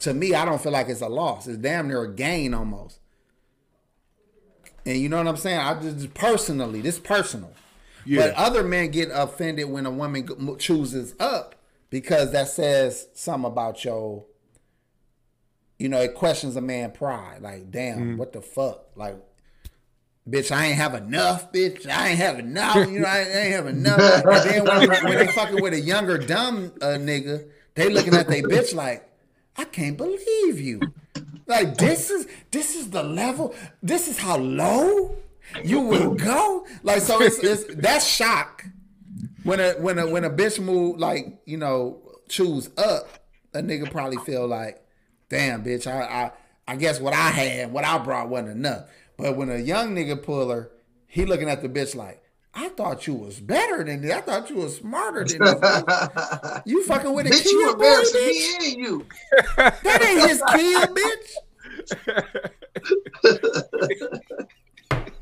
[0.00, 1.46] To me, I don't feel like it's a loss.
[1.46, 2.98] It's damn near a gain almost.
[4.84, 5.58] And you know what I'm saying?
[5.58, 7.52] I just personally, this personal.
[8.04, 8.26] Yeah.
[8.26, 11.54] But other men get offended when a woman chooses up
[11.88, 14.24] because that says something about your,
[15.78, 17.42] you know, it questions a man pride.
[17.42, 18.86] Like, damn, what the fuck?
[18.96, 19.16] Like,
[20.28, 21.88] bitch, I ain't have enough, bitch.
[21.88, 22.90] I ain't have enough.
[22.90, 24.24] You know, I ain't have enough.
[24.24, 28.28] And then when, when they fucking with a younger dumb uh, nigga, they looking at
[28.28, 29.08] they bitch like,
[29.56, 30.80] I can't believe you.
[31.46, 33.54] Like this is this is the level.
[33.82, 35.16] This is how low
[35.64, 36.66] you will go.
[36.82, 38.64] Like so, it's, it's that's shock
[39.42, 43.08] when a when a when a bitch move like you know choose up.
[43.54, 44.82] A nigga probably feel like,
[45.28, 46.32] damn, bitch, I I
[46.66, 48.84] I guess what I had, what I brought wasn't enough.
[49.18, 50.70] But when a young nigga pull her,
[51.06, 52.21] he looking at the bitch like,
[52.54, 54.12] I thought you was better than this.
[54.12, 55.60] I thought you was smarter than this.
[56.66, 58.58] You fucking with a Bitch, you kid, boy, embarrassing bitch.
[58.60, 59.06] me and you.
[59.56, 61.32] That ain't his kid, bitch.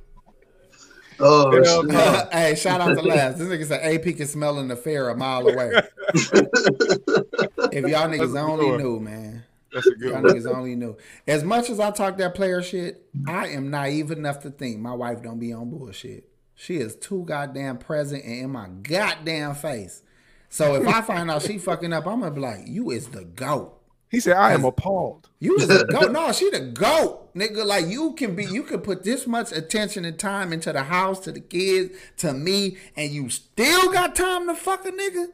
[1.22, 1.90] Oh, Hell shit.
[1.90, 1.98] no.
[1.98, 3.36] Uh, hey, shout out to Laz.
[3.36, 5.70] This nigga said AP can smell in the fair a mile away.
[6.14, 9.44] if y'all niggas That's only good knew, man.
[9.70, 10.34] That's a good Y'all one.
[10.34, 10.96] niggas only knew.
[11.28, 14.94] As much as I talk that player shit, I am naive enough to think my
[14.94, 16.26] wife don't be on bullshit.
[16.60, 20.02] She is too goddamn present and in my goddamn face.
[20.50, 23.24] So if I find out she fucking up, I'm gonna be like, you is the
[23.24, 23.78] goat.
[24.10, 26.12] He said, "I am appalled." You is the goat.
[26.12, 27.64] No, she the goat, nigga.
[27.64, 31.20] Like you can be, you can put this much attention and time into the house,
[31.20, 35.28] to the kids, to me, and you still got time to fuck a nigga,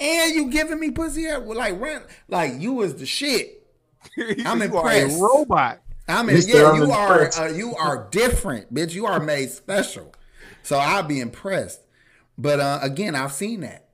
[0.00, 2.04] and you giving me pussy at like rent.
[2.28, 3.66] Like you is the shit.
[4.46, 5.18] I'm You are impressed.
[5.18, 5.80] a robot.
[6.08, 8.94] I mean, He said, yeah, "I'm you are impressed." uh, you are different, bitch.
[8.94, 10.13] You are made special.
[10.64, 11.82] So I'll be impressed.
[12.36, 13.88] But uh, again, I've seen that.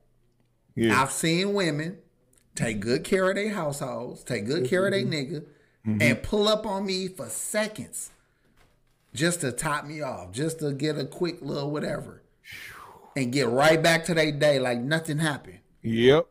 [0.73, 0.99] Yeah.
[0.99, 1.99] I've seen women
[2.55, 5.45] take good care of their households, take good care of their nigga,
[5.85, 8.11] and pull up on me for seconds
[9.13, 12.23] just to top me off, just to get a quick little whatever,
[13.15, 15.59] and get right back to their day like nothing happened.
[15.83, 16.27] Yep.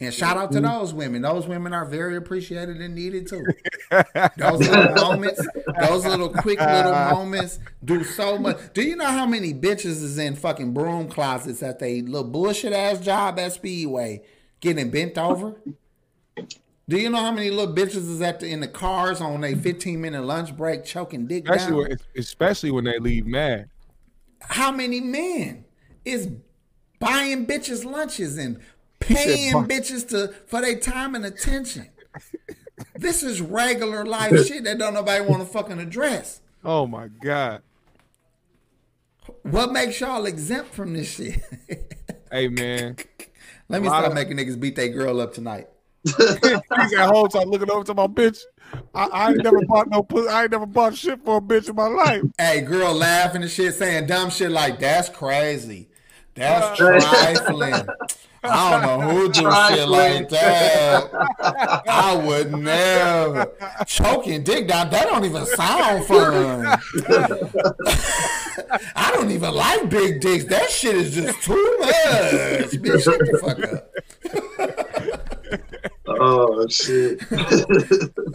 [0.00, 0.80] And shout out to mm-hmm.
[0.80, 1.22] those women.
[1.22, 3.44] Those women are very appreciated and needed too.
[4.36, 5.46] Those little moments,
[5.80, 7.12] those little quick little uh.
[7.12, 8.58] moments do so much.
[8.72, 12.72] Do you know how many bitches is in fucking broom closets at they little bullshit
[12.72, 14.22] ass job at Speedway
[14.58, 15.60] getting bent over?
[16.88, 19.54] Do you know how many little bitches is at the, in the cars on a
[19.54, 21.78] 15 minute lunch break choking dick Especially down?
[21.78, 23.70] when, especially when they leave mad.
[24.40, 25.64] how many men
[26.04, 26.30] is
[26.98, 28.60] buying bitches lunches and
[29.06, 31.88] paying bitches to for their time and attention?
[32.96, 36.40] this is regular life shit that don't nobody want to fucking address.
[36.64, 37.62] Oh my god.
[39.42, 41.40] What makes y'all exempt from this shit?
[42.30, 42.96] Hey man.
[43.68, 45.68] Let me start of- making niggas beat their girl up tonight.
[46.04, 48.40] He's at home time looking over to my bitch.
[48.94, 50.28] I, I ain't never bought no pussy.
[50.28, 52.22] I ain't never bought shit for a bitch in my life.
[52.36, 55.88] Hey, girl laughing and shit, saying dumb shit like that's crazy.
[56.34, 57.86] That's trifling.
[58.44, 61.10] I don't know who do shit like that.
[61.88, 63.50] I would never.
[63.86, 66.66] Choking dick down, that don't even sound fun.
[68.96, 70.44] I don't even like big dicks.
[70.44, 71.94] That shit is just too much.
[72.74, 73.90] Bitch, shut the fuck up.
[76.06, 77.22] Oh shit.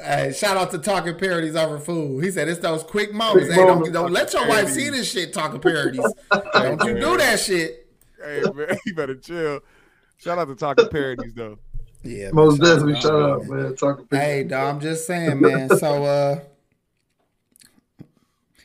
[0.03, 2.23] Hey, shout out to Talking Parodies over food.
[2.23, 3.48] He said it's those quick moments.
[3.48, 3.94] Quick hey, don't, moments.
[3.94, 6.06] don't let your wife see this shit, Talking Parodies.
[6.53, 7.88] Don't you do that shit.
[8.22, 9.61] Hey man, you better chill.
[10.20, 11.58] Shout out to talking parodies though.
[12.04, 13.02] Yeah, Most man, shout definitely.
[13.02, 13.64] Shout out, man.
[13.64, 13.76] man.
[13.76, 15.70] Talking Hey, dog, I'm just saying, man.
[15.78, 16.40] So, uh,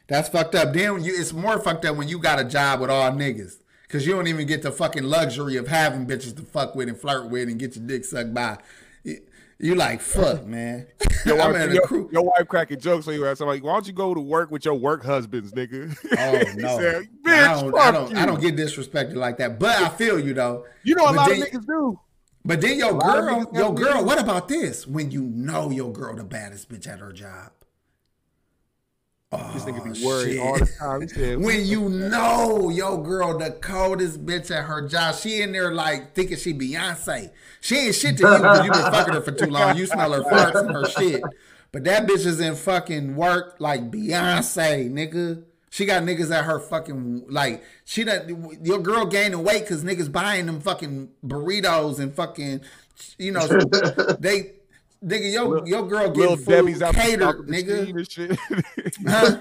[0.06, 0.72] that's fucked up.
[0.72, 3.56] Then you, it's more fucked up when you got a job with all niggas.
[3.88, 6.98] Cause you don't even get the fucking luxury of having bitches to fuck with and
[6.98, 8.58] flirt with and get your dick sucked by.
[9.58, 10.86] You, like fuck, man.
[11.24, 12.08] Your I'm wife, a your, crew.
[12.12, 13.26] your wife cracking jokes on you.
[13.26, 15.96] I'm like, why don't you go to work with your work husbands, nigga?
[16.18, 18.16] Oh no, said, I don't, I don't.
[18.16, 19.58] I don't get disrespected like that.
[19.58, 20.66] But I feel you though.
[20.82, 22.00] You know a But lot of then- niggas do.
[22.46, 24.86] But then your girl, your girl, what about this?
[24.86, 27.52] When you know your girl the baddest bitch at her job.
[29.52, 30.40] This nigga Oh, be worried shit.
[30.40, 30.58] all
[31.00, 31.42] the time.
[31.42, 36.14] When you know your girl the coldest bitch at her job, she in there like
[36.14, 37.30] thinking she Beyonce.
[37.60, 39.76] She ain't shit to you because you been fucking her for too long.
[39.76, 41.22] You smell her farts and her shit.
[41.72, 45.42] But that bitch is in fucking work like Beyonce, nigga.
[45.70, 50.10] She got niggas at her fucking like she done your girl gaining weight because niggas
[50.12, 52.60] buying them fucking burritos and fucking
[53.18, 53.44] you know
[54.20, 54.52] they
[55.04, 57.94] nigga your your girl Little getting Debbie's food out the, out catered the nigga.
[57.94, 58.38] machine and shit.
[59.06, 59.36] Huh?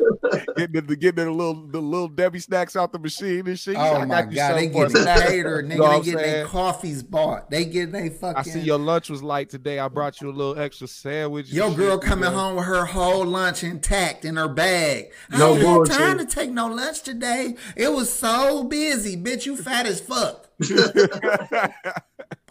[0.58, 3.76] getting the, getting the little the little Debbie snacks out the machine and shit.
[3.78, 6.00] Oh "I my got you god, they something getting a snack." catered, You know nigga.
[6.00, 7.50] They getting their coffees bought.
[7.50, 8.38] They getting they fucking.
[8.38, 9.80] I see your lunch was light today.
[9.80, 11.50] I brought you a little extra sandwich.
[11.50, 12.38] Your shit, girl you coming know?
[12.38, 15.12] home with her whole lunch intact in her bag.
[15.32, 15.96] No I ain't bullshit.
[15.96, 17.56] had time to take no lunch today.
[17.76, 19.46] It was so busy, bitch.
[19.46, 20.50] You fat as fuck,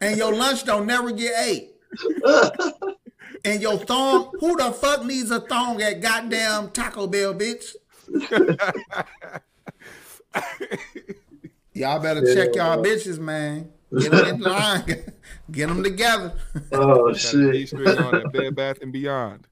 [0.01, 1.68] and your lunch don't never get ate.
[3.44, 7.74] And your thong, who the fuck needs a thong at goddamn Taco Bell, bitch?
[11.74, 13.70] Y'all better check y'all bitches, man.
[13.98, 14.85] Get them in line.
[15.51, 16.35] Get them together.
[16.73, 17.69] Oh Got the D shit.
[17.69, 19.47] string on that Bed Bath and Beyond.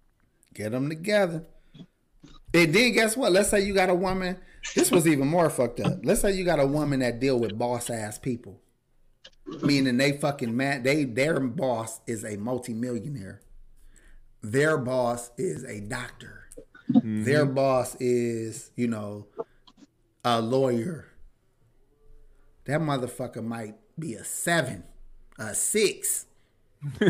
[0.55, 1.45] Get them together.
[2.53, 3.33] And then guess what?
[3.33, 4.37] Let's say you got a woman.
[4.75, 6.01] This was even more fucked up.
[6.05, 8.61] Let's say you got a woman that deal with boss ass people,
[9.62, 10.83] meaning they fucking man.
[10.83, 13.41] They their boss is a multimillionaire.
[14.43, 16.49] Their boss is a doctor.
[16.91, 17.25] Mm-hmm.
[17.25, 19.27] Their boss is you know
[20.25, 21.07] a lawyer.
[22.65, 24.85] That motherfucker might be a seven,
[25.39, 26.27] a six.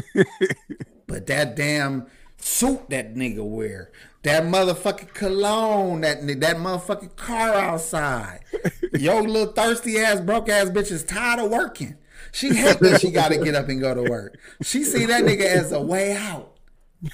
[1.11, 3.91] But that damn suit that nigga wear,
[4.23, 8.45] that motherfucking cologne, that that motherfucking car outside,
[8.93, 11.97] your little thirsty ass, broke ass bitch is tired of working.
[12.31, 14.39] She hate that she got to get up and go to work.
[14.63, 16.50] She see that nigga as a way out.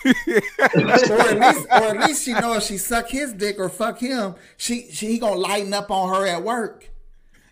[0.05, 3.99] Or at least, or at least she know if she suck his dick or fuck
[4.01, 6.91] him, she she he gonna lighten up on her at work,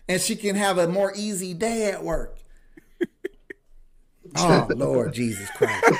[0.07, 2.37] and she can have a more easy day at work.
[4.37, 5.85] Oh Lord Jesus Christ!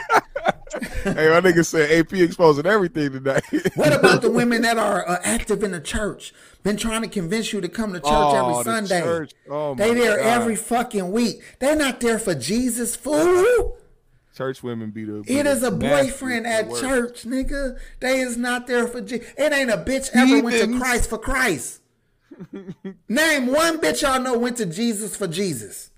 [1.06, 3.44] hey, my nigga said AP exposing everything tonight.
[3.76, 6.34] What about the women that are uh, active in the church?
[6.62, 9.02] Been trying to convince you to come to church Oh, every the Sunday.
[9.02, 9.32] church.
[9.50, 10.26] Oh, my they there God.
[10.26, 11.42] every fucking week.
[11.60, 13.78] They're not there for Jesus, fool.
[14.36, 15.22] Church women be the.
[15.22, 17.80] be It the is a boyfriend at church, nigga.
[18.02, 19.00] They is not there for.
[19.02, 21.82] G- it ain't a bitch ever went to Christ for Christ.
[23.08, 25.92] Name one bitch y'all know went to Jesus for Jesus.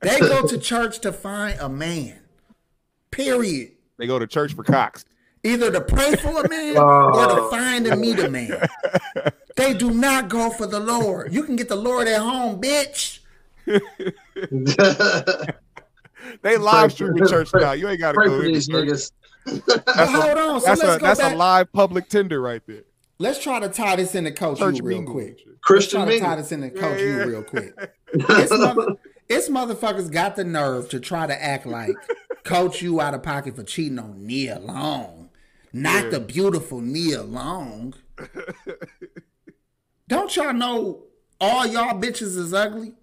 [0.00, 2.18] They go to church to find a man.
[3.10, 3.72] Period.
[3.96, 5.04] They go to church for cocks.
[5.42, 8.68] Either to pray for a man or to find and meet a man.
[9.56, 11.32] They do not go for the Lord.
[11.32, 13.20] You can get the Lord at home, bitch.
[16.42, 17.72] They live stream the church now.
[17.72, 18.88] You ain't got to go for into these church.
[18.88, 19.12] niggas.
[19.66, 20.60] But hold on.
[20.60, 21.32] So That's let's a go that's back.
[21.34, 22.82] a live public tender right there.
[23.18, 25.12] Let's try to tie this into coach Church you real bingo.
[25.12, 25.38] quick.
[25.62, 26.42] Christian Let's try to tie mingle.
[26.42, 27.24] this into coach Yeah, you yeah.
[27.24, 27.74] real quick.
[28.14, 28.86] It's, mother,
[29.28, 31.94] it's motherfuckers got the nerve to try to act like
[32.44, 35.30] coach you out of pocket for cheating on Nia Long,
[35.72, 37.94] not the beautiful Nia Long.
[40.08, 41.02] Don't y'all know
[41.40, 42.94] all y'all bitches is ugly?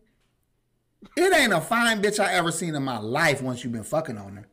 [1.16, 4.18] It ain't a fine bitch I ever seen in my life once you've been fucking
[4.18, 4.48] on her.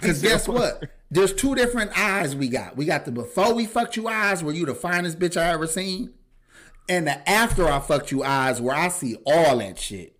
[0.00, 0.84] Cause guess what?
[1.10, 2.76] There's two different eyes we got.
[2.76, 5.66] We got the before we fucked you eyes where you the finest bitch I ever
[5.66, 6.12] seen.
[6.88, 10.16] And the after I fucked you eyes where I see all that shit.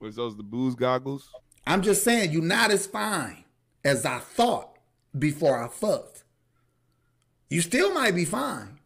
[0.00, 1.30] Was those the booze goggles?
[1.66, 3.44] I'm just saying you not as fine
[3.84, 4.78] as I thought
[5.16, 6.24] before I fucked.
[7.48, 8.78] You still might be fine.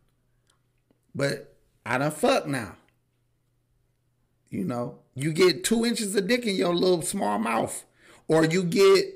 [1.14, 2.76] But I done fucked now.
[4.50, 7.84] You know, you get two inches of dick in your little small mouth.
[8.28, 9.06] Or you get,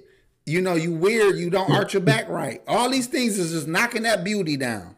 [0.46, 2.62] you know, you weird, you don't arch your back right.
[2.66, 4.96] All these things is just knocking that beauty down.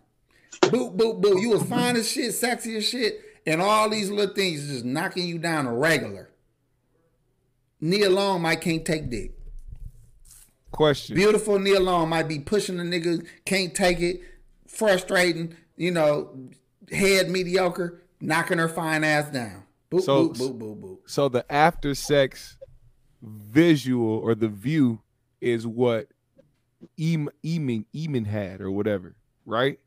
[0.63, 1.41] Boop, boop, boop.
[1.41, 4.85] You was fine as shit, sexy as shit, and all these little things is just
[4.85, 6.31] knocking you down a regular.
[7.81, 9.33] Nia Long might can't take dick.
[10.71, 11.17] Question.
[11.17, 14.23] Beautiful Nia Long might be pushing the nigga, can't take it,
[14.67, 16.49] frustrating, you know,
[16.91, 19.64] head mediocre, knocking her fine ass down.
[19.95, 20.99] Boop, So- boop, boop, boop, boop.
[21.07, 22.57] So the after sex
[23.23, 25.01] visual or the view
[25.41, 26.09] is what
[26.99, 29.17] Eamon Eamon had or whatever,
[29.47, 29.79] right?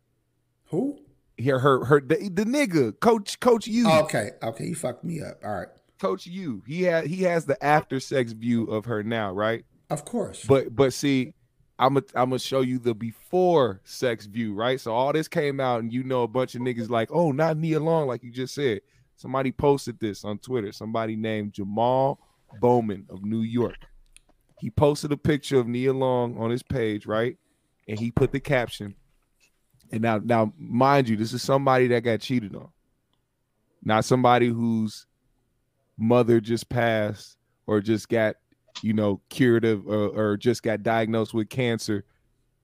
[0.69, 0.99] Who?
[1.37, 5.39] Here, her, her, the, the nigga, coach, coach you, Okay, okay, you fucked me up.
[5.43, 5.67] All right.
[5.99, 6.63] coach you.
[6.65, 9.63] He had, he has the after sex view of her now, right?
[9.91, 10.43] Of course.
[10.45, 11.33] But, but see,
[11.77, 14.81] I'm gonna, I'm gonna show you the before sex view, right?
[14.81, 17.55] So all this came out, and you know, a bunch of niggas like, oh, not
[17.57, 18.81] Nia Long, like you just said.
[19.17, 20.71] Somebody posted this on Twitter.
[20.71, 22.19] Somebody named Jamal
[22.61, 23.87] Bowman of New York.
[24.59, 27.35] He posted a picture of Nia Long on his page, right?
[27.87, 28.95] And he put the caption.
[29.91, 32.69] And now, now, mind you, this is somebody that got cheated on,
[33.83, 35.07] not somebody whose
[35.97, 38.35] mother just passed or just got,
[38.81, 42.05] you know, curative or, uh, or just got diagnosed with cancer.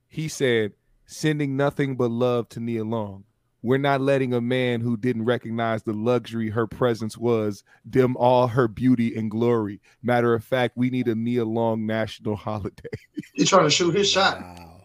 [0.08, 0.74] He said,
[1.06, 3.24] "Sending nothing but love to Nia Long."
[3.64, 8.48] We're not letting a man who didn't recognize the luxury her presence was dim all
[8.48, 9.80] her beauty and glory.
[10.04, 12.90] Matter of fact, we need a Nia Long national holiday.
[13.34, 14.42] He trying to shoot his shot.
[14.42, 14.82] Wow.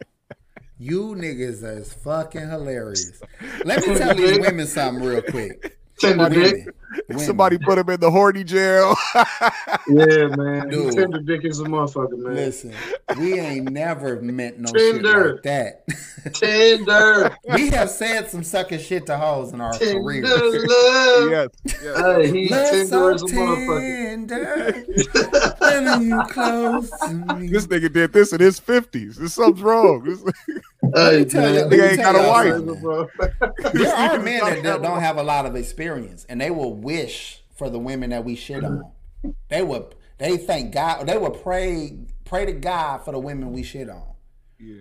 [0.79, 3.21] You niggas is fucking hilarious.
[3.65, 5.77] Let me tell these women something real quick.
[6.01, 6.55] Tender dick.
[6.55, 6.75] Women.
[7.09, 7.25] women.
[7.25, 8.95] Somebody put him in the horny jail.
[9.91, 10.69] Yeah, man.
[10.69, 10.93] Dude.
[10.95, 12.35] Tender dick is a motherfucker, man.
[12.35, 12.75] Listen,
[13.19, 15.29] we ain't never meant no Tender.
[15.29, 16.35] shit like that.
[16.35, 17.35] Tender.
[17.55, 20.29] we have said some sucking shit to hoes in our Tender careers.
[20.31, 21.31] love.
[21.31, 21.49] yes,
[21.83, 22.01] yes.
[22.01, 24.29] Hey, he Love tender as a motherfucker.
[24.29, 27.49] tender, feeling you close to me.
[27.49, 29.16] This nigga did this in his fifties.
[29.16, 30.19] There's something wrong.
[30.83, 31.55] This- Hey, tell you- man.
[31.55, 32.53] let me Nigga ain't tell got a y'all wife.
[32.53, 32.83] something, man.
[32.83, 33.09] Bro.
[33.73, 37.43] There are men that don't- don't have a lot of experience, and they will wish
[37.55, 38.83] for the women that we shit mm-hmm.
[39.27, 39.35] on.
[39.49, 43.63] They would, they thank God, they would pray, pray to God for the women we
[43.63, 44.05] shit on.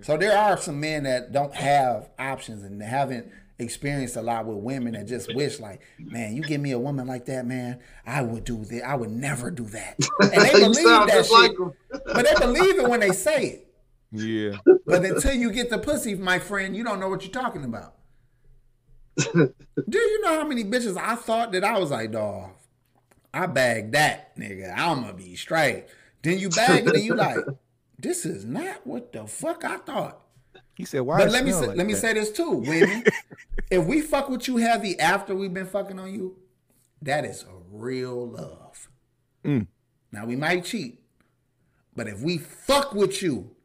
[0.02, 4.57] So there are some men that don't have options and haven't experienced a lot with
[4.57, 8.24] women that just wish like, man, you give me a woman like that, man, I
[8.24, 8.88] would do that.
[8.88, 9.98] I would never do that.
[10.19, 11.52] And they believe that shit, like
[12.06, 13.66] but they believe it when they say it.
[14.11, 14.57] Yeah.
[14.85, 17.95] But until you get the pussy, my friend, you don't know what you're talking about.
[19.34, 19.53] Do
[19.89, 22.51] you know how many bitches I thought that I was like, dog,
[23.34, 24.73] I bagged that nigga.
[24.77, 25.85] I'ma be straight.
[26.21, 27.38] Then you bag it and you like,
[27.99, 30.21] this is not what the fuck I thought.
[30.75, 33.03] He said, "Why?" But let me say, like let me say this too, women.
[33.71, 36.38] if we fuck with you heavy after we've been fucking on you,
[37.01, 38.88] that is a real love.
[39.43, 39.67] Mm.
[40.11, 41.01] Now we might cheat,
[41.95, 43.55] but if we fuck with you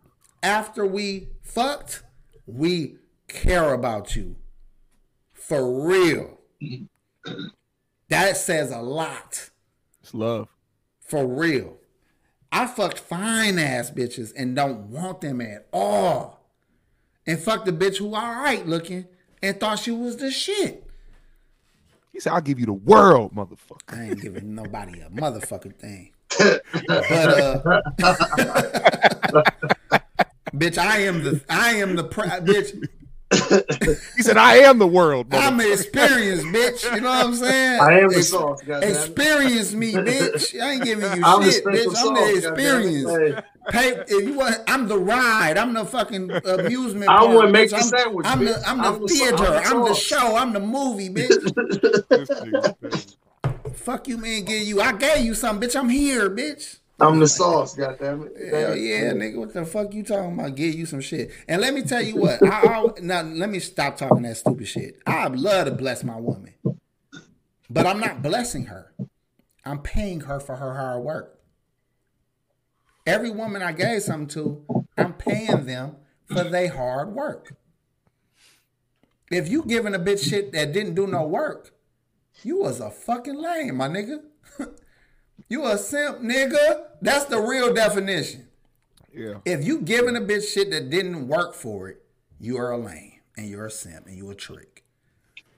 [0.43, 2.02] after we fucked,
[2.47, 2.97] we
[3.28, 4.36] care about you
[5.32, 6.39] for real.
[8.09, 9.51] That says a lot
[10.02, 10.48] It's love.
[11.01, 11.78] for real.
[12.51, 16.40] I fucked fine ass bitches and don't want them at all.
[17.27, 19.06] And fucked a bitch who all right looking
[19.43, 20.85] and thought she was the shit.
[22.12, 26.10] He said, "I'll give you the world, motherfucker." I ain't giving nobody a motherfucking thing.
[26.39, 27.81] but uh,
[30.55, 32.89] bitch, I am the I am the pri- bitch.
[34.16, 36.95] he said, "I am the world." I'm motherfucker." experienced, bitch.
[36.95, 37.81] You know what I'm saying?
[37.81, 38.91] I am the Ex- sauce, goddamn.
[38.91, 40.61] Experience me, bitch.
[40.61, 41.97] I ain't giving you I'm shit, special bitch.
[41.99, 43.11] I'm the goddamn experience.
[43.11, 45.57] Hey, Pay, if you want, I'm the ride.
[45.57, 47.11] I'm the fucking amusement.
[47.11, 47.70] I park, wanna make bitch.
[47.70, 48.61] the I'm, sandwich, I'm bitch.
[48.61, 49.37] the I'm the I'm the theater.
[49.45, 50.37] I'm the I'm the show.
[50.37, 51.55] I'm the movie, bitch.
[52.12, 53.07] This nigga's crazy.
[53.74, 54.45] Fuck you, man.
[54.45, 54.81] Give you.
[54.83, 55.77] I gave you something, bitch.
[55.79, 56.79] I'm here, bitch.
[57.03, 58.51] I'm the sauce, goddamn it.
[58.51, 59.37] Hell yeah, nigga.
[59.37, 60.55] What the fuck you talking about?
[60.55, 61.33] Get you some shit.
[61.49, 62.41] And let me tell you what.
[62.47, 65.03] I, I now let me stop talking that stupid shit.
[65.05, 66.55] I love to bless my woman,
[67.69, 68.95] but I'm not blessing her.
[69.65, 71.41] I'm paying her for her hard work.
[73.05, 75.97] Every woman I gave something to, I'm paying them
[76.27, 77.57] for their hard work.
[79.29, 81.74] If you giving a bitch shit that didn't do no work,
[82.45, 84.23] you was a fucking lame, my nigga.
[85.49, 86.91] you a simp, nigga.
[87.03, 88.47] That's the real definition.
[89.12, 89.39] Yeah.
[89.45, 92.03] If you giving a bitch shit that didn't work for it,
[92.41, 94.85] you are a lame and you're a simp and you a trick.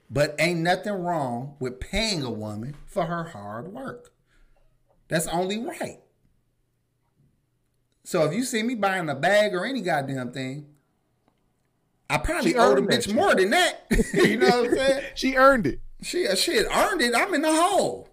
[0.09, 4.11] But ain't nothing wrong with paying a woman for her hard work.
[5.07, 5.99] That's only right.
[8.03, 10.65] So if you see me buying a bag or any goddamn thing,
[12.09, 13.15] I probably She owe the bitch shit.
[13.15, 13.85] more than that.
[14.13, 15.03] you know what I'm saying?
[15.15, 15.79] She earned it.
[16.01, 17.15] She uh, shit earned it.
[17.15, 18.09] I'm in the hole.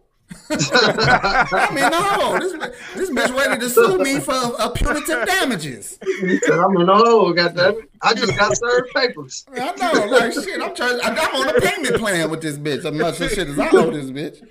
[0.50, 2.38] I'm in the hole.
[2.38, 2.52] This,
[2.94, 5.98] this bitch ready to sue me for uh, punitive damages.
[6.02, 7.90] He said, I'm in the hole, goddamn it.
[8.02, 9.46] I just got served papers.
[9.56, 10.60] I know, like shit.
[10.60, 11.00] I'm trying.
[11.00, 12.84] I'm on a payment plan with this bitch.
[12.84, 14.42] As much as shit as I owe this bitch.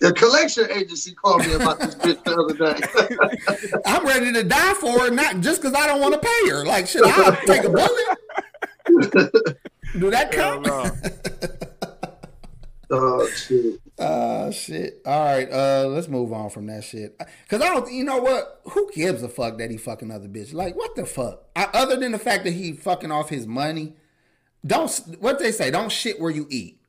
[0.00, 3.80] The collection agency called me about this bitch the other day.
[3.86, 6.64] I'm ready to die for her, not just because I don't want to pay her.
[6.64, 8.18] Like shit, I'll take a bullet.
[9.98, 10.94] Do that Hell count?
[12.90, 12.90] no.
[12.90, 13.80] oh shit.
[13.98, 15.00] Uh shit.
[15.04, 15.50] All right.
[15.50, 17.18] Uh, let's move on from that shit.
[17.48, 17.92] Cause I don't.
[17.92, 18.60] You know what?
[18.70, 20.52] Who gives a fuck that he fucking other bitch?
[20.54, 21.44] Like what the fuck?
[21.56, 23.96] I, other than the fact that he fucking off his money,
[24.64, 24.90] don't.
[25.18, 25.70] What they say?
[25.70, 26.80] Don't shit where you eat.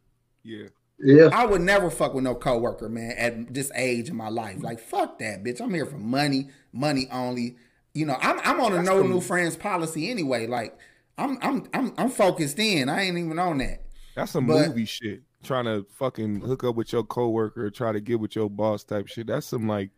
[0.44, 0.68] Yeah.
[1.02, 1.30] Yeah.
[1.32, 4.62] I would never fuck with no coworker, man, at this age in my life.
[4.62, 5.62] Like, fuck that, bitch.
[5.62, 7.56] I'm here for money, money only.
[7.94, 10.46] You know, I'm I'm on a no new friends policy anyway.
[10.46, 10.78] Like,
[11.18, 12.90] I'm I'm I'm I'm focused in.
[12.90, 13.84] I ain't even on that.
[14.16, 15.24] That's some But- movie shit.
[15.44, 18.84] Trying to fucking hook up with your coworker or try to get with your boss
[18.84, 19.28] type shit.
[19.28, 19.90] That's some like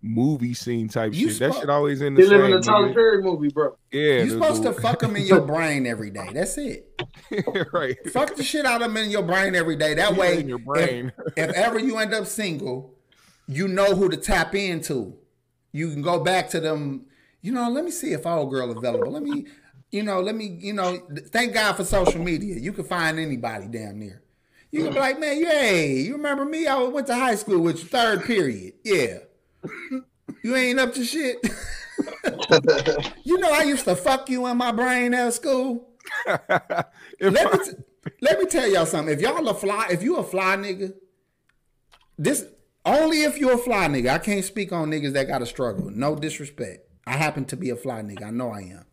[0.00, 1.38] movie scene type You shit.
[1.40, 2.92] that spo- shit always in the He live in a Tyler.
[2.92, 3.76] Perry movie, bro.
[3.92, 6.28] Yeah, You're supposed the- to fuck them in your brain every day.
[6.32, 6.88] That's it.
[7.72, 7.96] right.
[8.12, 9.94] Fuck the shit out of them in your brain every day.
[9.94, 11.12] That Yeah, way, in your brain.
[11.36, 12.94] If, if ever you end up single,
[13.48, 15.14] you know who to tap into.
[15.72, 17.06] You can go back to them.
[17.40, 19.10] You know, let me see if old girl available.
[19.10, 19.46] Let me,
[19.90, 20.98] you know, let me, you know.
[21.30, 22.56] Thank God for social media.
[22.58, 24.21] You can find anybody damn near.
[24.72, 26.66] You can be like, man, you hey, you remember me?
[26.66, 28.72] I went to high school with you, third period.
[28.82, 29.18] Yeah.
[30.42, 31.36] You ain't up to shit.
[33.22, 35.90] you know, I used to fuck you in my brain at school.
[36.26, 36.88] Let
[37.20, 39.14] me, t- let me tell y'all something.
[39.14, 40.92] If y'all a fly, if you a fly nigga,
[42.18, 42.46] this
[42.84, 44.10] only if you're a fly nigga.
[44.10, 45.90] I can't speak on niggas that got to struggle.
[45.90, 46.88] No disrespect.
[47.06, 48.24] I happen to be a fly nigga.
[48.24, 48.84] I know I am.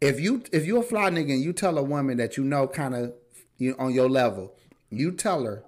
[0.00, 2.66] If you if you a fly nigga and you tell a woman that you know
[2.66, 3.12] kind of
[3.58, 4.54] you on your level,
[4.90, 5.64] you tell her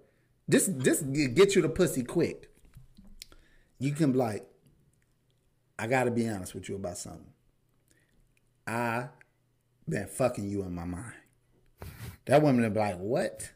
[0.48, 2.50] this this get you the pussy quick.
[3.78, 4.46] You can be like,
[5.78, 7.32] I gotta be honest with you about something.
[8.66, 9.08] I
[9.88, 11.14] been fucking you in my mind.
[12.26, 13.52] That woman will be like, what?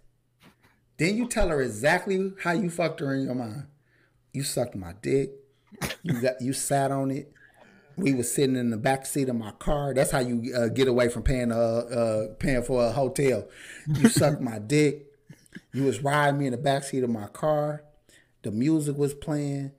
[0.96, 3.66] Then you tell her exactly how you fucked her in your mind.
[4.32, 5.30] You sucked my dick.
[6.02, 7.32] You got you sat on it.
[7.96, 9.94] We was sitting in the back seat of my car.
[9.94, 13.48] That's how you uh, get away from paying uh, uh paying for a hotel.
[13.86, 15.13] You sucked my dick.
[15.74, 17.82] You was riding me in the backseat of my car.
[18.42, 19.72] The music was playing.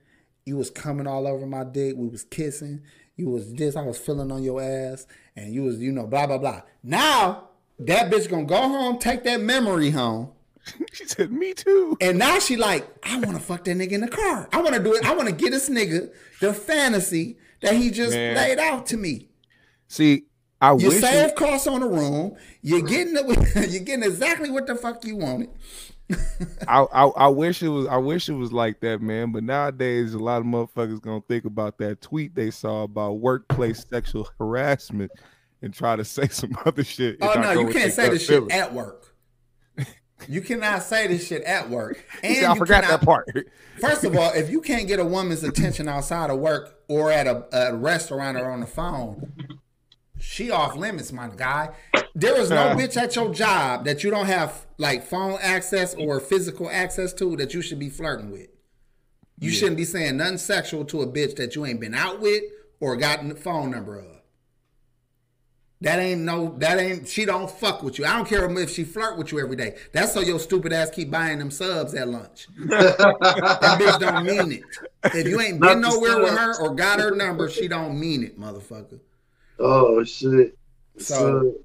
[0.46, 1.96] You was coming all over my dick.
[1.98, 2.82] We was kissing.
[3.16, 3.76] You was this.
[3.76, 6.62] I was feeling on your ass, and you was you know blah blah blah.
[6.84, 7.50] Now
[7.80, 10.32] that bitch gonna go home, take that memory home,
[10.92, 14.02] she said, "Me too." and now she like, I want to fuck that nigga in
[14.02, 14.50] the car.
[14.52, 15.06] I want to do it.
[15.06, 16.12] I want to get this nigga
[16.42, 18.36] the fantasy that he just Man.
[18.36, 19.30] laid out to me.
[19.88, 20.26] See,
[20.61, 21.02] I You wish.
[21.02, 22.36] save It, costs on the room.
[22.61, 23.26] You're getting it.
[23.72, 25.49] You're getting exactly what the fuck you wanted.
[26.68, 27.88] I, I I wish it was.
[27.88, 29.32] I wish it was like that, man.
[29.32, 33.86] But nowadays, a lot of motherfuckers gonna think about that tweet they saw about workplace
[33.90, 35.11] sexual harassment
[35.64, 37.18] and try to say some other shit.
[37.22, 39.15] Oh no, you can't say this shit at work.
[40.30, 42.03] You cannot say this shit at work.
[42.23, 43.30] And said, I you forgot cannot- that part.
[43.82, 47.27] First of all, if you can't get a woman's attention outside of work or at
[47.27, 49.34] a, a restaurant or on the phone,
[50.36, 51.70] she off limits, my guy.
[52.14, 56.20] There is no bitch at your job that you don't have like phone access or
[56.20, 58.49] physical access to that you should be flirting with.
[59.40, 59.57] You Yeah.
[59.60, 62.44] shouldn't be saying nothing sexual to a bitch that you ain't been out with
[62.82, 64.07] or gotten the phone number of.
[65.82, 66.56] That ain't no.
[66.57, 67.07] That ain't.
[67.07, 68.06] She don't fuck with you.
[68.06, 69.76] I don't care if she flirt with you every day.
[69.91, 72.48] That's so your stupid ass keep buying them subs at lunch.
[72.70, 72.98] That
[73.80, 74.64] bitch don't mean it.
[75.14, 78.24] If you ain't been Not nowhere with her or got her number, she don't mean
[78.24, 78.99] it, motherfucker.
[79.60, 80.57] Oh shit.
[80.98, 81.56] So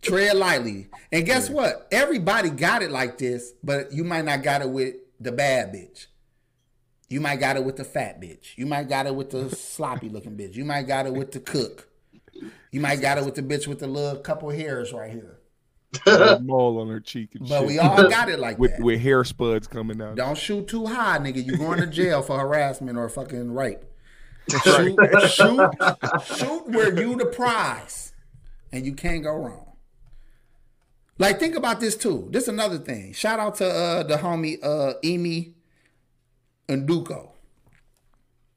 [0.00, 0.88] tread lightly.
[1.10, 1.88] And guess what?
[1.90, 6.06] Everybody got it like this, but you might not got it with the bad bitch.
[7.08, 8.56] You might got it with the fat bitch.
[8.56, 10.54] You might got it with the sloppy looking bitch.
[10.54, 11.88] You might got it with the cook.
[12.70, 15.38] You might got it with the bitch with the little couple hairs right here.
[16.06, 17.66] A mole on her cheek and But shit.
[17.68, 18.82] we all got it like with that.
[18.82, 20.16] with hair spuds coming out.
[20.16, 21.44] Don't shoot too high, nigga.
[21.44, 23.80] You going to jail for harassment or fucking rape.
[24.50, 24.98] Shoot,
[25.28, 25.70] shoot,
[26.24, 28.12] shoot where you the prize,
[28.72, 29.72] and you can't go wrong.
[31.18, 32.28] Like think about this too.
[32.30, 33.12] This is another thing.
[33.12, 35.52] Shout out to uh, the homie uh, Emi
[36.68, 37.30] Nduko,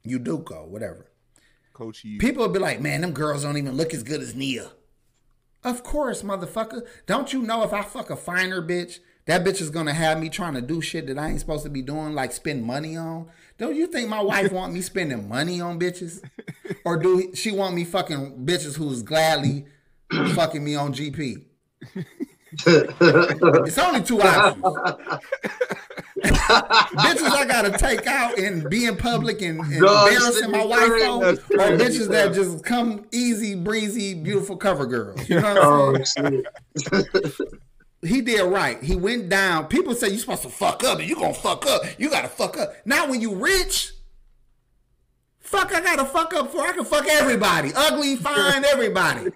[0.04, 1.06] Uduko, whatever.
[1.72, 2.18] Coach E.
[2.18, 4.70] People will be like, man, them girls don't even look as good as Nia.
[5.62, 6.86] Of course, motherfucker.
[7.06, 10.28] Don't you know if I fuck a finer bitch, that bitch is gonna have me
[10.28, 13.26] trying to do shit that I ain't supposed to be doing, like spend money on?
[13.58, 16.22] Don't you think my wife want me spending money on bitches?
[16.84, 19.66] Or do she want me fucking bitches who's gladly
[20.34, 21.44] fucking me on GP?
[22.64, 24.62] It's only two options.
[26.24, 31.22] bitches I gotta take out and be in public and, and embarrassing my wife on,
[31.22, 31.36] or
[31.76, 35.28] bitches that just come easy, breezy, beautiful cover girls.
[35.28, 36.44] You know what I'm saying?
[36.92, 37.34] oh shit.
[38.02, 38.82] He did right.
[38.82, 39.66] He went down.
[39.66, 41.82] People say you're supposed to fuck up and you're gonna fuck up.
[41.98, 42.72] You gotta fuck up.
[42.84, 43.92] Now when you rich,
[45.40, 46.60] fuck I gotta fuck up for.
[46.60, 47.72] I can fuck everybody.
[47.74, 49.30] Ugly, fine, everybody.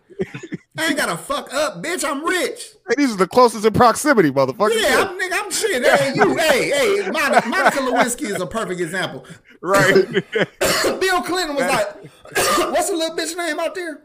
[0.78, 2.04] I ain't gotta fuck up, bitch.
[2.08, 2.70] I'm rich.
[2.88, 4.70] Hey, these are the closest in proximity, motherfucker.
[4.80, 5.84] Yeah, I'm nigga, I'm shit.
[5.84, 9.24] Hey, you, hey, hey, Monica, Monica Lewinsky is a perfect example.
[9.62, 9.94] right.
[11.00, 12.04] Bill Clinton was like,
[12.72, 14.02] "What's the little bitch name out there?"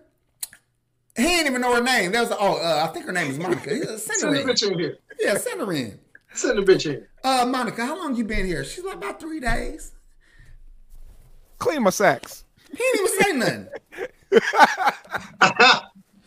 [1.16, 2.12] He didn't even know her name.
[2.12, 3.74] That was oh, uh, I think her name is Monica.
[3.76, 4.48] Yeah, Send Send her the in.
[4.48, 4.98] bitch in here.
[5.20, 6.00] Yeah, send her in.
[6.34, 7.06] Send the bitch in.
[7.24, 8.64] Uh, Monica, how long you been here?
[8.66, 9.94] She's like about three days.
[11.58, 12.44] Clean my sacks.
[12.70, 13.68] He didn't even say nothing.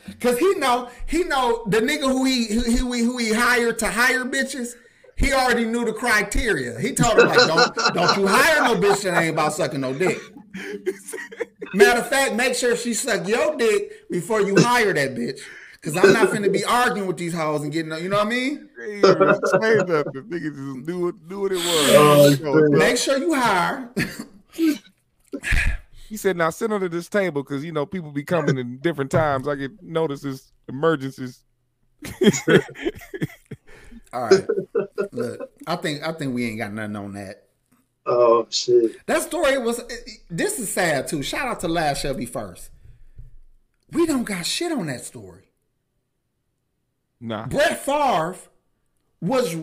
[0.20, 3.88] Cause he know he know the nigga who he who he who he hired to
[3.88, 4.72] hire bitches.
[5.16, 6.78] He already knew the criteria.
[6.80, 9.92] He told her like, don't don't you hire no bitch that ain't about sucking no
[9.92, 10.18] dick.
[11.74, 15.40] Matter of fact, make sure she suck your dick before you hire that bitch.
[15.80, 18.30] Cause I'm not finna be arguing with these hoes and getting, you know what I
[18.30, 18.68] mean?
[18.78, 20.22] Hey, say nothing.
[20.28, 21.64] Niggas just do it, do what it was.
[21.90, 22.78] Oh, You know, shit.
[22.78, 23.90] Make sure you hire.
[26.08, 29.10] He said, "Now sit under this table because you know people be coming in different
[29.10, 29.46] times.
[29.46, 31.42] I get notices, emergencies."
[34.12, 34.46] All right.
[35.12, 37.47] Look, I think I think we ain't got nothing on that.
[38.10, 39.04] Oh shit.
[39.06, 39.80] That story was.
[40.30, 41.22] This is sad too.
[41.22, 42.70] Shout out to Last Shelby first.
[43.92, 45.44] We don't got shit on that story.
[47.20, 48.36] Nah, Brett Favre
[49.20, 49.56] was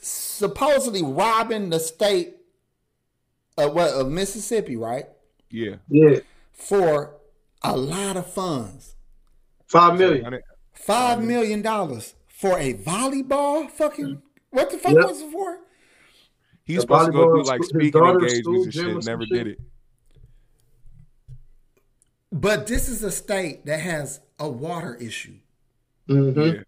[0.00, 2.36] supposedly robbing the state
[3.56, 5.06] of what of Mississippi, right?
[5.50, 5.76] yeah.
[5.88, 6.18] Yeah.
[6.52, 7.14] For
[7.62, 8.94] a lot of funds,
[9.66, 10.40] Five million.
[10.72, 13.70] five million dollars for a volleyball.
[13.70, 15.04] Fucking what the fuck Yep.
[15.06, 15.58] was it for?
[16.64, 19.04] He's The supposed to go do like speaking engagements and shit.
[19.04, 19.60] Never did it.
[22.30, 25.34] But this is a state that has a water issue
[26.08, 26.40] Mm-hmm.
[26.40, 26.62] Yeah,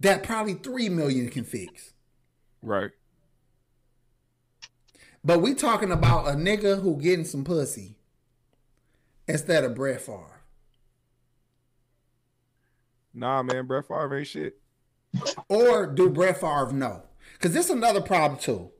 [0.00, 1.92] that probably three million can fix.
[2.62, 2.90] right.
[5.26, 7.96] But we talking about a nigga who getting some pussy
[9.26, 10.42] instead of Brett Favre.
[13.14, 14.58] Nah, man, Brett Favre ain't shit.
[15.48, 17.04] Or do Brett Favre know?
[17.34, 18.70] Because this is another problem too.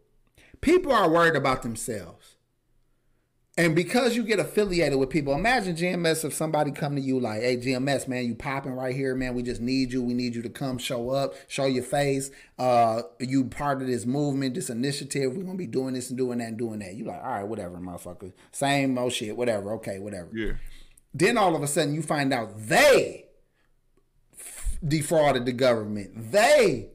[0.65, 2.37] People are worried about themselves.
[3.57, 7.43] And because you get affiliated with people, imagine GMS if somebody come to you like,
[7.43, 9.35] hey GMS, man, you popping right here, man.
[9.35, 10.03] We just need you.
[10.03, 12.31] We need you to come show up, show your face.
[12.59, 15.37] Uh you part of this movement, this initiative.
[15.37, 16.95] We're gonna be doing this and doing that and doing that.
[16.95, 18.33] You like, all right, whatever, motherfucker.
[18.51, 19.75] Same old shit, whatever.
[19.75, 20.31] Okay, whatever.
[20.33, 20.53] Yeah,
[21.13, 23.27] Then all of a sudden you find out they
[24.37, 26.33] f- defrauded the government.
[26.33, 26.89] They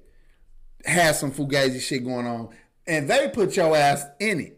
[0.84, 2.50] had some fugazi shit going on,
[2.88, 4.58] and they put your ass in it.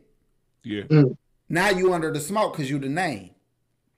[0.64, 1.04] yeah,
[1.50, 3.32] Now you under the smoke because you the name.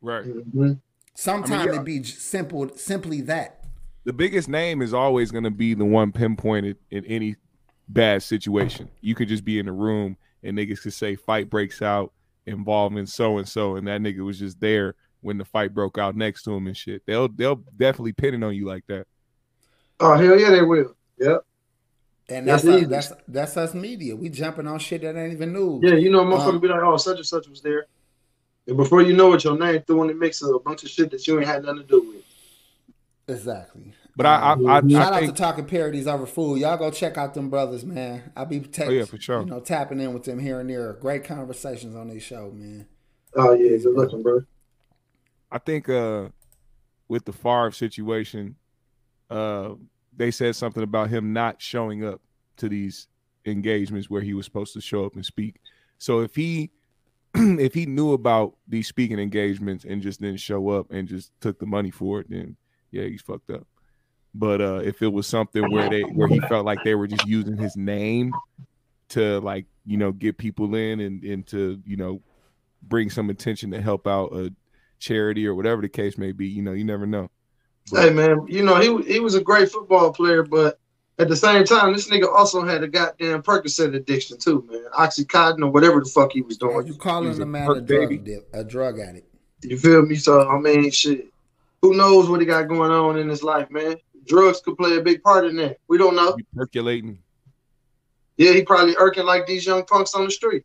[0.01, 0.25] right.
[0.25, 0.73] Mm-hmm.
[1.15, 1.79] Sometimes yeah.
[1.79, 3.65] it be simple, simply that.
[4.03, 7.35] The biggest name is always going to be the one pinpointed in any
[7.87, 8.89] bad situation.
[9.01, 12.11] You could just be in the room and niggas could say fight breaks out
[12.45, 16.15] involving so and so, and that nigga was just there when the fight broke out
[16.15, 17.01] next to him and shit.
[17.05, 19.07] They'll they'll definitely pin it on you like that.
[19.99, 20.95] Oh hell yeah, they will.
[21.19, 21.45] Yep.
[22.29, 24.15] And that's That's us, that's that's us media.
[24.15, 25.81] We jumping on shit that ain't even news.
[25.83, 27.85] Yeah, you know, motherfucker Um, be like, oh, such and such was there.
[28.65, 30.89] And before you know it, your name threw in the mix of a bunch of
[30.89, 32.23] shit that you ain't had nothing to do with.
[33.27, 33.93] Exactly.
[34.15, 36.59] But I, I, I, Shout I out to Talking Parodies Over Food.
[36.59, 38.31] Y'all go check out them brothers, man.
[38.35, 39.39] I'll be te- Oh, yeah, for sure.
[39.41, 40.93] you know tapping in with them here and there.
[40.93, 42.87] Great conversations on this show, man.
[43.35, 44.41] Oh, yeah, good looking, bro.
[45.51, 46.29] I think uh
[47.07, 48.55] with the Favre situation,
[49.29, 49.71] uh
[50.15, 52.21] they said something about him not showing up
[52.57, 53.07] to these
[53.45, 55.59] engagements where he was supposed to show up and speak.
[55.97, 56.71] So if he
[57.35, 61.59] if he knew about these speaking engagements and just didn't show up and just took
[61.59, 62.55] the money for it, then
[62.91, 63.67] yeah, he's fucked up.
[64.35, 67.25] But uh if it was something where they where he felt like they were just
[67.25, 68.31] using his name
[69.09, 72.21] to like, you know, get people in and, and to, you know,
[72.81, 74.51] bring some attention to help out a
[74.99, 76.47] charity or whatever the case may be.
[76.47, 77.29] You know, you never know.
[77.91, 80.79] Hey, man, you know, he, he was a great football player, but
[81.19, 84.85] at the same time, this nigga also had a goddamn Percocet addiction, too, man.
[84.97, 86.87] Oxycontin or whatever the fuck he was Are doing.
[86.87, 88.17] you calling He's the a man perk a drug baby.
[88.17, 89.27] dip, a drug addict?
[89.63, 90.15] You feel me?
[90.15, 91.27] So, I mean, shit.
[91.81, 93.97] Who knows what he got going on in his life, man?
[94.25, 95.77] Drugs could play a big part in that.
[95.89, 96.33] We don't know.
[96.35, 97.19] Be percolating.
[98.37, 100.63] Yeah, he probably irking like these young punks on the street.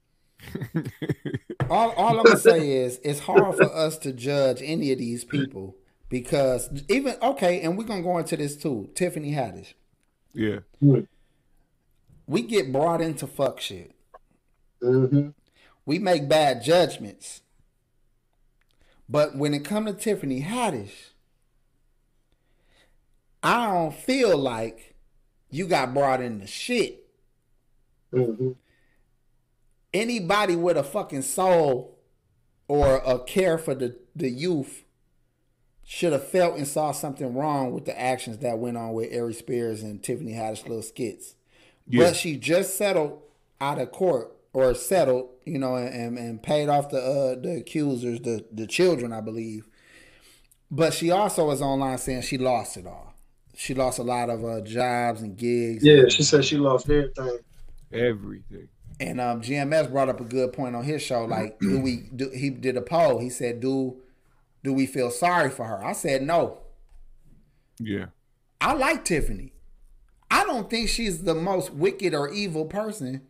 [1.71, 5.23] All, all I'm gonna say is it's hard for us to judge any of these
[5.25, 5.77] people
[6.09, 8.91] because even okay, and we're gonna go into this too.
[8.95, 9.75] Tiffany Haddish,
[10.33, 10.61] yeah.
[12.27, 13.95] we get brought into fuck shit.
[14.83, 15.31] Mm-hmm.
[15.85, 17.43] We make bad judgments,
[19.09, 21.11] but when it comes to Tiffany Haddish,
[23.43, 24.95] I don't feel like
[25.51, 27.05] you got brought into shit.
[28.11, 28.53] Mm-hmm.
[29.93, 31.99] anybody with a fucking soul
[32.69, 34.85] or a care for the, the youth
[35.91, 39.39] should have felt and saw something wrong with the actions that went on with Aries
[39.39, 41.35] Spears and Tiffany Haddish little skits.
[41.87, 42.05] Yeah.
[42.05, 43.23] But she just settled
[43.59, 48.21] out of court or settled, you know, and, and paid off the uh, the accusers,
[48.21, 49.67] the the children, I believe.
[50.71, 53.15] But she also was online saying she lost it all.
[53.57, 55.83] She lost a lot of uh, jobs and gigs.
[55.83, 57.39] Yeah, she said she lost everything.
[57.95, 58.69] Everything.
[59.01, 61.25] And um, GMS brought up a good point on his show.
[61.25, 62.29] Like, do we do?
[62.29, 63.21] He did a poll.
[63.21, 64.03] He said, "Do
[64.69, 66.59] do we feel sorry for her?" I said, "No."
[67.81, 68.07] Yeah.
[68.61, 69.53] I like Tiffany.
[70.31, 73.23] I don't think she's the most wicked or evil person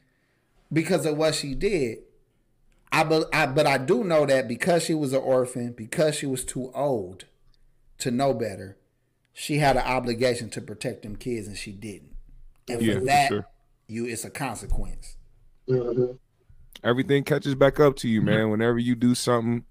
[0.72, 1.98] because of what she did.
[2.90, 6.26] I, be, I but I do know that because she was an orphan, because she
[6.26, 7.26] was too old
[7.98, 8.76] to know better,
[9.32, 12.16] she had an obligation to protect them kids, and she didn't.
[12.68, 13.46] And Yeah, for for that, sure.
[13.86, 15.16] you it's a consequence.
[15.68, 16.16] Mm-hmm.
[16.82, 18.50] Everything catches back up to you, man.
[18.50, 19.64] Whenever you do something,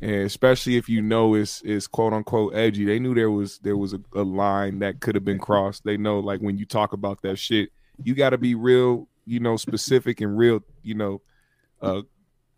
[0.00, 3.76] and especially if you know it's is quote unquote edgy, they knew there was there
[3.76, 5.84] was a, a line that could have been crossed.
[5.84, 7.70] They know like when you talk about that shit,
[8.02, 11.20] you got to be real, you know, specific and real, you know,
[11.82, 12.02] uh,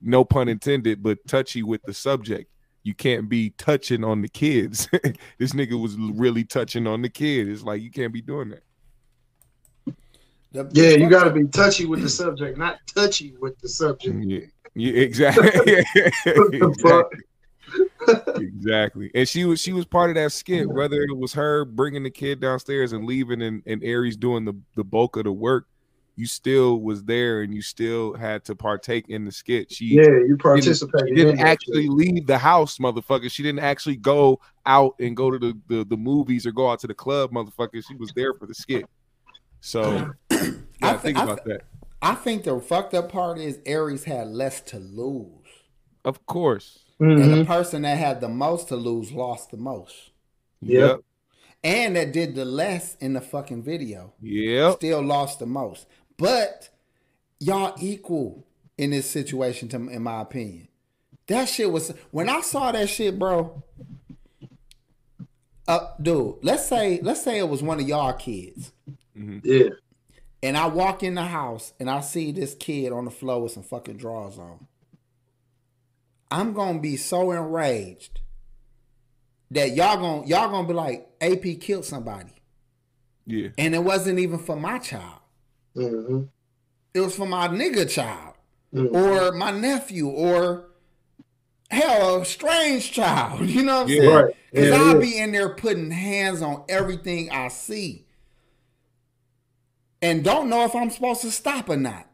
[0.02, 2.50] no pun intended, but touchy with the subject.
[2.82, 4.88] You can't be touching on the kids.
[5.38, 7.48] this nigga was really touching on the kid.
[7.48, 9.94] It's like you can't be doing that.
[10.52, 14.16] The- Yeah, you got to be touchy with the subject, not touchy with the subject.
[14.24, 14.40] Yeah,
[14.74, 15.44] yeah, exactly.
[15.54, 17.12] What the fuck?
[17.12, 17.20] exactly.
[18.36, 19.10] Exactly.
[19.14, 22.10] And she was she was part of that skit, whether it was her bringing the
[22.10, 25.66] kid downstairs and leaving, and, and Aries doing the the bulk of the work.
[26.16, 29.72] You still was there, and you still had to partake in the skit.
[29.72, 31.14] She Yeah, you she participated.
[31.14, 33.30] didn't in that actually leave the house, motherfucker.
[33.30, 36.80] She didn't actually go out and go to the, the, the movies or go out
[36.80, 37.82] to the club, motherfucker.
[37.86, 38.84] She was there for the skit.
[39.60, 40.50] So yeah,
[40.82, 41.62] I think thi- I about that.
[42.02, 45.30] I think the fucked up part is Aries had less to lose.
[46.04, 46.80] Of course.
[47.00, 47.38] And Mhm.
[47.38, 50.10] the person that had the most to lose lost the most.
[50.60, 50.80] Yep.
[50.88, 51.00] Yep.
[51.64, 54.76] And that did the less in the fucking video Yep.
[54.76, 55.86] still lost the most.
[56.18, 56.68] But
[57.38, 58.46] y'all equal
[58.76, 60.68] in this situation, to, in my opinion.
[61.26, 63.62] That shit was when I saw that shit, bro.
[65.68, 68.72] Uh, dude, let's say let's say it was one of y'all kids,
[69.14, 69.68] Yeah.
[70.42, 73.52] and I walk in the house and I see this kid on the floor with
[73.52, 74.66] some fucking drawers on.
[76.30, 78.20] I'm gonna be so enraged
[79.50, 82.32] that y'all gonna y'all gonna be like AP killed somebody,
[83.26, 83.48] Yeah.
[83.58, 85.20] and it wasn't even for my child.
[85.74, 86.22] hmm
[86.94, 88.34] It was for my nigga child
[88.74, 88.94] Mhm.
[88.94, 90.66] or my nephew or
[91.70, 93.40] hell a strange child.
[93.48, 94.00] You know what I'm Yeah.
[94.00, 94.14] saying?
[94.14, 94.34] Right.
[94.52, 95.00] Because Yeah, I'll yeah.
[95.00, 98.06] be in there putting hands on everything I see.
[100.02, 102.09] And don't know if I'm supposed to stop or not.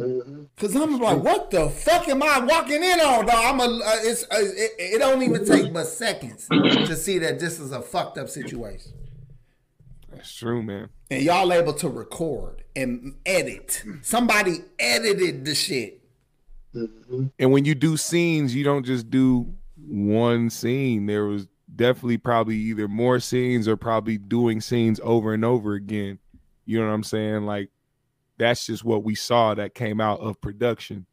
[0.00, 0.46] Mhm.
[0.56, 3.34] Cause I'm like, what the fuck am I walking in on, dog?
[3.36, 3.64] I'm a.
[3.64, 4.24] Uh, it's.
[4.24, 8.18] Uh, it, it don't even take but seconds to see that this is a fucked
[8.18, 8.92] up situation.
[10.12, 10.88] That's true, man.
[11.10, 13.82] and y'all able to record and edit.
[14.02, 16.02] Somebody edited the shit.
[16.74, 17.26] Mm-hmm.
[17.38, 21.06] And when you do scenes, you don't just do one scene.
[21.06, 26.18] There was definitely probably either more scenes or probably doing scenes over and over again.
[26.66, 27.46] You know what I'm saying?
[27.46, 27.70] Like
[28.40, 31.06] that's just what we saw that came out of production.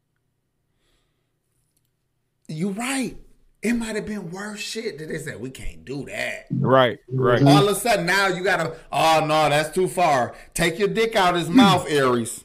[2.48, 3.16] You're right.
[3.62, 6.46] It might have been worse shit that they said we can't do that.
[6.50, 7.42] Right, right.
[7.42, 8.76] All of a sudden now you gotta.
[8.92, 10.34] Oh no, that's too far.
[10.54, 12.44] Take your dick out of his mouth, Aries.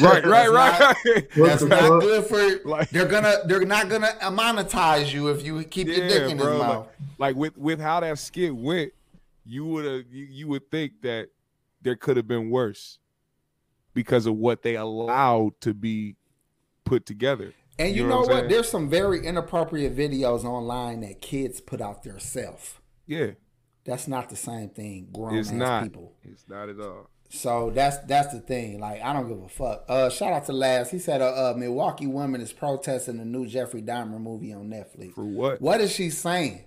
[0.00, 0.96] Right, right, right.
[1.36, 2.00] What That's the not fuck?
[2.00, 2.68] good for.
[2.68, 3.36] Like- they're gonna.
[3.44, 6.52] They're not gonna monetize you if you keep your dick in bro.
[6.52, 6.88] his Like, mouth.
[7.18, 8.92] like with with how that skit went,
[9.44, 11.28] you would have you, you would think that
[11.82, 12.98] there could have been worse
[13.96, 16.14] because of what they allowed to be
[16.84, 17.54] put together.
[17.78, 18.48] And you, You know, know what what?
[18.48, 22.80] There's some very inappropriate videos online that kids put out their self.
[23.06, 23.32] Yeah,
[23.84, 25.08] That's not the same thing.
[25.12, 25.82] Grown it's ass not.
[25.84, 26.12] people.
[26.22, 27.08] It's not at all.
[27.28, 28.78] So that's that's the thing.
[28.80, 29.84] Like I don't give a fuck.
[29.88, 30.90] Uh, shout out to Laz.
[30.90, 35.14] He said a uh, Milwaukee woman is protesting the new Jeffrey Dahmer movie on Netflix.
[35.14, 35.60] For what?
[35.60, 36.64] What is she saying?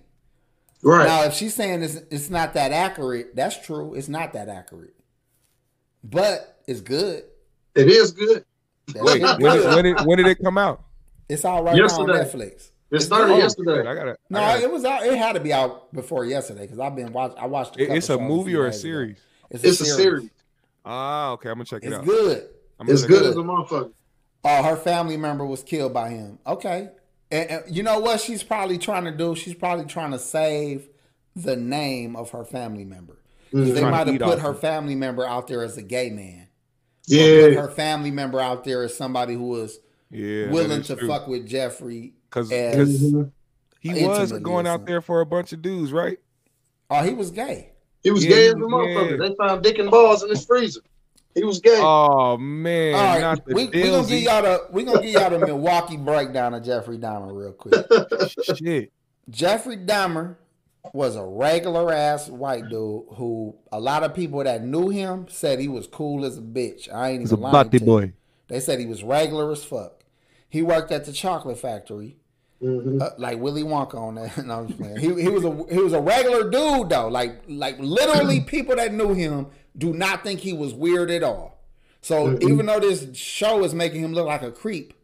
[0.82, 1.06] Right.
[1.06, 3.94] Now, if she's saying it's it's not that accurate, that's true.
[3.94, 4.94] It's not that accurate,
[6.04, 7.24] but it's good.
[7.74, 8.44] it is good.
[8.94, 10.82] Wait, when, did, when did when did it come out?
[11.28, 12.12] It's out right now Yesterday.
[12.12, 12.70] on Netflix.
[12.90, 13.88] It started Oh, yesterday.
[13.88, 14.16] I gotta.
[14.30, 15.06] No, I gotta- it was out.
[15.06, 17.34] It had to be out before yesterday because I've been watch.
[17.38, 17.76] I watched.
[17.78, 18.82] A it's a movie or a days ago.
[18.90, 19.18] series?
[19.50, 20.30] It's, It's a series.
[20.84, 21.50] Ah, okay.
[21.50, 22.04] I'm gonna check it It's out.
[22.04, 22.48] good.
[22.80, 23.92] I'm gonna It's good as a motherfucker.
[24.42, 26.38] Oh, her family member was killed by him.
[26.46, 26.88] Okay.
[27.30, 29.36] And, and you know what she's probably trying to do?
[29.36, 30.88] She's probably trying to save
[31.36, 33.18] the name of her family member.
[33.52, 34.56] 'Cause They might have put her him.
[34.56, 36.46] family member out there as a gay man.
[37.10, 37.60] Or put Yeah.
[37.60, 41.08] her family member out there as somebody who was Yeah, willing to true.
[41.08, 42.14] fuck with Jeffrey.
[42.30, 43.32] because Mhm.
[43.80, 46.18] he was going out there for a bunch of dudes, right?
[46.88, 47.70] Oh, he was gay.
[48.04, 49.10] He was Yeah, gay as a motherfucker.
[49.20, 49.28] yeah.
[49.28, 50.80] They found dick and balls in his freezer.
[51.34, 51.78] He was gay.
[51.80, 54.08] Oh man, All right, not the we, we gonna Dilsey.
[54.08, 57.84] give y'all the we gonna give y'all the Milwaukee breakdown of Jeffrey Dahmer real quick.
[58.58, 58.92] shit.
[59.28, 60.36] Jeffrey Dahmer
[60.94, 65.58] was a regular ass white dude who a lot of people that knew him said
[65.58, 66.92] he was cool as a bitch.
[66.92, 67.52] I ain't even lying.
[67.70, 67.86] to you.
[68.48, 70.04] They said he was regular as fuck.
[70.48, 72.16] He worked at the chocolate factory,
[72.62, 73.00] Mhm.
[73.00, 74.36] uh, like Willy Wonka on that.
[74.46, 74.98] no, I'm just.
[74.98, 77.08] He, he was a he was a regular dude though.
[77.08, 79.46] Like like literally people that knew him
[79.78, 81.58] do not think he was weird at all.
[82.02, 84.94] So even though this show is making him look like a creep,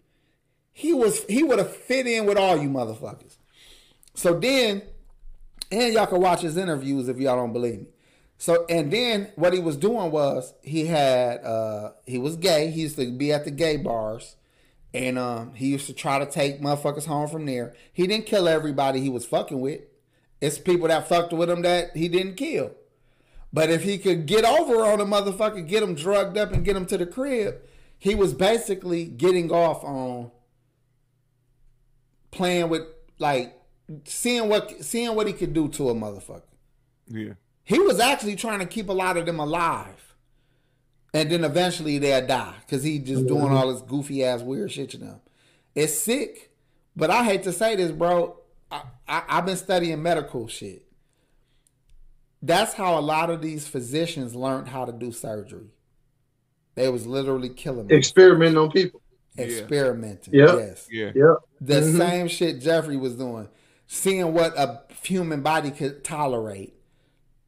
[0.73, 3.37] he was he would have fit in with all you motherfuckers.
[4.15, 4.83] So then,
[5.71, 7.87] and y'all can watch his interviews if y'all don't believe me.
[8.39, 12.71] So and then what he was doing was he had uh he was gay.
[12.71, 14.37] He used to be at the gay bars.
[14.95, 17.75] And um, he used to try to take motherfuckers home from there.
[17.93, 19.83] He didn't kill everybody he was fucking with.
[20.41, 22.73] It's people that fucked with him that he didn't kill.
[23.53, 26.77] But if he could get over on a motherfucker, get him drugged up and get
[26.77, 27.57] him to the crib,
[27.99, 30.31] he was basically getting off on
[32.31, 32.83] playing with
[33.19, 33.56] like
[34.05, 36.43] seeing what seeing what he could do to a motherfucker.
[37.09, 37.35] Yeah.
[37.65, 40.15] He was actually trying to keep a lot of them alive.
[41.15, 44.91] And then eventually they'll die because he just doing all this goofy ass weird shit
[44.91, 45.21] to them.
[45.75, 46.51] It's sick,
[46.95, 48.39] but I hate to say this, bro.
[48.71, 50.83] I, I, I've been studying medical shit.
[52.43, 55.71] That's how a lot of these physicians learned how to do surgery.
[56.75, 59.01] They was literally killing them, Experimenting on people.
[59.39, 60.35] experimenting.
[60.35, 60.57] Yeah.
[60.57, 60.89] Yes.
[60.91, 61.13] Yeah.
[61.15, 61.35] Yeah.
[61.61, 61.97] The Mhm.
[61.99, 63.49] same shit Jeffrey was doing,
[63.87, 66.75] seeing what a human body could tolerate.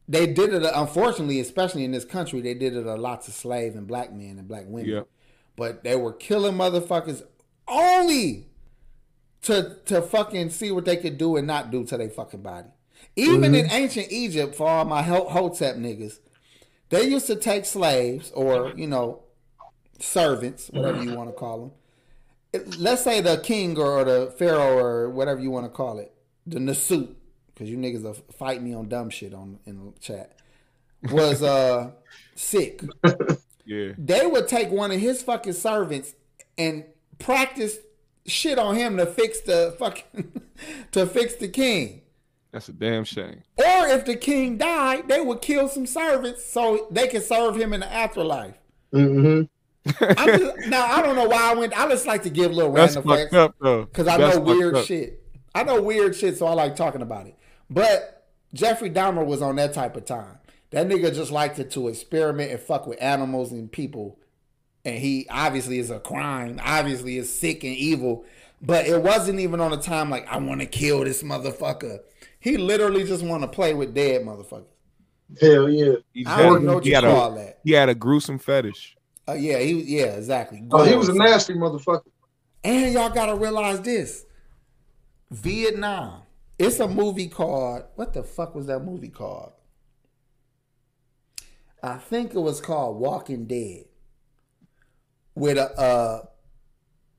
[0.07, 3.75] They did it, unfortunately, especially in this country, they did it a lots of slave
[3.75, 4.89] and black men and black women.
[4.89, 5.01] Yeah.
[5.55, 7.21] But they were killing motherfuckers
[7.67, 8.47] only
[9.43, 12.69] to to fucking see what they could do and not do to their fucking body.
[13.15, 13.75] Even in mm-hmm.
[13.75, 16.19] ancient Egypt, for all my Ho- Hotep niggas,
[16.89, 19.23] they used to take slaves or you know
[19.99, 21.73] servants, whatever you want to call
[22.51, 22.65] them.
[22.79, 26.11] Let's say the king or the pharaoh or whatever you want to call it,
[26.49, 27.13] the Nasut,
[27.53, 30.35] because you niggas are fight me on dumb shit on in the chat.
[31.11, 31.91] Was uh
[32.35, 32.81] sick
[33.65, 33.91] Yeah.
[33.97, 36.13] they would take one of his fucking servants
[36.57, 36.83] and
[37.19, 37.77] practice
[38.25, 40.31] shit on him to fix the fucking
[40.91, 42.01] to fix the king.
[42.51, 43.43] That's a damn shame.
[43.57, 47.73] Or if the king died, they would kill some servants so they could serve him
[47.73, 48.55] in the afterlife.
[48.91, 49.43] hmm
[50.01, 51.79] I'm just, now I don't know why I went.
[51.79, 53.85] I just like to give little That's random fucked facts up though.
[53.85, 54.85] because I That's know weird up.
[54.85, 55.23] shit.
[55.55, 57.37] I know weird shit, so I like talking about it.
[57.69, 60.37] But Jeffrey Dahmer was on that type of time.
[60.71, 64.19] That nigga just liked it to experiment and fuck with animals and people.
[64.85, 68.25] And he obviously is a crime, obviously is sick and evil.
[68.61, 71.99] But it wasn't even on a time like I want to kill this motherfucker.
[72.39, 74.65] He literally just want to play with dead motherfuckers.
[75.39, 75.93] Hell yeah.
[76.13, 77.59] He, I don't know had, what you had call a, that.
[77.63, 78.95] he had a gruesome fetish.
[79.27, 80.65] Uh, yeah, he yeah, exactly.
[80.71, 82.01] Oh, he was a nasty motherfucker.
[82.63, 84.25] And y'all gotta realize this.
[85.31, 86.23] Vietnam.
[86.57, 89.53] It's a movie called what the fuck was that movie called?
[91.81, 93.85] I think it was called Walking Dead.
[95.35, 96.25] With a uh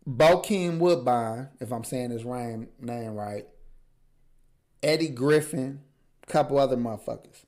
[0.07, 3.47] Bokeem Woodbine, if I'm saying his name name right,
[4.83, 5.81] Eddie Griffin,
[6.27, 7.45] couple other motherfuckers.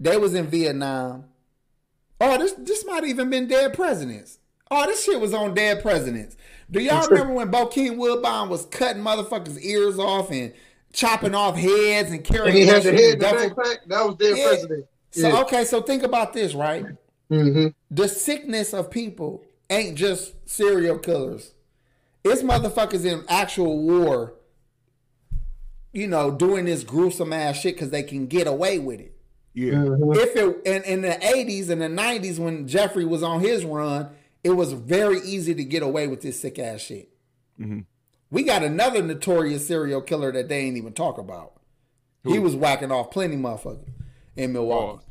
[0.00, 1.24] They was in Vietnam.
[2.20, 4.38] Oh, this this might even been dead presidents.
[4.70, 6.36] Oh, this shit was on dead presidents.
[6.70, 10.52] Do y'all remember when Bokeem Woodbine was cutting motherfuckers' ears off and
[10.92, 13.50] chopping off heads and carrying And he had that the head in in the duffel-
[13.50, 13.76] backpack.
[13.86, 14.46] That was their Yeah.
[14.48, 14.86] president.
[15.10, 16.84] So okay, so think about this, right?
[17.30, 17.68] Mm-hmm.
[17.90, 21.52] The sickness of people ain't just serial killers.
[22.24, 24.34] It's motherfuckers in actual war,
[25.92, 29.14] you know, doing this gruesome ass shit because they can get away with it.
[29.54, 29.72] Yeah.
[29.74, 30.12] Mm-hmm.
[30.14, 34.08] If it and in the 80s and the 90s when Jeffrey was on his run,
[34.48, 37.10] it was very easy to get away with this sick ass shit.
[37.60, 37.84] Mhm.
[38.30, 41.54] We got another notorious serial killer that they ain't even talk about.
[42.24, 43.88] He was whacking off plenty motherfuckers
[44.36, 45.04] in Milwaukee.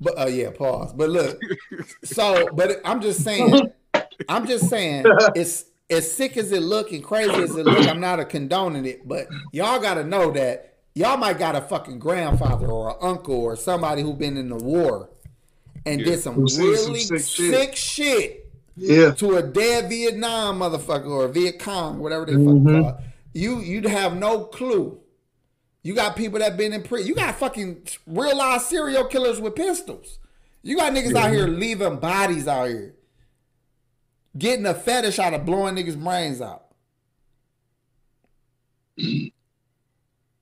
[0.00, 0.92] But uh, yeah, pause.
[0.92, 1.40] But look,
[2.04, 3.70] so but I'm just saying,
[4.28, 5.04] I'm just saying,
[5.36, 7.86] it's as sick as it look and crazy as it look.
[7.86, 11.60] I'm not a condoning it, but y'all got to know that y'all might got a
[11.60, 15.08] fucking grandfather or an uncle or somebody who been in the war
[15.86, 16.06] and Yeah.
[16.06, 17.76] did some Who seen some really sick sick shit.
[17.76, 19.10] shit Yeah.
[19.12, 22.44] to a dead Vietnam motherfucker or Viet Cong, whatever they Mhm.
[22.64, 22.96] fucking call it,
[23.34, 24.98] you you'd have no clue.
[25.82, 27.08] You got people that been in prison.
[27.08, 30.18] You got fucking real life serial killers with pistols.
[30.62, 32.94] You got niggas out here leaving bodies out here.
[34.38, 36.66] Getting a fetish out of blowing niggas' brains out.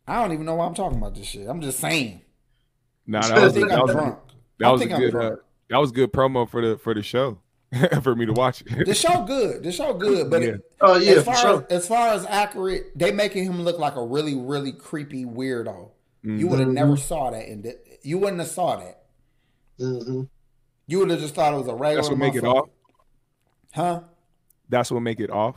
[0.06, 1.48] I don't even know why I'm talking about this shit.
[1.48, 2.20] I'm just saying.
[3.06, 4.18] Nah, I that was, that I'm was, drunk.
[4.60, 5.36] That I was a good uh,
[5.68, 7.38] that was good promo for the for the show
[8.02, 8.86] for me to watch it.
[8.86, 9.62] The show good.
[9.62, 10.52] The show good, but Yeah.
[10.80, 11.66] Oh yeah, as far sure.
[11.70, 15.90] as, as far as accurate, they making him look like a really, really creepy weirdo.
[16.22, 16.50] You Mhm.
[16.50, 17.66] would have never saw that, and
[18.02, 19.02] you wouldn't have saw that.
[19.80, 20.22] Mm-hmm.
[20.86, 21.94] You would have just thought it was a regular.
[21.96, 22.68] That's what make it off.
[23.72, 24.00] huh?
[24.68, 25.56] That's what make it off.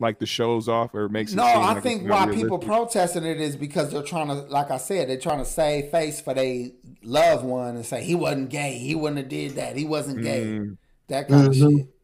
[0.00, 3.24] Like the show's off or makes it No, seem I like think why people protesting
[3.24, 6.32] it is because they're trying to, like I said, they're trying to save face for
[6.32, 6.68] their
[7.02, 10.40] loved one and say he wasn't gay, he wouldn't have did that, he wasn't gay,
[10.44, 10.76] Mm,
[11.08, 11.78] that kind of Mhm.
[11.78, 11.94] shit.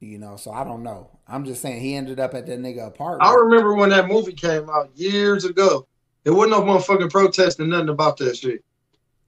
[0.00, 1.08] You know, so I don't know.
[1.26, 3.22] I'm just saying he ended up at that nigga apartment.
[3.28, 5.86] I remember when that movie came out years ago.
[6.24, 8.62] There wasn't no motherfucking protesting nothing about that shit.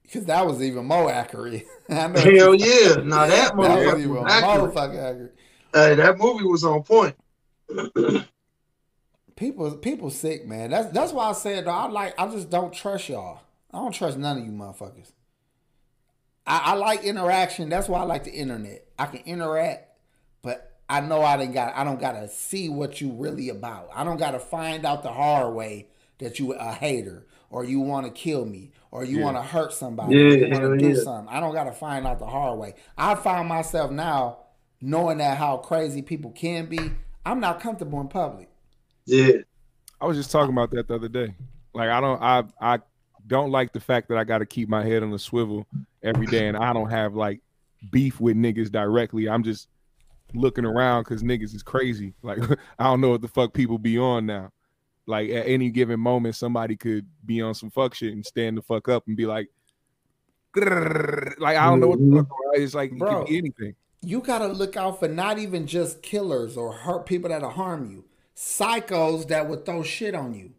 [0.03, 1.65] Because that was even more accurate.
[1.89, 2.19] I know.
[2.19, 2.95] Hell yeah.
[3.03, 4.73] Now that That was motherfucker even was more accurate.
[4.73, 5.35] fucking accurate.
[5.73, 7.15] Hey, that movie was on point.
[9.35, 10.71] People, people sick, man.
[10.71, 12.13] That's that's why I said though, I like.
[12.19, 13.39] I just don't trust y'all.
[13.71, 15.13] I don't trust none of you motherfuckers.
[16.45, 17.69] I, I like interaction.
[17.69, 18.85] That's why I like the internet.
[18.97, 19.87] I can interact,
[20.41, 21.73] but I know I didn't got.
[21.75, 23.89] I don't gotta see what you really about.
[23.93, 25.87] I don't gotta find out the hard way
[26.17, 29.23] that you a hater or you want to kill me or you Yeah.
[29.23, 30.15] want to hurt somebody.
[30.17, 31.03] Yeah, you want to do yeah.
[31.03, 31.33] something.
[31.33, 32.75] I don't gotta find out the hard way.
[32.97, 34.39] I find myself now
[34.81, 36.79] knowing that how crazy people can be.
[37.25, 38.49] I'm not comfortable in public.
[39.05, 39.39] Yeah.
[40.01, 41.33] I was just talking about that the other day.
[41.73, 42.79] Like I don't I I
[43.27, 45.67] don't like the fact that I got to keep my head on the swivel
[46.01, 47.41] every day and I don't have like
[47.91, 49.29] beef with niggas directly.
[49.29, 49.67] I'm just
[50.33, 52.13] looking around cuz niggas is crazy.
[52.23, 52.39] Like
[52.79, 54.51] I don't know what the fuck people be on now.
[55.05, 58.61] Like at any given moment somebody could be on some fuck shit and stand the
[58.61, 59.49] fuck up and be like
[60.55, 62.17] like I don't know what the mm-hmm.
[62.19, 63.19] fuck it's like it Bro.
[63.19, 63.75] could be anything.
[64.01, 68.05] You gotta look out for not even just killers or hurt people that'll harm you,
[68.35, 70.51] psychos that would throw shit on you.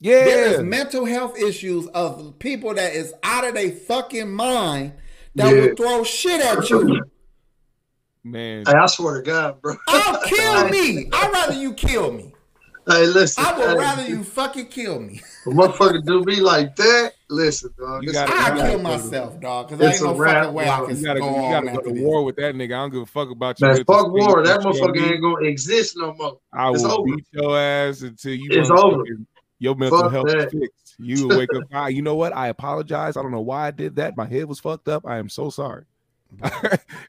[0.00, 0.24] Yeah.
[0.24, 0.62] There is Yeah.
[0.62, 4.92] mental health issues of people that is out of their fucking mind
[5.34, 5.60] that Yeah.
[5.68, 7.00] will throw shit at you.
[8.22, 8.64] Man.
[8.66, 9.76] Hey, I swear to God, bro.
[9.88, 11.08] I'll kill me.
[11.12, 12.32] I'd rather you kill me.
[12.88, 13.44] Hey, listen.
[13.44, 15.20] I would hey, rather you fucking kill me.
[15.46, 17.12] a motherfucker do me like that.
[17.34, 18.02] Listen, dog.
[18.02, 19.04] You it's gotta- a I you wrap, kill brother.
[19.04, 21.36] myself, dog, because I ain't no wrap, fucking way I can You gotta, go you
[21.36, 22.02] on gotta go after to this.
[22.02, 22.64] war with that nigga.
[22.64, 23.66] I don't give a fuck about you.
[23.66, 24.44] Man, fuck war.
[24.44, 26.38] That motherfucker ain't gonna exist no more.
[26.52, 27.16] I It's will over.
[27.16, 29.02] beat your ass until you It's over.
[29.60, 30.50] Your mental Fuck health is that.
[30.50, 30.94] fixed.
[30.98, 31.62] You will wake up.
[31.72, 32.34] Ah, you know what?
[32.36, 33.16] I apologize.
[33.16, 34.16] I don't know why I did that.
[34.16, 35.06] My head was fucked up.
[35.06, 35.84] I am so sorry.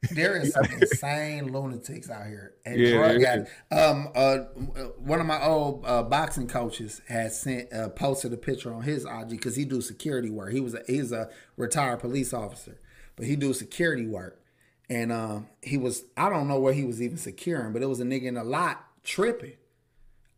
[0.09, 3.51] There is some insane lunatics out here and Yeah, drug there addicts.
[3.71, 4.37] Um, uh,
[4.97, 9.05] one of my old uh, boxing coaches had sent uh, posted a picture on his
[9.05, 10.51] IG because he do security work.
[10.51, 12.79] He was a, he's a retired police officer,
[13.15, 14.41] but he do security work,
[14.89, 17.99] and um, he was I don't know where he was even securing, but it was
[17.99, 19.53] a nigga in a lot tripping.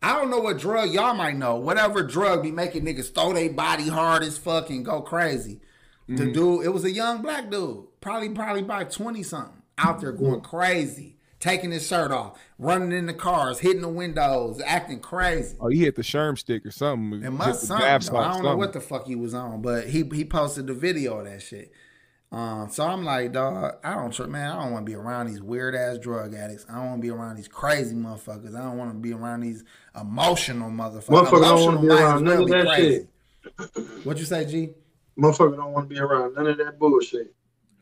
[0.01, 1.55] I don't know what drug y'all might know.
[1.55, 5.59] Whatever drug be making niggas throw their body hard as fuck and go crazy.
[6.07, 6.31] The Mm-hmm.
[6.31, 10.41] dude, it was a young black dude, probably probably by twenty something, out there going
[10.41, 15.55] crazy, taking his shirt off, running in the cars, hitting the windows, acting crazy.
[15.59, 17.23] Oh, he hit the Sherm stick or something.
[17.23, 17.85] And my must the something.
[17.85, 18.07] bath though.
[18.07, 18.57] salt, I don't know something.
[18.59, 21.71] what the fuck he was on, but he he posted the video of that shit.
[22.29, 25.27] Um, so I'm like, dog, I don't tr- man, I don't want to be around
[25.27, 26.65] these weird ass drug addicts.
[26.69, 28.53] I don't want to be around these crazy motherfuckers.
[28.53, 29.63] I don't want to be around these
[29.99, 31.05] emotional motherfuckers.
[31.05, 33.07] Motherfucker don't wanna Emotional be around none of that crazy.
[34.03, 34.71] What you say, G?
[35.17, 37.33] Motherfucker don't want to be around none of that bullshit.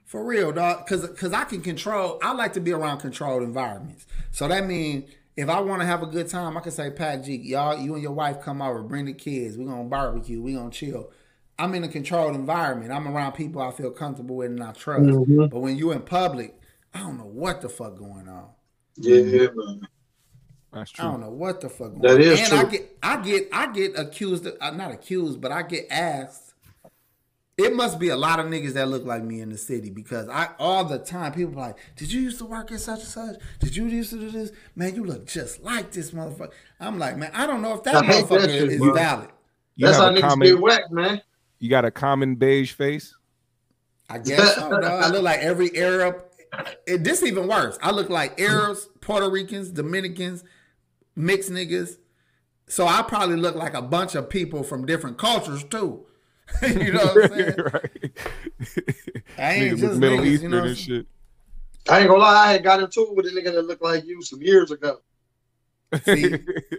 [0.05, 0.85] For real, dog.
[0.87, 2.19] Cause, cause I can control.
[2.21, 4.05] I like to be around controlled environments.
[4.31, 7.23] So that means if I want to have a good time, I can say, Pac
[7.23, 9.57] G, y'all, you and your wife come over, bring the kids.
[9.57, 10.41] We're gonna barbecue.
[10.41, 11.11] We're gonna chill.
[11.57, 12.91] I'm in a controlled environment.
[12.91, 15.03] I'm around people I feel comfortable with and I trust.
[15.03, 15.49] Mhm.
[15.49, 16.53] But when you in public,
[16.93, 18.49] I don't know what the fuck going on.
[18.97, 19.81] Yeah, man.
[20.71, 21.91] That's I don't know what the fuck.
[21.91, 22.21] Going That on.
[22.21, 22.57] is and true.
[22.57, 24.45] I get, I get, I get accused.
[24.45, 26.44] Of, uh, not accused, but I get asked.
[27.57, 30.27] It must be a lot of niggas that look like me in the city because
[30.27, 33.07] I all the time people be like, "Did you used to work at such and
[33.07, 33.35] such?
[33.59, 34.51] Did you used to do this?
[34.75, 36.51] Man, you look just like this motherfucker."
[36.81, 38.93] I'm like, man, I don't know if that I that motherfucker shit, is bro.
[38.93, 39.29] valid.
[39.77, 41.21] You That's how niggas common, get whacked, man.
[41.59, 43.15] you got a common beige face.
[44.09, 44.69] I guess so.
[44.81, 44.83] dog.
[44.83, 46.23] I look like every Arab.
[46.85, 47.77] It, this even worse.
[47.81, 50.43] I look like Arabs, Puerto Ricans, Dominicans,
[51.15, 51.97] mixed niggas.
[52.67, 56.05] So I probably look like a bunch of people from different cultures too.
[56.61, 57.55] you know what I'm saying?
[57.57, 58.11] right.
[59.37, 60.63] I ain't Niggas just with Middle niggas, you Eastern know.
[60.63, 61.07] and shit.
[61.89, 64.05] I ain't gonna lie, I had got into it with a nigga that looked like
[64.05, 65.01] you some years ago.
[66.03, 66.35] See,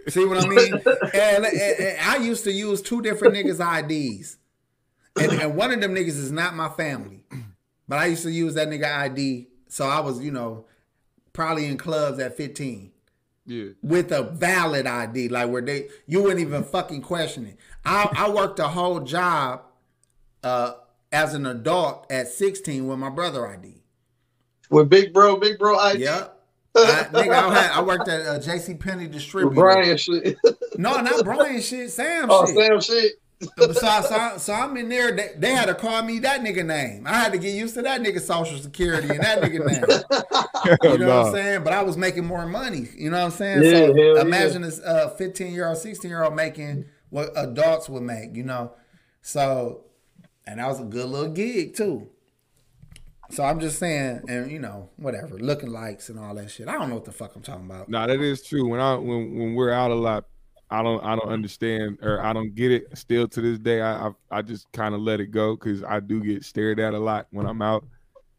[0.09, 0.73] see what I mean?
[1.13, 3.59] And, and- and I used to use two different niggas'
[4.19, 4.37] IDs,
[5.19, 7.23] and, and one of them niggas is not my family,
[7.87, 9.47] but I used to use that nigga ID.
[9.69, 10.65] So I was, you know,
[11.33, 12.91] probably in clubs at 15
[13.45, 13.65] yeah.
[13.81, 17.57] with a valid ID, like where they you wouldn't even fucking question it.
[17.87, 19.61] I, I worked a whole job
[20.43, 20.73] uh,
[21.11, 23.81] as an adult at 16 with my brother ID.
[24.69, 25.99] With Big Bro, Big Bro ID.
[26.01, 26.33] Yep.
[26.75, 28.73] I, nigga, I, had, I worked at uh, J.C.
[28.75, 29.55] Penney With distributor.
[29.55, 30.37] Brian shit.
[30.77, 31.89] No, not Brian shit.
[31.89, 32.55] Sam oh, shit.
[32.55, 33.13] Sam shit.
[33.57, 35.15] So, so, so I'm in there.
[35.15, 37.07] They, they had to call me that nigga name.
[37.07, 39.83] I had to get used to that nigga social security and that nigga name.
[40.83, 41.63] You know what I'm saying?
[41.63, 42.89] But I was making more money.
[42.95, 43.63] You know what I'm saying?
[43.63, 47.89] Yeah, so hell imagine this uh 15 year old, 16 year old making what adults
[47.89, 48.73] would make, you know?
[49.21, 49.85] So,
[50.45, 52.09] and that was a good little gig too.
[53.29, 56.67] So I'm just saying, and you know, whatever, looking likes and all that shit.
[56.67, 57.89] I don't know what the fuck I'm talking about.
[57.89, 58.67] No, that is true.
[58.67, 60.25] When I when when we're out a lot,
[60.69, 62.97] I don't I don't understand or I don't get it.
[62.97, 65.99] Still to this day, I I, I just kind of let it go because I
[65.99, 67.85] do get stared at a lot when I'm out,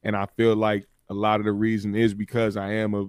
[0.04, 3.06] and I feel like a lot of the reason is because I am a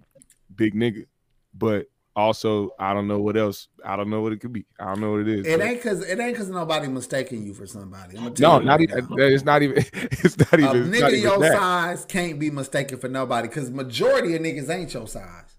[0.56, 1.06] big nigga,
[1.54, 1.88] but
[2.20, 3.68] also I don't know what else.
[3.84, 4.66] I don't know what it could be.
[4.80, 5.48] I don't know what it is.
[5.48, 8.18] It but- ain't cause it ain't cause nobody mistaking you for somebody.
[8.40, 9.08] No, not even.
[9.10, 9.16] now.
[9.26, 9.78] It's not even.
[9.94, 10.92] It's not A even.
[10.92, 11.58] not nigga even your that.
[11.58, 15.56] size can't be mistaken for nobody because majority of niggas ain't your size.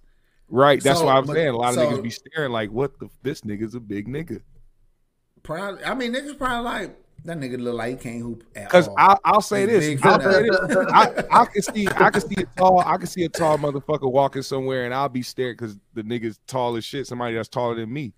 [0.48, 0.82] Right.
[0.82, 2.98] That's So, why I'm but- saying a lot of so- niggas be staring like, "What
[3.00, 3.08] the?
[3.22, 4.42] This nigga's a big nigga."
[5.42, 8.88] Probably, I mean, niggas probably like that nigga look like he can't hoop at Because
[8.88, 8.94] all.
[8.98, 10.00] I'll, I'll say this.
[10.02, 10.76] I'll say this.
[10.92, 14.10] I, I can see I can see a tall I can see a tall motherfucker
[14.10, 17.06] walking somewhere and I'll be staring because the nigga's tall as shit.
[17.06, 18.14] Somebody that's taller than me.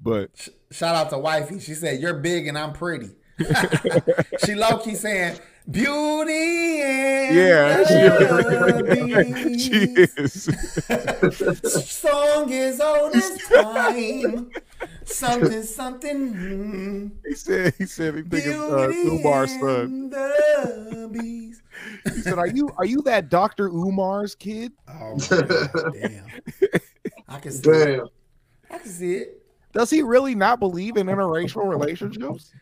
[0.00, 1.58] But Shout out to wifey.
[1.60, 3.10] She said, "You're big and I'm pretty."
[4.44, 5.38] she low key saying,
[5.70, 10.48] "Beauty and yeah, the she, Beast."
[11.64, 11.90] is.
[11.90, 14.50] Song is old as time.
[15.04, 17.12] Something, something.
[17.26, 20.10] he said he said he think of uh, Umar's son.
[20.10, 21.62] the Beast.
[22.04, 26.26] He said, "Are you are you that Doctor Umar's kid?" Oh god, damn!
[27.28, 27.96] I can see it.
[27.96, 28.08] Damn.
[28.70, 29.42] I can see it.
[29.72, 32.52] Does he really not believe in interracial relationships?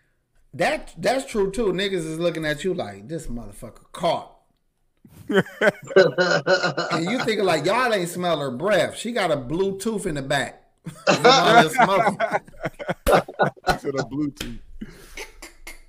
[0.57, 1.67] That that's true too.
[1.67, 4.33] Niggas is looking at you like this motherfucker caught.
[5.29, 8.97] And you thinking like y'all ain't smell her breath.
[8.97, 10.63] She got a Bluetooth in the back.
[10.85, 12.19] From all that smoking.
[13.81, 14.59] Said a Bluetooth.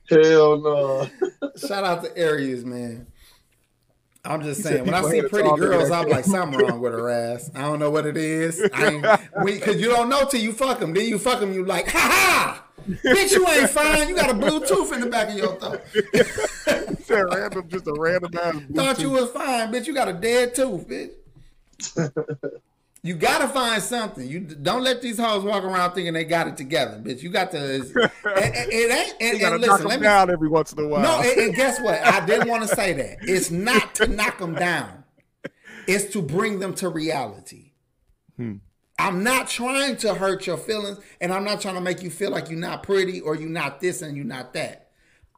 [0.09, 1.09] Hell no.
[1.55, 3.07] Shout out to Aries, man.
[4.25, 7.49] I'm just saying, when I see pretty girls, I'm like, something wrong with her ass.
[7.55, 8.61] I don't know what it is.
[8.73, 10.93] I we, cause you don't know till you fuck them.
[10.93, 12.66] Then you fuck them, you like, ha ha!
[12.87, 14.07] Bitch, you ain't fine.
[14.09, 15.81] You got a Bluetooth in the back of your throat.
[17.33, 19.87] Random, just a random ass Thought you was fine, bitch.
[19.87, 21.11] You got a dead tooth, bitch.
[23.03, 24.27] you gotta find something.
[24.27, 27.21] You don't let these hoes walk around thinking they got it together, bitch.
[27.23, 27.57] You got to.
[27.75, 29.13] It, it- it ain't.
[29.21, 30.03] And, and knock listen, him let me.
[30.05, 31.01] down every once in a while.
[31.01, 31.99] No, and, and guess what?
[32.05, 33.17] I didn't want to say that.
[33.21, 35.03] It's not to knock them down.
[35.87, 37.71] It's to bring them to reality.
[38.37, 38.55] Hmm.
[38.99, 42.31] I'm not trying to hurt your feelings, and I'm not trying to make you feel
[42.31, 44.89] like you're not pretty or you're not this and you're not that.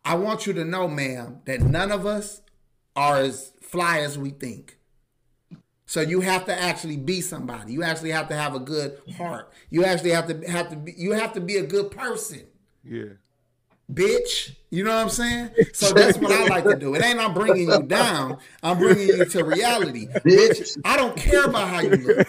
[0.06, 2.42] I want you to know, ma'am, that none of us
[2.96, 4.78] are as fly as we think.
[5.86, 7.74] So you have to actually be somebody.
[7.74, 9.52] You actually have to have a good heart.
[9.70, 12.44] You actually have to have to be, you have to be a good person.
[12.84, 13.14] Yeah.
[13.92, 15.50] Bitch, you know what I'm saying?
[15.74, 16.94] So that's what I like to do.
[16.94, 18.38] It ain't I'm bringing you down.
[18.62, 20.06] I'm bringing you to reality.
[20.08, 22.28] Bitch, I don't care about how you look.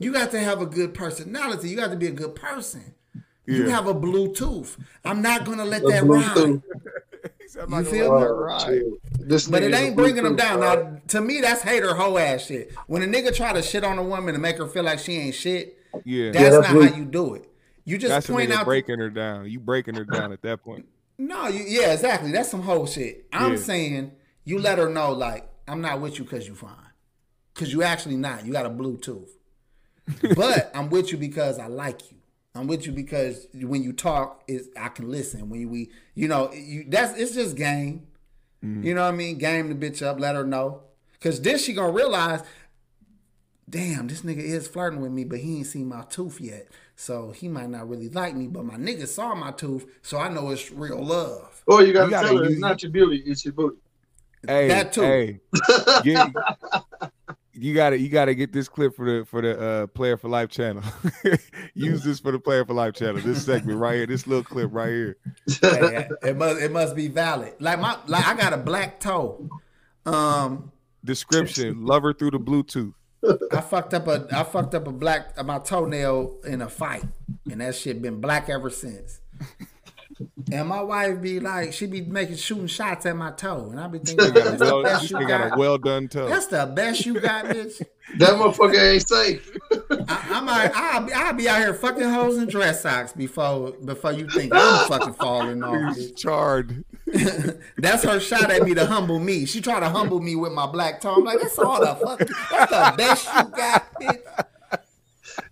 [0.00, 1.68] You got to have a good personality.
[1.68, 2.94] You got to be a good person.
[3.46, 4.76] You have a Bluetooth.
[5.04, 6.62] I'm not gonna let A that Bluetooth.
[7.18, 7.62] ride.
[7.74, 8.26] I'm You feel gonna me?
[8.26, 8.82] let that ride.
[9.28, 10.58] This But it ain't bringing them down.
[10.60, 10.74] bro.
[10.92, 12.72] Now, to me, that's hater hoe ass shit.
[12.86, 15.14] When a nigga try to shit on a woman to make her feel like she
[15.16, 16.30] ain't shit, Yeah.
[16.30, 16.90] that's, that's not weak.
[16.92, 17.50] how you do it.
[17.84, 18.64] You just That's point out.
[18.66, 19.50] breaking her down.
[19.50, 20.86] You breaking her down at that point.
[21.18, 22.30] no, you, yeah, exactly.
[22.30, 23.26] That's some whole shit.
[23.32, 23.58] I'm Yeah.
[23.58, 24.12] saying
[24.44, 26.70] you let her know, like, I'm not with you because you fine.
[27.52, 28.46] Because you actually not.
[28.46, 29.28] You got a Bluetooth.
[30.36, 32.16] but I'm with you because I like you.
[32.54, 35.48] I'm with you because when you talk, is I can listen.
[35.48, 38.06] When we, you know, you that's it's just game.
[38.64, 38.82] Mm-hmm.
[38.82, 39.38] You know what I mean?
[39.38, 40.82] Game the bitch up, let her know.
[41.20, 42.42] Cause then she gonna realize,
[43.68, 46.68] damn, this nigga is flirting with me, but he ain't seen my tooth yet.
[46.96, 50.28] So he might not really like me, but my nigga saw my tooth, so I
[50.28, 51.62] know it's real love.
[51.66, 53.76] Or you gotta, You gotta tell her use- it's not your beauty, it's your booty.
[54.46, 55.02] Hey, That too.
[55.02, 55.40] Hey,
[56.04, 56.32] get-
[57.60, 60.48] you gotta you gotta get this clip for the for the uh, Player for Life
[60.48, 60.82] channel.
[61.74, 63.20] Use this for the Player for Life channel.
[63.20, 65.16] This segment right here, this little clip right here.
[65.60, 67.54] Hey, it must it must be valid.
[67.60, 69.48] Like my like I got a black toe.
[70.06, 70.72] Um
[71.04, 72.94] Description: Lover through the Bluetooth.
[73.52, 77.04] I fucked up a I fucked up a black my toenail in a fight,
[77.50, 79.20] and that shit been black ever since.
[80.52, 83.88] And my wife be like, she be making shooting shots at my toe, and I
[83.88, 86.28] be thinking, that's the best this you thing got a well done toe.
[86.28, 87.82] That's the best you got, bitch.
[88.18, 89.56] That motherfucker ain't safe.
[90.08, 93.72] I, I'm like, I'll be, I'll be out here fucking hoes in dress socks before
[93.72, 95.96] before you think I'm fucking falling off.
[95.96, 96.84] He's charred.
[97.78, 99.46] That's her shot at me to humble me.
[99.46, 101.14] She tried to humble me with my black toe.
[101.14, 102.18] I'm like, that's all the fuck.
[102.18, 104.46] That's the best you got, bitch.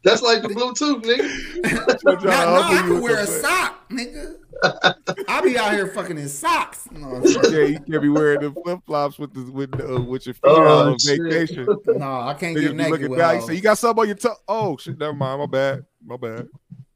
[0.04, 2.00] That's like the Bluetooth, nigga.
[2.20, 4.37] Trying Now, no, I can with wear a sock, nigga.
[5.28, 6.88] I be out here fucking in socks.
[6.90, 10.34] No, Yeah, you can't be wearing the flip flops with the with uh, with your
[10.34, 11.20] feet Oh, on shit.
[11.22, 11.66] vacation.
[11.86, 13.34] no I can't Niggas get be naked looking with down.
[13.34, 13.48] You hoes.
[13.48, 14.34] say you got something on your toe.
[14.48, 15.40] Oh shit, never mind.
[15.40, 15.84] My bad.
[16.04, 16.48] My bad.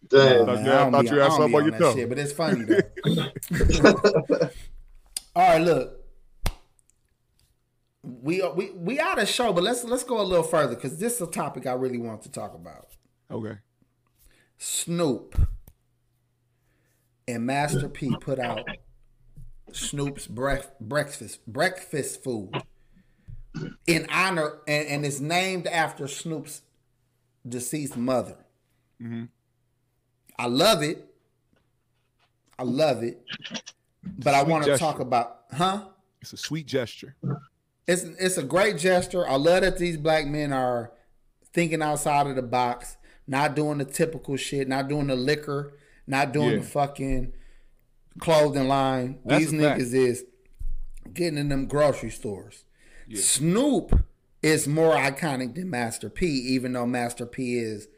[0.08, 0.46] Damn.
[0.46, 1.78] Man, Yeah, I I thought be- you had I don't something be on your that
[1.78, 1.94] toe.
[1.94, 4.48] shit, but it's funny though.
[5.36, 5.98] All right, look.
[8.02, 11.14] We we we out of show, but let's let's go a little further because this
[11.14, 12.88] is a topic I really want to talk about.
[13.30, 13.56] Okay.
[14.58, 15.38] Snoop
[17.28, 18.66] and Master P put out
[19.72, 22.50] Snoop's bref- breakfast breakfast food
[23.86, 26.62] in honor and, and it's named after Snoop's
[27.48, 28.36] deceased mother.
[29.00, 29.28] Mhm.
[30.38, 31.06] I love it.
[32.58, 33.22] I love it.
[34.18, 35.88] But I want to talk about huh?
[36.20, 37.16] It's a sweet gesture.
[37.86, 39.26] It's it's a great gesture.
[39.26, 40.92] I love that these black men are
[41.52, 42.96] thinking outside of the box,
[43.26, 45.74] not doing the typical shit, not doing the liquor,
[46.06, 46.56] not doing Yeah.
[46.58, 47.32] the fucking
[48.18, 49.18] clothing line.
[49.24, 49.80] That's these a fact.
[49.80, 50.24] niggas is
[51.12, 52.64] getting in them grocery stores.
[53.14, 54.04] Snoop
[54.42, 57.88] is more iconic than Master P, even though Master P is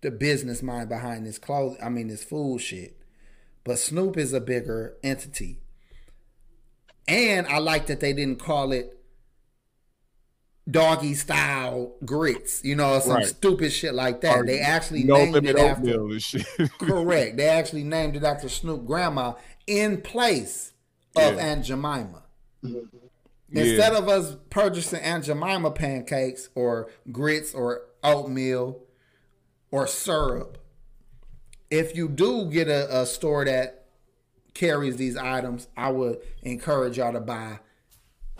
[0.00, 1.76] the business mind behind this clothes.
[1.82, 2.96] I mean, this food shit.
[3.64, 5.60] But Snoop is a bigger entity.
[7.06, 8.98] And I like that they didn't call it
[10.70, 13.26] doggy style grits, you know, some Right.
[13.26, 14.36] stupid shit like that.
[14.36, 16.08] Or they actually no named it after
[16.78, 17.36] correct.
[17.36, 19.34] They actually named it after Snoop grandma
[19.66, 20.72] in place
[21.16, 21.42] of Yeah.
[21.42, 22.22] Aunt Jemima.
[22.62, 22.80] Yeah.
[23.50, 28.82] Instead of us purchasing Aunt Jemima pancakes or grits or oatmeal
[29.70, 30.58] or syrup,
[31.70, 33.86] if you do get a, a store that
[34.54, 37.58] carries these items, I would encourage y'all to buy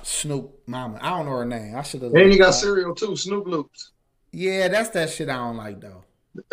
[0.03, 0.99] Snoop Mama.
[1.01, 1.77] I don't know her name.
[1.77, 2.13] I should have.
[2.15, 3.91] And you got cereal too, Snoop Loops.
[4.33, 6.05] Yeah, that's that shit I don't like though.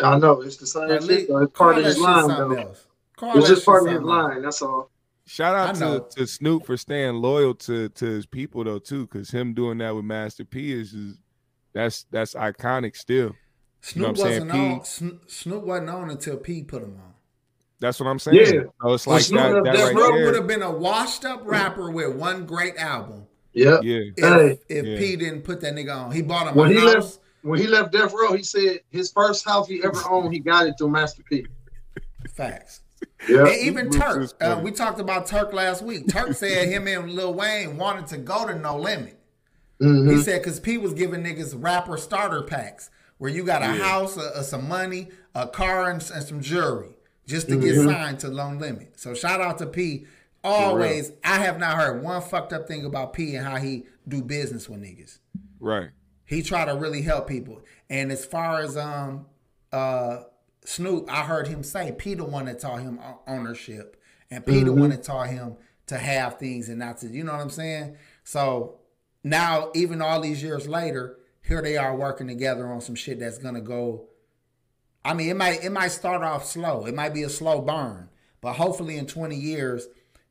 [0.02, 1.10] I know it's the same At shit.
[1.10, 1.38] least though.
[1.38, 2.52] It's part of his line, though.
[2.52, 2.86] else.
[3.22, 4.30] It's just part of his something else.
[4.32, 4.42] line.
[4.42, 4.90] That's all.
[5.26, 9.30] Shout out to, to Snoop for staying loyal to to his people though too, because
[9.30, 11.18] him doing that with Master P is, is
[11.72, 13.34] that's that's iconic still.
[13.94, 14.84] You know Snoop what I'm saying, wasn't on.
[14.84, 17.14] Sno- Snoop wasn't on until P put him on.
[17.78, 18.36] That's what I'm saying.
[18.36, 18.62] Yeah.
[18.82, 20.70] So it's Well, like Snoop that, left that Death right Snoop would have been a
[20.70, 23.80] washed up rapper with one great album Yep.
[23.82, 23.96] Yeah.
[23.96, 24.58] if, Hey.
[24.68, 24.98] if Yeah.
[24.98, 26.12] P didn't put that nigga on.
[26.12, 26.94] He bought him When he house.
[26.94, 30.38] left- When he left Death Row, he said his first house he ever owned, he
[30.40, 31.46] got it through Master P.
[32.34, 32.80] Facts.
[33.28, 33.46] Yeah.
[33.46, 36.08] And even Snoop Turk, uh, we talked about Turk last week.
[36.08, 39.18] Turk said him and Lil Wayne wanted to go to No Limit.
[39.80, 40.10] Mhm.
[40.14, 42.90] He said because P was giving niggas rapper starter packs.
[43.18, 43.84] where you got a Yeah.
[43.84, 46.96] house, a, a- some money, a car, and, and some jewelry
[47.26, 48.98] just to get signed to No Limit.
[48.98, 50.06] So shout out to P.
[50.42, 54.22] Always, I have not heard one fucked up thing about P and how he do
[54.22, 55.18] business with niggas.
[55.58, 55.90] Right.
[56.24, 57.60] He try to really help people.
[57.90, 59.26] And as far as um
[59.72, 60.22] uh
[60.64, 64.00] Snoop, I heard him say P the one that taught him ownership,
[64.30, 65.56] and P the one that taught him
[65.86, 67.08] to have things and not to.
[67.08, 67.96] You know what I'm saying?
[68.24, 68.80] So
[69.24, 73.38] now, even all these years later, here they are working together on some shit that's
[73.38, 74.08] gonna go.
[75.04, 76.86] I mean, it might it might start off slow.
[76.86, 78.08] It might be a slow burn,
[78.40, 79.88] but hopefully in 20 years,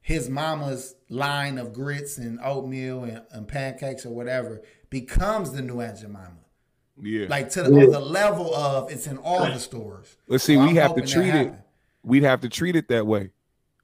[0.09, 4.59] his mama's line of grits and oatmeal and, and pancakes or whatever
[4.89, 6.31] becomes the new Aunt Jemima.
[6.99, 7.27] Yeah.
[7.29, 10.17] Like to the, on the level of it's in all the stores.
[10.27, 11.53] Let's see, So we I'm have to treat it.
[12.01, 13.29] We'd have to treat it that way.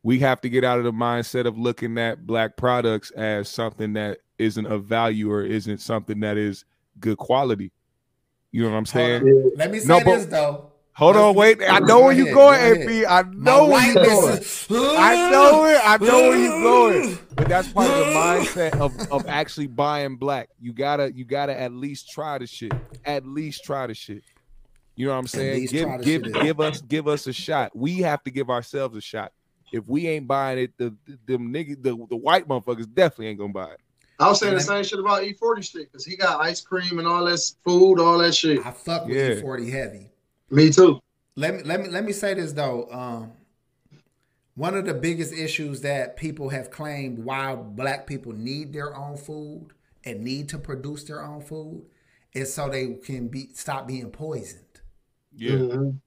[0.01, 3.93] We have to get out of the mindset of looking at black products as something
[3.93, 6.65] that isn't of value or isn't something that is
[6.99, 7.71] good quality.
[8.51, 9.51] You know what I'm saying?
[9.57, 10.71] Let me say No, but- this though.
[10.95, 11.61] Hold on, wait.
[11.61, 13.03] I know where you ahead, going, go.
[13.03, 13.11] AP.
[13.11, 14.97] I My know where you whiteness going.
[14.97, 15.81] I know it.
[15.83, 17.19] I know where you going.
[17.35, 20.47] But that's part of the mindset of, of actually buying black.
[20.57, 22.71] You gotta you gotta at least try the shit.
[23.03, 24.23] At least try the shit.
[24.95, 25.67] You know what I'm saying?
[25.67, 27.75] Give give give us give us a shot.
[27.75, 29.33] We have to give ourselves a shot.
[29.73, 33.39] If we ain't buying it, the the them niggas, the, the white motherfuckers definitely ain't
[33.39, 33.81] gonna buy it.
[34.17, 37.07] I was saying the same shit about E40 shit because he got ice cream and
[37.07, 38.65] all that food, all that shit.
[38.65, 39.41] I fuck with Yeah.
[39.41, 40.09] E40 heavy.
[40.49, 40.99] Me too.
[41.35, 42.87] Let me let me let me say this though.
[42.91, 43.31] Um,
[44.55, 49.17] one of the biggest issues that people have claimed why black people need their own
[49.17, 49.67] food
[50.05, 51.85] and need to produce their own food
[52.33, 54.61] is so they can be stop being poisoned.
[55.35, 55.99] Yeah, Mhm.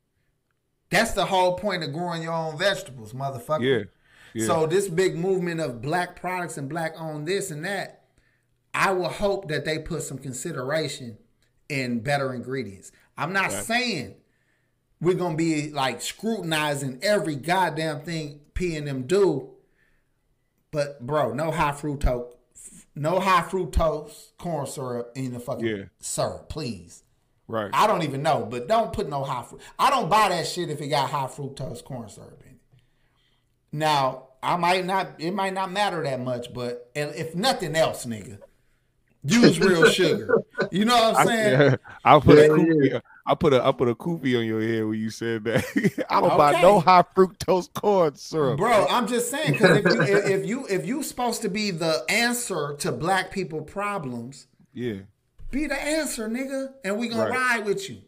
[0.90, 3.62] That's the whole point of growing your own vegetables, motherfucker.
[3.62, 3.85] yeah,
[4.32, 4.47] yeah.
[4.47, 8.05] So this big movement of black products and black owned this and that,
[8.73, 11.19] I will hope that they put some consideration
[11.69, 12.90] in better ingredients.
[13.19, 13.65] I'm not Right.
[13.65, 14.15] saying
[15.01, 19.51] we're gonna be like scrutinizing every goddamn thing P and M do,
[20.70, 22.33] but bro, no high fructose,
[22.95, 25.85] no high fructose corn syrup in the fucking Yeah.
[26.01, 27.03] syrup, please.
[27.47, 27.70] right.
[27.73, 29.62] I don't even know, but don't put no high fruit.
[29.79, 32.61] I don't buy that shit if it got high fructose corn syrup in it.
[33.73, 35.12] Now, I might not.
[35.19, 38.39] It might not matter that much, but if nothing else, nigga,
[39.25, 40.43] use real sugar.
[40.70, 41.73] You know what I'm saying?
[41.73, 43.01] I, I'll put a Yeah, kufi,
[43.31, 46.07] I put a I put a kufi on your head when you said that.
[46.11, 48.57] I don't buy no high fructose corn syrup.
[48.59, 51.71] Bro, I'm just saying because if you if, if you if you supposed to be
[51.71, 55.01] the answer to black people problems, Yeah,
[55.51, 57.59] be the answer, nigga, and we gonna Right.
[57.59, 57.99] ride with you.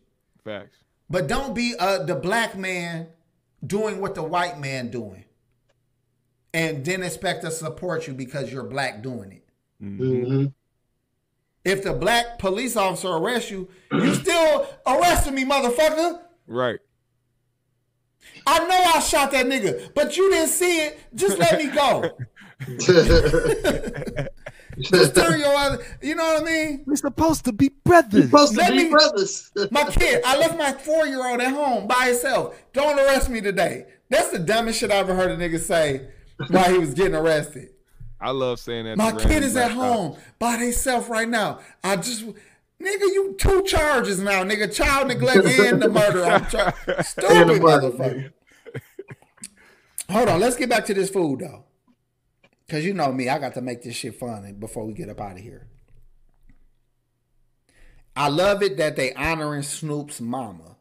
[0.43, 0.79] facts.
[1.11, 3.09] But don't be uh, the black man
[3.67, 5.25] doing what the white man doing,
[6.55, 9.45] and then expect us to support you because you're black doing it.
[9.83, 10.53] Mhm.
[11.65, 16.21] If the black police officer arrests you, you still arresting me, motherfucker.
[16.47, 16.79] Right.
[18.47, 20.99] I know I shot that nigga, but you didn't see it.
[21.15, 22.11] Just let me go.
[24.81, 25.85] Just turn your other.
[26.01, 26.85] You know what I mean?
[26.87, 28.25] We're supposed to be brothers.
[28.27, 29.51] Supposed to Let be me- brothers.
[29.71, 32.57] My kid, I left my four year old at home by himself.
[32.73, 33.87] Don't arrest me today.
[34.09, 36.09] That's the dumbest shit I ever heard a nigga say
[36.49, 37.71] while he was getting arrested.
[38.21, 38.99] I love saying that.
[38.99, 41.61] My kid is at home by themselves right now.
[41.83, 42.37] I just, nigga,
[43.01, 44.73] you two charges now, nigga.
[44.75, 46.25] Child neglect and the murder.
[46.25, 46.45] I'm
[47.03, 48.33] Stupid motherfucker.
[50.11, 51.65] Hold on, let's get back to this food though.
[52.69, 55.21] Cause you know me, I got to make this shit fun before we get up
[55.21, 55.67] out of here.
[58.17, 60.77] I love it that they honoring Snoop's mama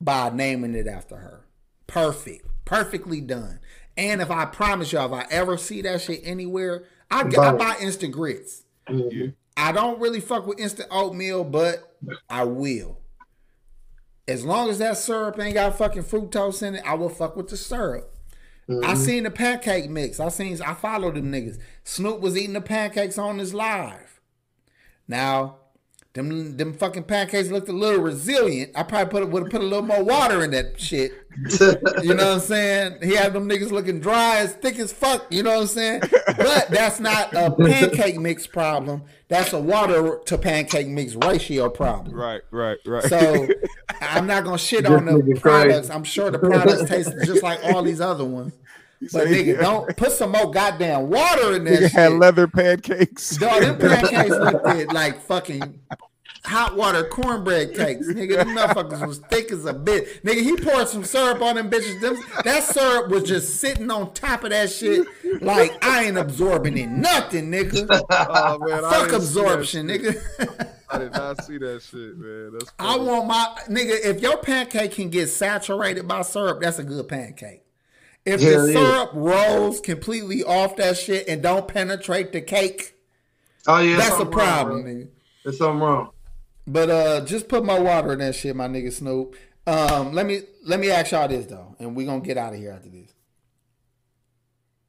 [0.00, 1.44] by naming it after her.
[1.86, 2.46] Perfect.
[2.64, 3.60] Perfectly done.
[3.96, 7.76] And if I promise y'all, if I ever see that shit anywhere, I, I buy
[7.80, 8.62] instant grits.
[8.88, 9.08] Mm-hmm.
[9.10, 9.26] Yeah.
[9.56, 11.96] I don't really fuck with instant oatmeal, but
[12.28, 12.98] I will.
[14.26, 17.48] As long as that syrup ain't got fucking fructose in it, I will fuck with
[17.48, 18.14] the syrup.
[18.68, 18.94] I mm-hmm.
[18.96, 20.20] seen the pancake mix.
[20.20, 21.58] I seen I followed them niggas.
[21.82, 24.20] Snoop was eating the pancakes on his live.
[25.08, 25.56] Now,
[26.12, 28.72] them them fucking pancakes looked a little resilient.
[28.74, 31.12] I probably put would have put a little more water in that shit.
[32.02, 32.98] You know what I'm saying?
[33.02, 35.26] He had them niggas looking dry as thick as fuck.
[35.30, 36.02] You know what I'm saying?
[36.36, 39.02] But that's not a pancake mix problem.
[39.28, 42.16] That's a water to pancake mix ratio problem.
[42.16, 43.04] Right, right, right.
[43.04, 43.46] So
[44.00, 45.88] I'm not gonna shit on the products.
[45.88, 48.52] I'm sure the products taste just like all these other ones.
[49.12, 53.36] But nigga, don't put some more goddamn water in that Nigga had leather pancakes.
[53.36, 55.80] Dog, them pancakes looked at like fucking
[56.44, 58.06] hot water cornbread cakes.
[58.06, 60.22] Nigga, them motherfuckers was thick as a bit.
[60.22, 62.00] Nigga, he poured some syrup on them bitches.
[62.00, 65.06] Them, that syrup was just sitting on top of that shit
[65.40, 66.88] like I ain't absorbing it.
[66.88, 67.88] Nothing, nigga.
[68.32, 70.68] Oh, man, Fuck didn't see that absorption, nigga.
[70.88, 72.52] I did not see that shit, man.
[72.52, 74.04] That's I want my nigga.
[74.04, 77.62] If your pancake can get saturated by syrup, that's a good pancake.
[78.30, 78.78] If Hell the yeah.
[78.78, 82.94] syrup rolls completely off that shit and don't penetrate the cake,
[83.66, 85.08] Oh yeah, that's a something wrong, problem, nigga.
[85.44, 86.10] There's something wrong.
[86.66, 89.36] But uh, just put my water in that shit, my nigga Snoop.
[89.66, 92.58] Um, let me let me ask y'all this though, and we gonna get out of
[92.58, 93.12] here after this.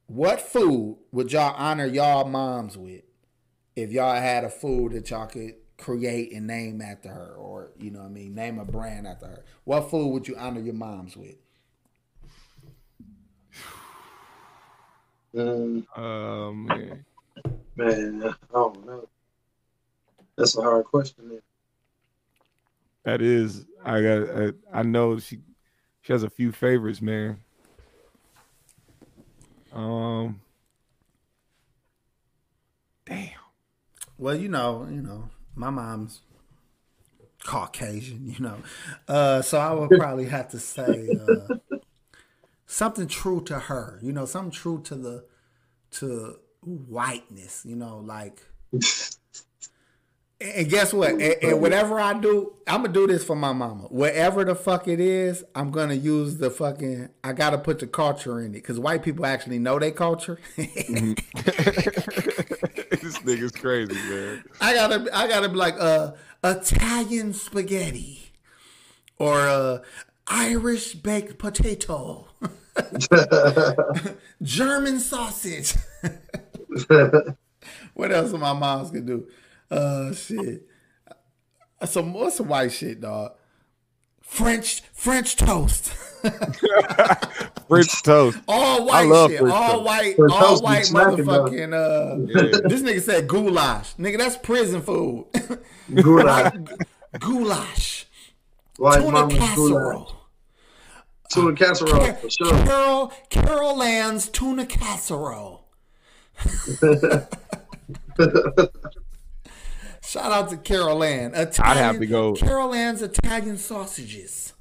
[0.08, 3.04] What food would y'all honor y'all moms with
[3.76, 7.92] if y'all had a food that y'all could create and name after her, or you
[7.92, 9.44] know what I mean, name a brand after her?
[9.64, 11.36] What food would you honor your moms with?
[15.36, 17.06] Mm, Oh man.
[17.76, 19.08] man, I don't know.
[20.36, 21.30] That's a hard question.
[21.30, 21.42] Man.
[23.04, 24.30] That is, I got.
[24.30, 25.40] I, I know she,
[26.02, 27.40] she has a few favorites, man.
[29.74, 30.42] Um,
[33.06, 33.30] damn.
[34.18, 36.22] Well, you know, you know, my mom's
[37.44, 38.58] Caucasian, you know,
[39.08, 41.56] uh, so I would probably have to say uh,
[42.72, 45.26] something true to her, you know, something true to the
[45.92, 48.42] to whiteness, you know, like.
[50.40, 51.12] And guess what?
[51.12, 53.84] And, and whatever I do, I'm gonna do this for my mama.
[53.90, 57.10] Whatever the fuck it is, I'm gonna use the fucking.
[57.24, 60.40] I gotta put the culture in it because white people actually know their culture.
[60.56, 61.18] this
[63.20, 64.44] nigga's crazy, man.
[64.60, 68.32] I gotta I gotta be like uh Italian spaghetti
[69.20, 69.80] or uh
[70.34, 72.28] Irish baked potato.
[74.42, 75.76] German sausage.
[77.94, 79.28] what else my moms can do?
[79.70, 80.64] Uh shit.
[81.86, 83.34] Some what's some white shit, dog?
[84.22, 85.90] French French toast.
[87.68, 88.40] French toast.
[88.48, 89.40] all white shit.
[89.40, 89.86] French All toast.
[89.86, 92.60] white French all white motherfucking uh Yeah.
[92.70, 93.96] this nigga said goulash.
[93.96, 95.26] Nigga, that's prison food.
[95.94, 96.54] Goulash.
[97.20, 98.06] goulash.
[98.78, 100.10] Tuna mama's goulash.
[101.32, 101.54] Casserole.
[101.54, 102.66] Tuna casserole for sure.
[102.66, 105.66] Carol Carol Ann's tuna casserole.
[110.04, 111.34] Shout out to Carol Ann.
[111.36, 114.54] Italian, have to go- Carol Ann's Italian sausages.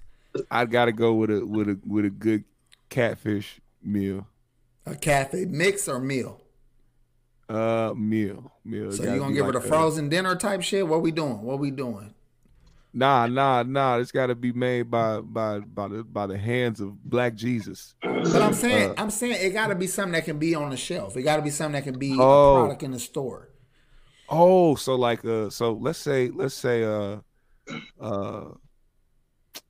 [0.50, 2.44] I gotta go with a with a with a good
[2.88, 4.26] catfish meal.
[4.86, 6.40] A cafe mix or meal.
[7.48, 8.92] Uh, meal, meal.
[8.92, 10.86] So Gotta you gonna be give her like the a- frozen dinner type shit?
[10.86, 11.42] What we doing?
[11.42, 12.14] What we doing?
[12.92, 13.98] Nah, nah, nah.
[13.98, 17.94] It's got to be made by by by the by the hands of Black Jesus.
[18.02, 20.70] But I'm saying, Uh, I'm saying it got to be something that can be on
[20.70, 21.16] the shelf.
[21.16, 22.56] It got to be something that can be Oh.
[22.56, 23.48] a product in the store.
[24.28, 27.18] Oh, so like uh, so let's say let's say uh,
[28.00, 28.44] uh,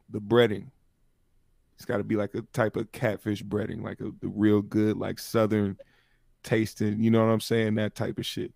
[0.09, 0.67] the breading.
[1.77, 4.97] It's got to be like a type of catfish breading, like a the real good,
[4.97, 5.77] like southern
[6.43, 7.03] tasting.
[7.03, 7.75] You know what I'm saying?
[7.77, 8.53] That type of shit.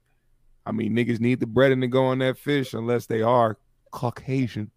[0.66, 3.58] I mean, niggas need the breading to go on that fish unless they are
[3.94, 4.70] Caucasian.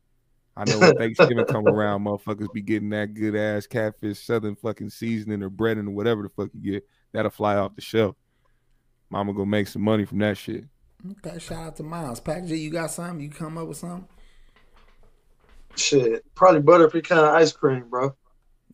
[0.55, 4.89] I know when Thanksgiving come around, motherfuckers be getting that good ass catfish, southern fucking
[4.89, 6.87] seasoning or breading or whatever the fuck you get.
[7.11, 8.15] That'll fly off the shelf.
[9.09, 10.65] Mama gonna make some money from that shit.
[11.25, 12.19] Okay, shout out to Miles.
[12.19, 13.19] Pac G, you got something?
[13.19, 14.07] You come up with something?
[15.75, 18.15] Shit, probably butter pecan ice cream, bro.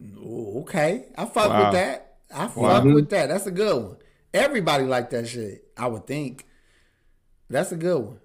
[0.02, 1.66] Ooh, okay, I fuck Wow.
[1.66, 2.18] with that.
[2.34, 2.84] I fuck Wow.
[2.86, 3.28] with that.
[3.28, 3.98] That's a good one.
[4.34, 5.68] Everybody like that shit.
[5.78, 6.48] I would think.
[7.50, 8.20] That's a good one.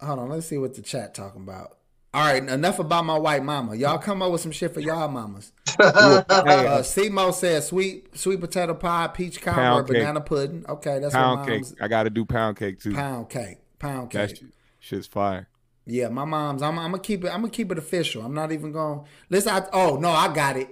[0.00, 1.78] Hold on, let's see what the chat talking about.
[2.12, 3.74] All right, enough about my white mama.
[3.74, 5.52] Y'all come up with some shit for y'all mamas.
[5.76, 9.96] Uh, Simo said sweet sweet potato pie, peach cobbler, Pound cake.
[9.96, 10.64] banana pudding.
[10.68, 11.62] Okay, that's pound what cake.
[11.62, 12.94] mom's I gotta do pound cake too.
[12.94, 13.58] pound cake.
[13.80, 14.28] Pound cake.
[14.36, 14.44] shit,
[14.78, 15.48] shit's fire.
[15.84, 16.62] Yeah, my mom's.
[16.62, 17.28] I'm, I'm gonna keep it.
[17.30, 18.22] I'm gonna keep it official.
[18.24, 19.00] I'm not even going.
[19.00, 19.52] to Listen.
[19.52, 20.68] I, oh no, I got it.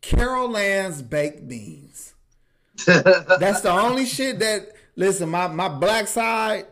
[0.00, 2.14] Carol Ann's baked beans.
[2.86, 4.68] That's the only shit that.
[4.94, 6.66] Listen, my my black side.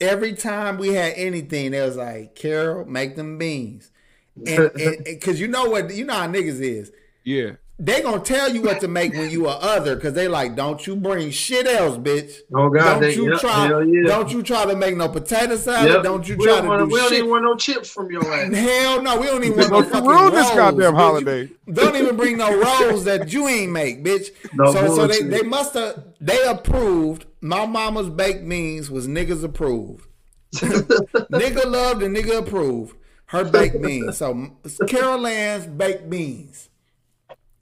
[0.00, 3.90] Every time we had anything, they was like, "Carol, make them beans,"
[4.46, 4.70] and
[5.04, 6.92] because you know what you know how niggas is.
[7.24, 7.52] Yeah.
[7.80, 10.84] They gonna tell you what to make when you are other, cause they like, don't
[10.84, 12.40] you bring shit else, bitch.
[12.52, 13.66] Oh God, don't they, you yep, try?
[13.68, 14.02] yeah.
[14.08, 15.92] Don't you try to make no potato salad?
[15.92, 16.02] Yep.
[16.02, 18.10] Don't you we try don't to wanna, do We don't even want no chips from
[18.10, 18.52] your ass.
[18.54, 20.96] Hell no, we don't even want no no fucking ruin this rolls, goddamn bitch.
[20.96, 21.50] holiday.
[21.72, 22.50] Don't even bring no
[22.90, 24.30] rolls that you ain't make, bitch.
[24.54, 27.26] No so so they, they must have they approved.
[27.40, 30.04] My mama's baked beans was niggas approved.
[30.54, 32.96] nigga loved and nigga approved
[33.26, 34.16] her baked beans.
[34.16, 34.50] So
[34.86, 36.70] Carol Ann's baked beans.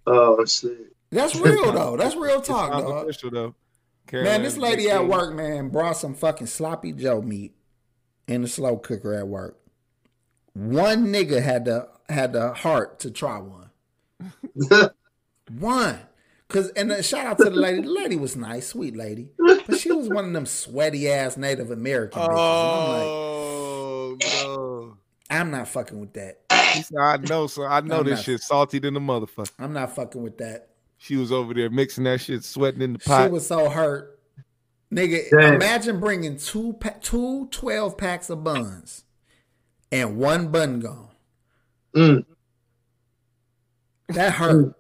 [0.07, 0.95] Oh shit.
[1.11, 1.97] That's real though.
[1.97, 3.05] That's real talk, dog.
[3.05, 3.55] official though.
[4.13, 7.55] Man, this lady at work, man, brought some fucking sloppy Joe meat
[8.29, 9.59] in the slow cooker at work.
[10.53, 13.71] One nigga had the had the heart to try one.
[15.59, 15.99] One.
[16.49, 17.83] Cause and uh, shout out to the lady.
[17.83, 19.31] The lady was nice, sweet lady.
[19.39, 22.29] But she was one of them sweaty ass Native American bitches.
[22.29, 23.07] And I'm like,
[24.23, 24.97] Oh,
[25.29, 26.46] I'm not fucking with that.
[26.77, 29.51] He said, I know, so I know I'm this not- shit salty than the motherfucker.
[29.59, 30.69] I'm not fucking with that.
[30.99, 33.27] She was over there mixing that shit, sweating in the pot.
[33.27, 34.19] She was so hurt.
[34.93, 35.55] Nigga, Damn.
[35.55, 39.05] imagine bringing two pa- two 12 packs of buns
[39.93, 41.09] and one bun gone.
[41.95, 42.25] Mm,
[44.09, 44.75] That hurt.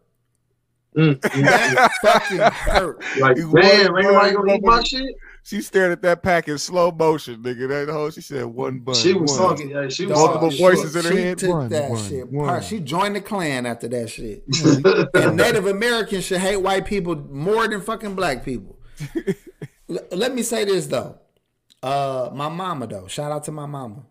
[0.96, 1.44] mm, mm.
[1.44, 3.02] That fucking hurt.
[3.18, 5.14] like, You damn, ain't nobody gonna eat my shit?
[5.46, 7.68] She stared at that pack in slow motion, nigga.
[7.86, 8.96] That whole she said one bun.
[8.96, 9.38] She was one.
[9.38, 9.68] salty.
[9.72, 10.62] Hey, she was Multiple salty.
[10.62, 11.38] voices in her she head.
[11.38, 12.32] took One, that one, shit.
[12.32, 12.48] one.
[12.48, 12.64] part.
[12.64, 14.42] She joined the Klan after that shit.
[15.14, 18.76] and Native Americans should hate white people more than fucking black people.
[19.88, 21.18] L- let me say this though.
[21.80, 23.06] Uh, my mama though.
[23.06, 24.02] Shout out to my mama.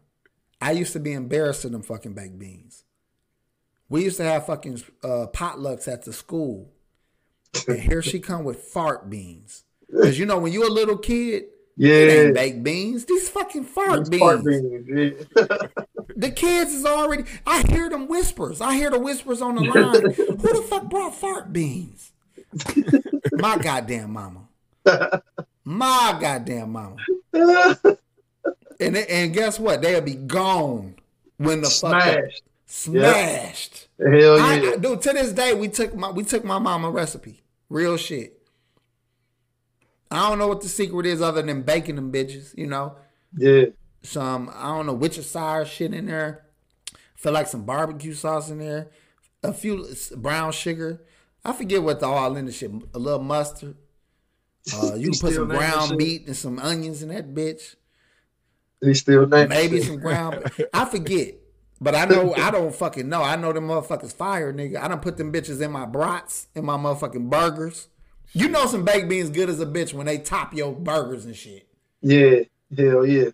[0.62, 2.86] I used to be embarrassed of them fucking baked beans.
[3.90, 6.72] We used to have fucking uh, potlucks at the school,
[7.68, 9.64] and here she come with fart beans.
[9.92, 11.90] Cause you know when you're a little kid, it Yeah.
[12.24, 13.06] ain't baked beans.
[13.06, 14.22] These fucking fart beans.
[14.22, 14.88] Fart beans,
[15.36, 15.46] yeah.
[16.18, 17.24] The kids is already.
[17.46, 18.62] I hear them whispers.
[18.62, 20.14] I hear the whispers on the line.
[20.16, 22.14] Who the fuck brought fart beans?
[23.34, 24.48] My goddamn mama.
[25.66, 26.96] My goddamn mama.
[28.80, 29.82] And and guess what?
[29.82, 30.96] They'll be gone
[31.38, 32.44] when the fuck Smashed.
[32.66, 33.88] smashed.
[34.00, 34.72] Hell I, yeah.
[34.72, 37.42] I, dude, to this day, we took my we took my mama recipe.
[37.70, 38.40] Real shit.
[40.16, 42.56] I don't know what the secret is other than baking them bitches.
[42.58, 42.96] You know,
[43.36, 43.66] Yeah.
[44.04, 46.46] some I don't know Worcestershire shit in there.
[47.16, 48.92] Feel like some barbecue sauce in there.
[49.44, 51.02] A few brown sugar.
[51.44, 52.72] I forget what the all in the shit.
[52.94, 53.76] A little mustard.
[54.74, 57.76] Uh, you can put some ground meat and some onions in that bitch.
[58.82, 60.52] He still named Maybe some ground.
[60.74, 61.36] I forget.
[61.82, 63.22] But I know I don't fucking know.
[63.22, 64.82] I know them motherfuckers fire, nigga.
[64.82, 67.90] I don't put them bitches in my brats, in my motherfucking burgers.
[68.34, 71.36] You know some baked beans good as a bitch when they top your burgers and
[71.36, 71.68] shit.
[72.02, 72.40] Yeah.
[72.76, 73.30] Hell yeah.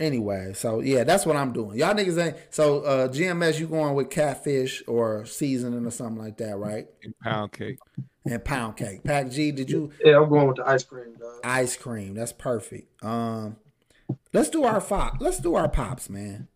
[0.00, 1.78] Anyway, so yeah, that's what I'm doing.
[1.78, 6.38] Y'all niggas ain't so uh GMS you going with catfish or seasoning or something like
[6.38, 6.88] that, right?
[7.04, 7.78] And pound cake.
[8.24, 9.04] And pound cake.
[9.04, 11.40] Pac G, did you Yeah, I'm going with the ice cream, dog.
[11.44, 12.14] ice cream?
[12.14, 12.88] That's perfect.
[13.04, 13.56] Um
[14.32, 15.16] let's do our pop.
[15.20, 16.48] Let's do our pops, man.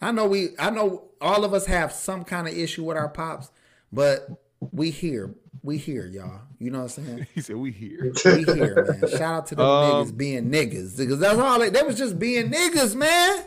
[0.00, 3.08] I know we I know all of us have some kind of issue with our
[3.08, 3.50] pops,
[3.92, 4.28] but
[4.72, 5.34] we here.
[5.68, 6.40] We here, y'all.
[6.58, 7.26] You know what I'm saying?
[7.34, 9.06] He said, "We here." We here, man.
[9.06, 10.96] Shout out to them Um, niggas being niggas.
[10.96, 13.44] Because that's all they, they was just being niggas, man.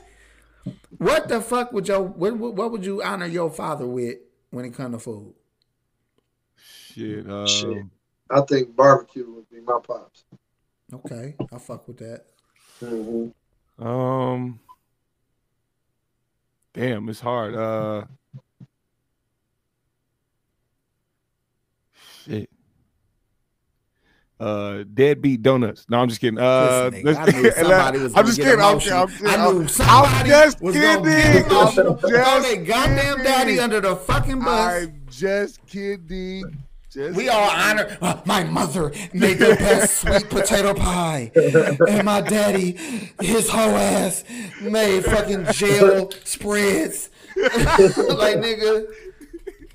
[0.99, 4.19] What the fuck would your what, what what would you honor your father with
[4.51, 5.33] when it come to food?
[6.57, 7.27] Shit.
[7.27, 7.85] Um, Shit.
[8.29, 10.25] I think barbecue would be my pops.
[10.93, 12.25] Okay, I fuck with that.
[12.79, 13.29] hmm
[13.83, 14.59] Um.
[16.73, 17.55] Damn, it's hard.
[17.55, 18.03] Uh.
[22.25, 22.49] Shit.
[24.39, 25.85] Uh, deadbeat donuts.
[25.87, 26.39] No, I'm just kidding.
[26.39, 28.59] Uh, Listen, nigga, I knew somebody was I'm just kidding.
[28.59, 28.73] I'm.
[28.73, 28.91] I'm, just-
[29.23, 31.45] I I'm, knew I'm somebody just was gonna get kidding.
[31.45, 31.95] I'm emotional.
[31.97, 34.83] Throw just their goddamn daddy under the fucking bus.
[34.83, 36.43] I'm just kidding.
[36.91, 41.31] Just We all honor uh, my mother made the best sweet potato pie,
[41.87, 42.71] and my daddy,
[43.21, 44.23] his whole ass
[44.61, 47.09] made fucking jail spreads.
[47.37, 48.85] like nigga,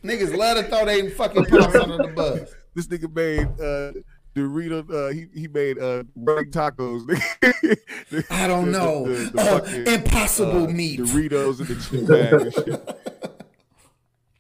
[0.07, 2.55] niggas love to throw they fucking pops under the bus.
[2.75, 3.93] This nigga made uh
[4.35, 4.85] Dorito.
[4.93, 7.03] Uh, he he made uh running tacos.
[8.31, 9.07] I don't The- know.
[9.07, 11.01] the- the Uh, fucking, impossible uh, meat.
[11.01, 13.01] Doritos in the chip bag and shit.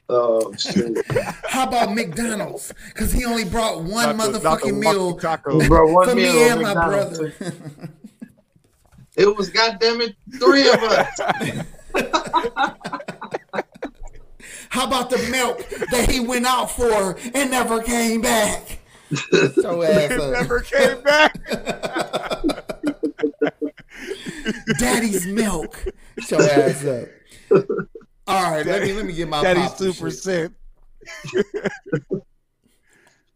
[0.09, 0.99] Oh shit,
[1.49, 2.73] How about McDonald's?
[2.95, 5.67] Because he only brought one Not the- the motherfucking meal Tacos.
[5.67, 5.93] bro.
[5.93, 7.19] One for meal me on and my McDonald's.
[7.39, 7.55] brother.
[9.17, 11.21] It was goddamn it, three of us.
[14.71, 15.59] How about the milk
[15.91, 18.79] that he went out for and never came back?
[19.61, 20.33] So ass up.
[20.33, 21.33] never came back.
[24.79, 25.85] Daddy's milk.
[26.19, 27.09] Show ass up.
[28.27, 30.55] All right, let me let me get my Daddy's two percent.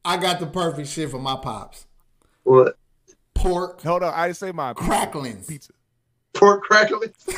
[0.04, 1.86] I got the perfect shit for my pops.
[2.42, 2.76] What
[3.34, 5.46] Pork Hold on, I didn't say my cracklings.
[5.46, 5.72] pizza.
[6.34, 7.12] pork crackling?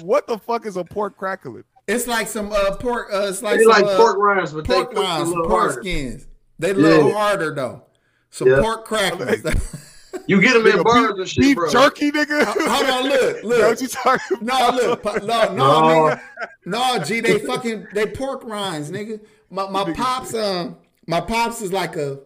[0.00, 1.64] What the fuck is a pork crackling?
[1.88, 3.08] It's like some uh pork.
[3.12, 5.16] Uh, it's like They some, like uh, pork rinds, but pork they cook it a
[5.18, 5.80] rinds, pork harder.
[5.82, 6.26] skins.
[6.58, 7.14] They a little Yeah.
[7.14, 7.82] harder though.
[8.30, 8.60] Some Yeah.
[8.60, 9.44] pork cracklings.
[10.26, 11.70] You get them Nigga, in bars beef, and shit, beef bro.
[11.70, 12.44] jerky, nigga.
[12.44, 13.62] Hold on, look, look.
[13.62, 14.74] what you talking No, about?
[14.74, 15.74] look, pa- no, no, No.
[16.10, 16.20] nigga,
[16.66, 19.20] no, G, they fucking they pork rinds, nigga.
[19.50, 20.76] My my pops, um,
[21.06, 22.20] my pops is like a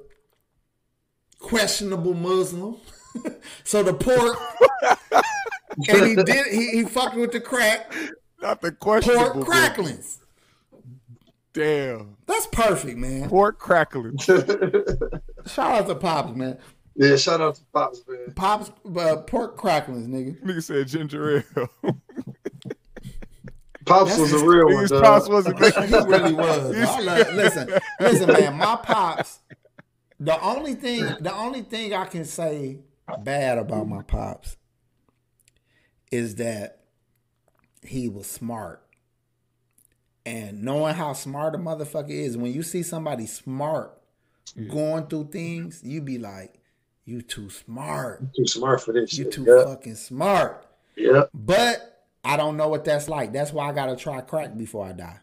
[1.39, 2.77] questionable Muslim,
[3.65, 4.37] so the pork,
[5.89, 7.93] and he did he he fucking with the crack
[8.41, 9.33] Not the questionable.
[9.33, 10.19] pork cracklings.
[11.53, 12.17] Damn.
[12.27, 13.29] That's perfect, man.
[13.29, 14.19] Pork crackling.
[15.47, 16.59] Shout out to pops, man.
[16.97, 18.33] yeah, shout out to Pops, man.
[18.35, 20.39] Pops, uh, pork cracklings, nigga.
[20.43, 21.69] Nigga said ginger ale.
[23.87, 24.83] Pops was a real one.
[24.83, 25.05] His dog.
[25.05, 26.75] pops wasn't he really was.
[26.77, 28.57] I listen, listen, man.
[28.59, 29.39] My pops.
[30.19, 32.81] The only thing, the only thing I can say
[33.21, 34.57] bad about my pops
[36.11, 36.76] is that
[37.87, 38.83] he was smart.
[40.25, 43.93] And knowing how smart a motherfucker is, when you see somebody smart
[44.69, 46.61] going through things, you be like,
[47.05, 48.23] "You too smart.
[48.35, 49.33] Too smart for this You shit.
[49.35, 49.65] too Yeah.
[49.65, 51.25] fucking smart." yeah.
[51.33, 53.33] But I don't know what that's like.
[53.33, 55.19] That's why I gotta try crack before I die.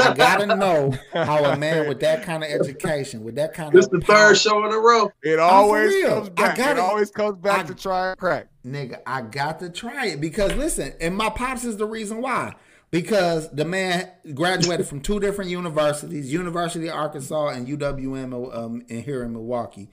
[0.00, 3.86] I gotta know how a man with that kind of education, with that kind This
[3.86, 5.10] of the power- third show in a row.
[5.22, 6.08] It always real.
[6.08, 6.56] comes I back.
[6.56, 6.80] got It it.
[6.80, 8.46] always comes back I- to try and crack.
[8.66, 12.54] nigga, I got to try it because listen, and my pops is the reason why.
[12.90, 19.02] Because the man graduated from two different universities, University of Arkansas and UWM um, in
[19.04, 19.90] here in Milwaukee.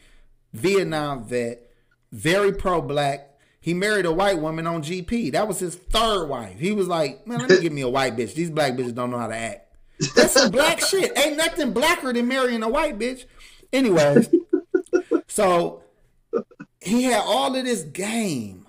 [0.53, 1.69] Vietnam vet,
[2.11, 3.35] very pro black.
[3.59, 5.33] He married a white woman on GP.
[5.33, 6.57] That was his third wife.
[6.59, 8.33] He was like, man, let me give me a white bitch.
[8.33, 9.66] These black bitches don't know how to act.
[10.15, 11.17] That's some black shit.
[11.17, 13.25] Ain't nothing blacker than marrying a white bitch.
[13.73, 14.29] Anyways,
[15.27, 15.83] so
[16.79, 18.67] he had all of this game,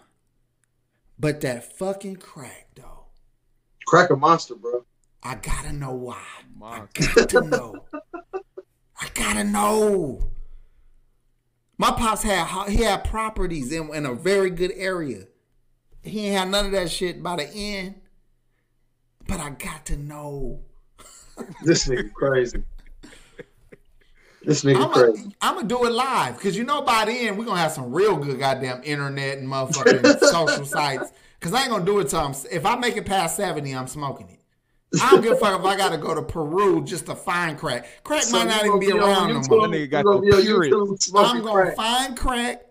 [1.18, 3.06] but that fucking crack though.
[3.86, 4.84] Crack a monster, bro.
[5.22, 6.22] I gotta know why.
[6.56, 7.12] Monster.
[7.14, 7.84] Got to know.
[9.00, 10.30] I gotta know.
[11.76, 15.26] My pops had he had properties in, in a very good area.
[16.02, 18.00] He ain't had none of that shit by the end.
[19.26, 20.64] But I got to know.
[21.64, 22.62] This nigga crazy.
[24.42, 25.32] This nigga crazy.
[25.40, 25.64] I'm crazy.
[25.66, 28.38] gonna do it live because you know by then we're gonna have some real good
[28.38, 31.12] goddamn internet and motherfucking social sites.
[31.38, 33.86] Because I ain't gonna do it till I'm if I make it past seventy, I'm
[33.86, 34.40] smoking it.
[35.02, 37.86] I don't give a fuck if I gotta go to Peru just to find crack.
[38.04, 39.68] Crack So might not even be be around no more.
[39.68, 40.30] That nigga got the be.
[40.30, 41.76] YouTube I'm gonna crack.
[41.76, 42.62] find crack,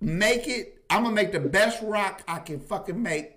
[0.00, 0.84] make it.
[0.90, 3.32] I'm gonna make the best rock I can fucking make,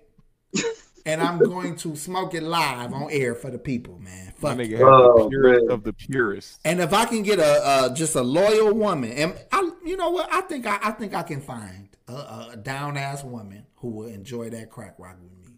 [1.05, 4.33] and I'm going to smoke it live on air for the people, man.
[4.41, 4.59] My Fuck.
[4.59, 4.81] nigga it.
[4.81, 5.71] Oh, the purest man.
[5.71, 6.59] of the purest.
[6.65, 10.09] And if I can get a uh, just a loyal woman, and I, you know
[10.09, 12.13] what, I think I, I think I can find a,
[12.53, 15.53] a down ass woman who will enjoy that crack rock with me.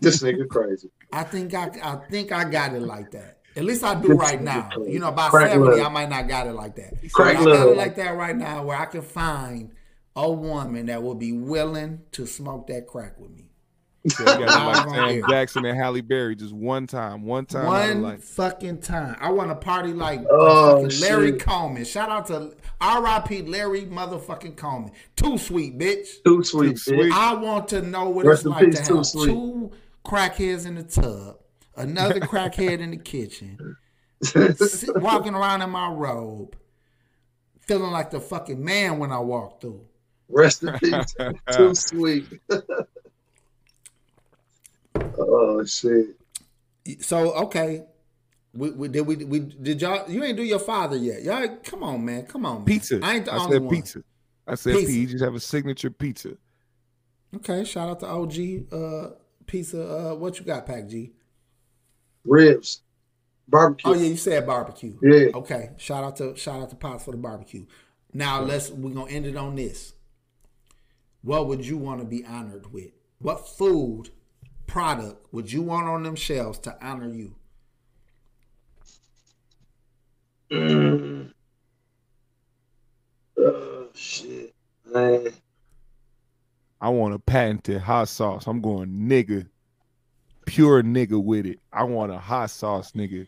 [0.00, 0.90] This nigga crazy.
[1.12, 3.38] I think I, I think I got it like that.
[3.56, 4.68] At least I do right now.
[4.86, 5.86] You know, by Crack seventy, love.
[5.86, 6.94] I might not got it like that.
[7.12, 7.68] Crack I got love.
[7.68, 9.72] it like that right now, where I can find
[10.14, 13.47] a woman that will be willing to smoke that crack with me.
[14.06, 15.22] So you got like Sam.
[15.28, 18.00] Jackson and Halle Berry just one time, one time.
[18.02, 19.16] One fucking time.
[19.20, 21.40] I want to party like Oh, Larry shit.
[21.40, 21.84] Coleman.
[21.84, 23.42] Shout out to R.I.P.
[23.42, 24.92] Larry motherfucking Coleman.
[25.16, 26.06] Too sweet, bitch.
[26.24, 27.12] Too sweet, Too sweet.
[27.12, 29.26] I want to know what Rest it's like peace, to have Sweet.
[29.26, 29.72] two
[30.06, 31.38] crackheads in the tub,
[31.76, 33.76] another crackhead in the kitchen,
[35.02, 36.56] walking around in my robe,
[37.66, 39.84] feeling like the fucking man when I walk through.
[40.28, 41.14] Rest in peace.
[41.52, 42.26] Too sweet.
[45.18, 46.16] oh shit.
[47.00, 47.84] So okay,
[48.54, 50.10] we, we did we, we did y'all?
[50.10, 51.22] You ain't do your father yet.
[51.22, 52.64] Y'all, come on, man, come on, man.
[52.64, 53.00] Pizza.
[53.02, 53.74] I ain't the I only said one.
[53.74, 54.02] pizza.
[54.46, 54.86] I said Pizza.
[54.86, 55.00] pizza.
[55.00, 56.36] You just have a signature pizza.
[57.36, 59.14] Okay, shout out to OG uh,
[59.46, 59.82] pizza.
[59.82, 61.12] Uh, what you got, Pac G?
[62.24, 62.82] Ribs.
[63.48, 63.90] Barbecue.
[63.90, 64.96] Oh yeah, you said barbecue.
[65.02, 65.28] Yeah.
[65.34, 65.70] Okay.
[65.78, 67.64] Shout out to shout out to Pops for the barbecue.
[68.12, 69.94] Now let's we're gonna end it on this.
[71.22, 72.90] What would you want to be honored with?
[73.18, 74.10] What food
[74.68, 77.34] product would you want on them shelves to honor you?
[80.52, 81.32] Mm.
[83.38, 84.54] Oh shit.
[84.86, 85.28] Man.
[86.80, 88.46] I want a patented hot sauce.
[88.46, 89.48] I'm going nigga,
[90.46, 91.58] pure nigga with it.
[91.72, 93.26] I want a hot sauce, nigga.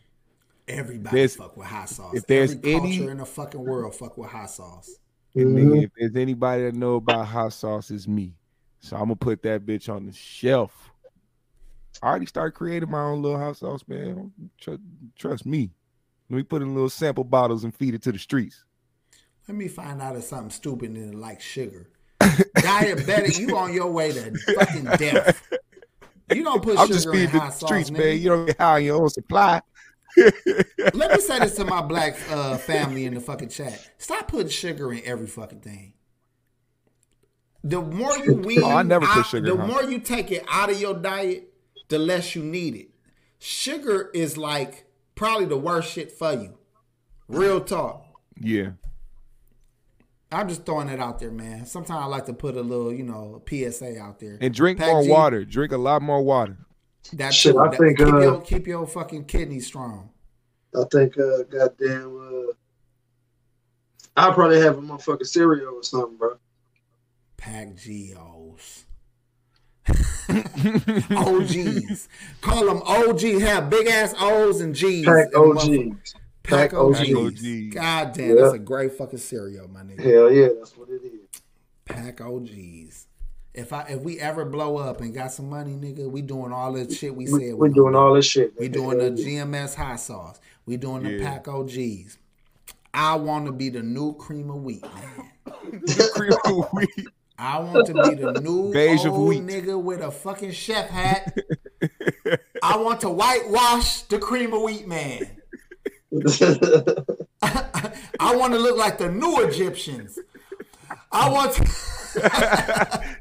[0.67, 2.13] Everybody There's- fuck with hot sauce.
[2.15, 4.89] if there's Every culture any- in the fucking world fuck with hot sauce.
[5.35, 8.35] And nigga, if there's anybody that know about hot sauce, it's me.
[8.79, 10.90] So I'm gonna put that bitch on the shelf.
[12.01, 14.31] I already started creating my own little hot sauce, man.
[14.59, 14.79] Trust,
[15.17, 15.71] trust me.
[16.29, 18.63] Let me put in little sample bottles and feed it to the streets.
[19.47, 21.89] Let me find out if something stupid and like sugar.
[22.21, 25.41] Diabetic, you on your way to fucking death.
[26.33, 27.97] You don't put I'm sugar just in the hot sauce, streets, nigga.
[27.97, 28.17] man.
[28.19, 29.61] You don't get high on your own supply.
[30.15, 33.89] Let me say this to my black uh, family in the fucking chat.
[33.97, 35.93] Stop putting sugar in every fucking thing.
[37.63, 40.31] The more you wean, Oh, I never put sugar the in hot- more you take
[40.31, 41.50] it out of your diet,
[41.91, 42.89] the less you need it.
[43.37, 46.57] Sugar is like probably the worst shit for you.
[47.27, 48.03] Real talk.
[48.39, 48.71] Yeah.
[50.31, 51.65] I'm just throwing it out there, man.
[51.65, 54.37] Sometimes I like to put a little, you know, PSA out there.
[54.41, 55.45] And drink Pac more G, water.
[55.45, 56.57] Drink a lot more water.
[57.13, 57.59] That's Shit, too.
[57.59, 60.09] I That- think, keep, uh, your, keep your fucking kidneys strong.
[60.73, 62.53] I think uh goddamn uh
[64.15, 66.37] I'll probably have a motherfucking cereal or something, bro.
[67.37, 68.85] Pack Geos.
[71.11, 72.09] OGs.
[72.41, 73.21] Call them OG.
[73.41, 75.05] Have big ass O's and G's.
[75.05, 76.15] Pack in the motherfucker- OGs.
[76.43, 77.13] Pack Pack OGs.
[77.13, 77.73] OGs.
[77.73, 78.41] God damn, Yeah.
[78.41, 79.99] that's a great fucking cereal, my nigga.
[80.01, 81.41] Hell yeah, that's what it is.
[81.85, 83.07] Pack OGs.
[83.53, 86.71] If I if we ever blow up and got some money, nigga, we doing all
[86.73, 87.53] the shit we, We, said.
[87.55, 88.53] we we doing all this shit.
[88.59, 90.39] We doing the GMS hot sauce.
[90.65, 92.17] We doing the Pack OGs.
[92.93, 95.29] I want to be the new cream of wheat, man.
[96.13, 97.07] Cream of wheat.
[97.37, 99.43] I want to be the new Beige of old wheat.
[99.43, 101.35] nigga with a fucking chef hat.
[102.61, 105.21] I want to whitewash the cream of wheat man.
[107.41, 110.19] I want to look like the new Egyptians.
[111.11, 111.63] I want to,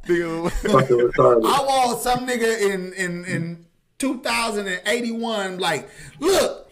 [0.07, 1.45] Nigga, Fucking retarded.
[1.45, 3.67] I want some nigga in in in
[3.99, 6.71] 2081 like, look,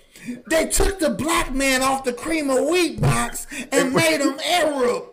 [0.48, 5.04] they took the black man off the cream of wheat box and made him Arab.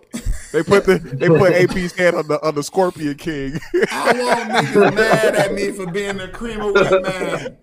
[0.56, 3.60] They put the they put AP's head on the on the Scorpion King.
[3.92, 7.58] I want niggas mad at me for being the cream of wheat man.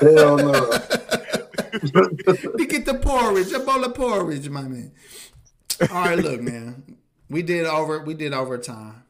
[0.00, 0.70] Hell no.
[2.54, 4.92] We get the porridge, a bowl of porridge, my man.
[5.90, 6.96] All right, look, man.
[7.28, 9.02] We did over we did overtime.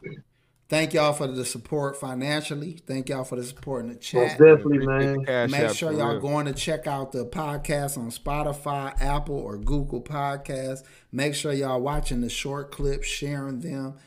[0.72, 2.78] Thank y'all for the support financially.
[2.86, 4.40] Thank y'all for the support in the chat.
[4.40, 5.50] Most definitely, man.
[5.50, 10.00] Make sure for y'all going to check out the podcast on Spotify, Apple, or Google
[10.00, 10.82] Podcasts.
[11.12, 13.98] Make sure y'all watching the short clips, sharing them,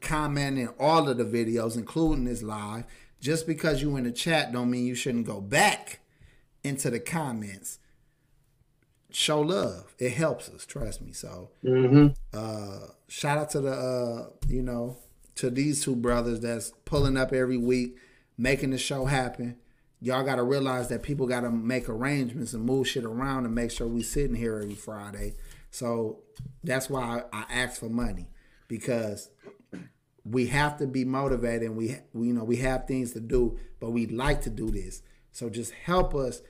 [0.00, 2.82] commenting all of the videos, including this live.
[3.20, 6.00] Just because you in the chat don't mean you shouldn't go back
[6.64, 7.78] into the comments.
[9.12, 9.94] Show love.
[10.00, 11.12] It helps us, trust me.
[11.12, 14.96] So hmm uh shout out to the uh you know
[15.38, 17.96] to these two brothers that's pulling up every week
[18.36, 19.56] making the show happen.
[20.00, 23.54] Y'all got to realize that people got to make arrangements and move shit around and
[23.54, 25.34] make sure we sitting here every friday.
[25.70, 26.20] So
[26.64, 28.28] that's why i, ask for money
[28.66, 29.30] because
[30.24, 33.58] we have to be motivated and we, we you know we have things to do
[33.78, 35.02] but we like to do this.
[35.30, 36.42] So just help us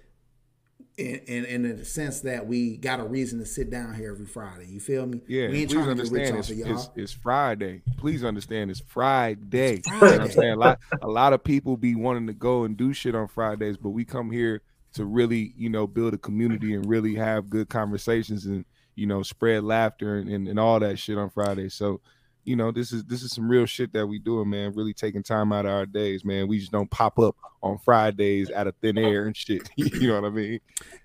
[0.98, 4.26] in, in, in the sense that we got a reason to sit down here every
[4.26, 4.66] Friday.
[4.66, 5.20] You feel me?
[5.28, 6.76] Yeah, we ain't please trying to get rich understand off it's, of y'all.
[6.76, 7.82] it's, it's Friday.
[7.96, 9.74] Please understand it's Friday.
[9.76, 10.52] It's You know I'm saying?
[10.52, 13.76] A lot, a lot of people be wanting to go and do shit on Fridays,
[13.76, 14.62] but we come here
[14.94, 18.64] to really, you know, build a community and really have good conversations and,
[18.96, 21.68] you know, spread laughter and, and, and all that shit on Friday.
[21.68, 22.00] So,
[22.48, 24.72] you know, this is this is some real shit that we doing, man.
[24.74, 26.48] Really taking time out of our days, man.
[26.48, 29.68] We just don't pop up on Fridays out of thin air and shit.
[29.76, 30.60] you know what I mean?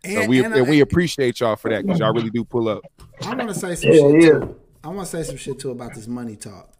[0.05, 2.69] So And- we and and, we appreciate y'all for that because y'all really do pull
[2.69, 2.83] up.
[3.21, 4.29] I want to say some Hell shit yeah.
[4.29, 4.59] too.
[4.85, 6.71] I want to say some shit too about this money talk.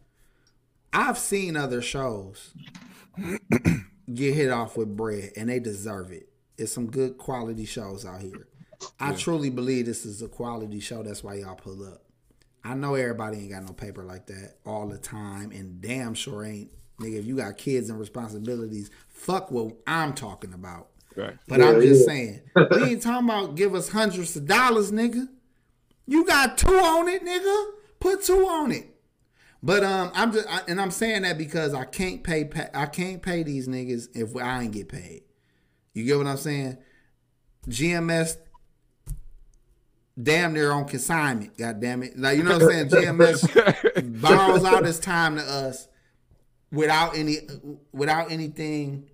[0.93, 2.53] I've seen other shows
[4.13, 6.29] get hit off with bread, and they deserve it.
[6.57, 8.47] It's some good quality shows out here.
[8.99, 11.03] I truly believe this is a quality show.
[11.03, 12.02] That's why y'all pull up.
[12.63, 16.43] I know everybody ain't got no paper like that all the time, and damn sure
[16.45, 16.71] ain't.
[17.01, 20.89] Nigga, if you got kids and responsibilities, fuck what I'm talking about.
[21.15, 21.35] Right.
[21.47, 22.05] But Yeah, I'm just yeah.
[22.07, 25.27] saying, we ain't talking about give us hundreds of dollars, nigga.
[26.05, 27.65] You got two on it, nigga.
[27.99, 28.89] Put two on it.
[29.61, 32.85] But um, I'm just, I, and I'm saying that because I can't pay, pa- I
[32.85, 35.23] can't pay these niggas if I ain't get paid.
[35.93, 36.77] You get what I'm saying?
[37.67, 38.37] GMS,
[40.21, 41.57] damn near on consignment.
[41.57, 42.17] God damn it!
[42.17, 42.89] Like you know what I'm saying?
[43.17, 45.87] GMS borrows all this time to us
[46.71, 47.37] without any,
[47.91, 49.09] without anything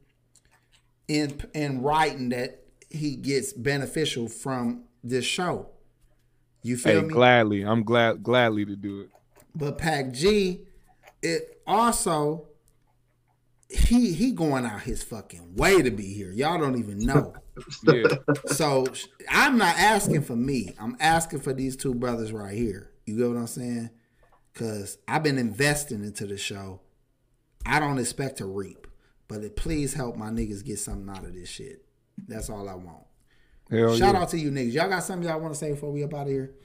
[1.08, 5.70] in in writing that he gets beneficial from this show.
[6.64, 7.14] You feel Hey, me?
[7.14, 7.62] gladly.
[7.64, 9.10] I'm glad gladly to do it.
[9.56, 10.62] But Pac G,
[11.22, 12.48] it also
[13.70, 16.32] he he going out his fucking way to be here.
[16.32, 17.34] Y'all don't even know.
[17.84, 18.04] Yeah.
[18.48, 18.86] so
[19.30, 20.74] I'm not asking for me.
[20.80, 22.92] I'm asking for these two brothers right here.
[23.06, 23.90] You get what I'm saying?
[24.54, 26.82] Cause I've been investing into the show.
[27.66, 28.88] I don't expect to reap,
[29.28, 31.86] but it, please help my niggas get something out of this shit.
[32.28, 33.04] That's all I want.
[33.70, 34.22] Hell Shout yeah.
[34.22, 34.74] out to you niggas.
[34.74, 36.56] Y'all got something y'all want to say before we up out of here?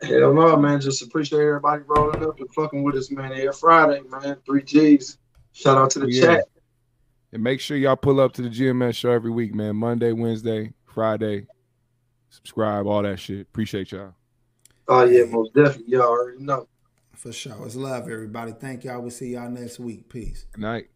[0.00, 0.80] Hell no, man.
[0.80, 3.32] Just appreciate everybody rolling up and fucking with us, man.
[3.32, 4.36] Every Friday, man.
[4.46, 5.18] Three G's.
[5.52, 6.22] Shout out to the Yeah.
[6.22, 6.48] chat.
[7.32, 9.76] And make sure y'all pull up to the GMS show every week, man.
[9.76, 11.46] Monday, Wednesday, Friday.
[12.30, 13.42] Subscribe, all that shit.
[13.42, 14.14] Appreciate y'all.
[14.86, 15.92] Oh yeah, most definitely.
[15.92, 16.66] Y'all already know.
[17.12, 17.66] For sure.
[17.66, 18.52] It's love, everybody.
[18.52, 19.00] Thank y'all.
[19.00, 20.08] We'll see y'all next week.
[20.08, 20.46] Peace.
[20.52, 20.86] Good night.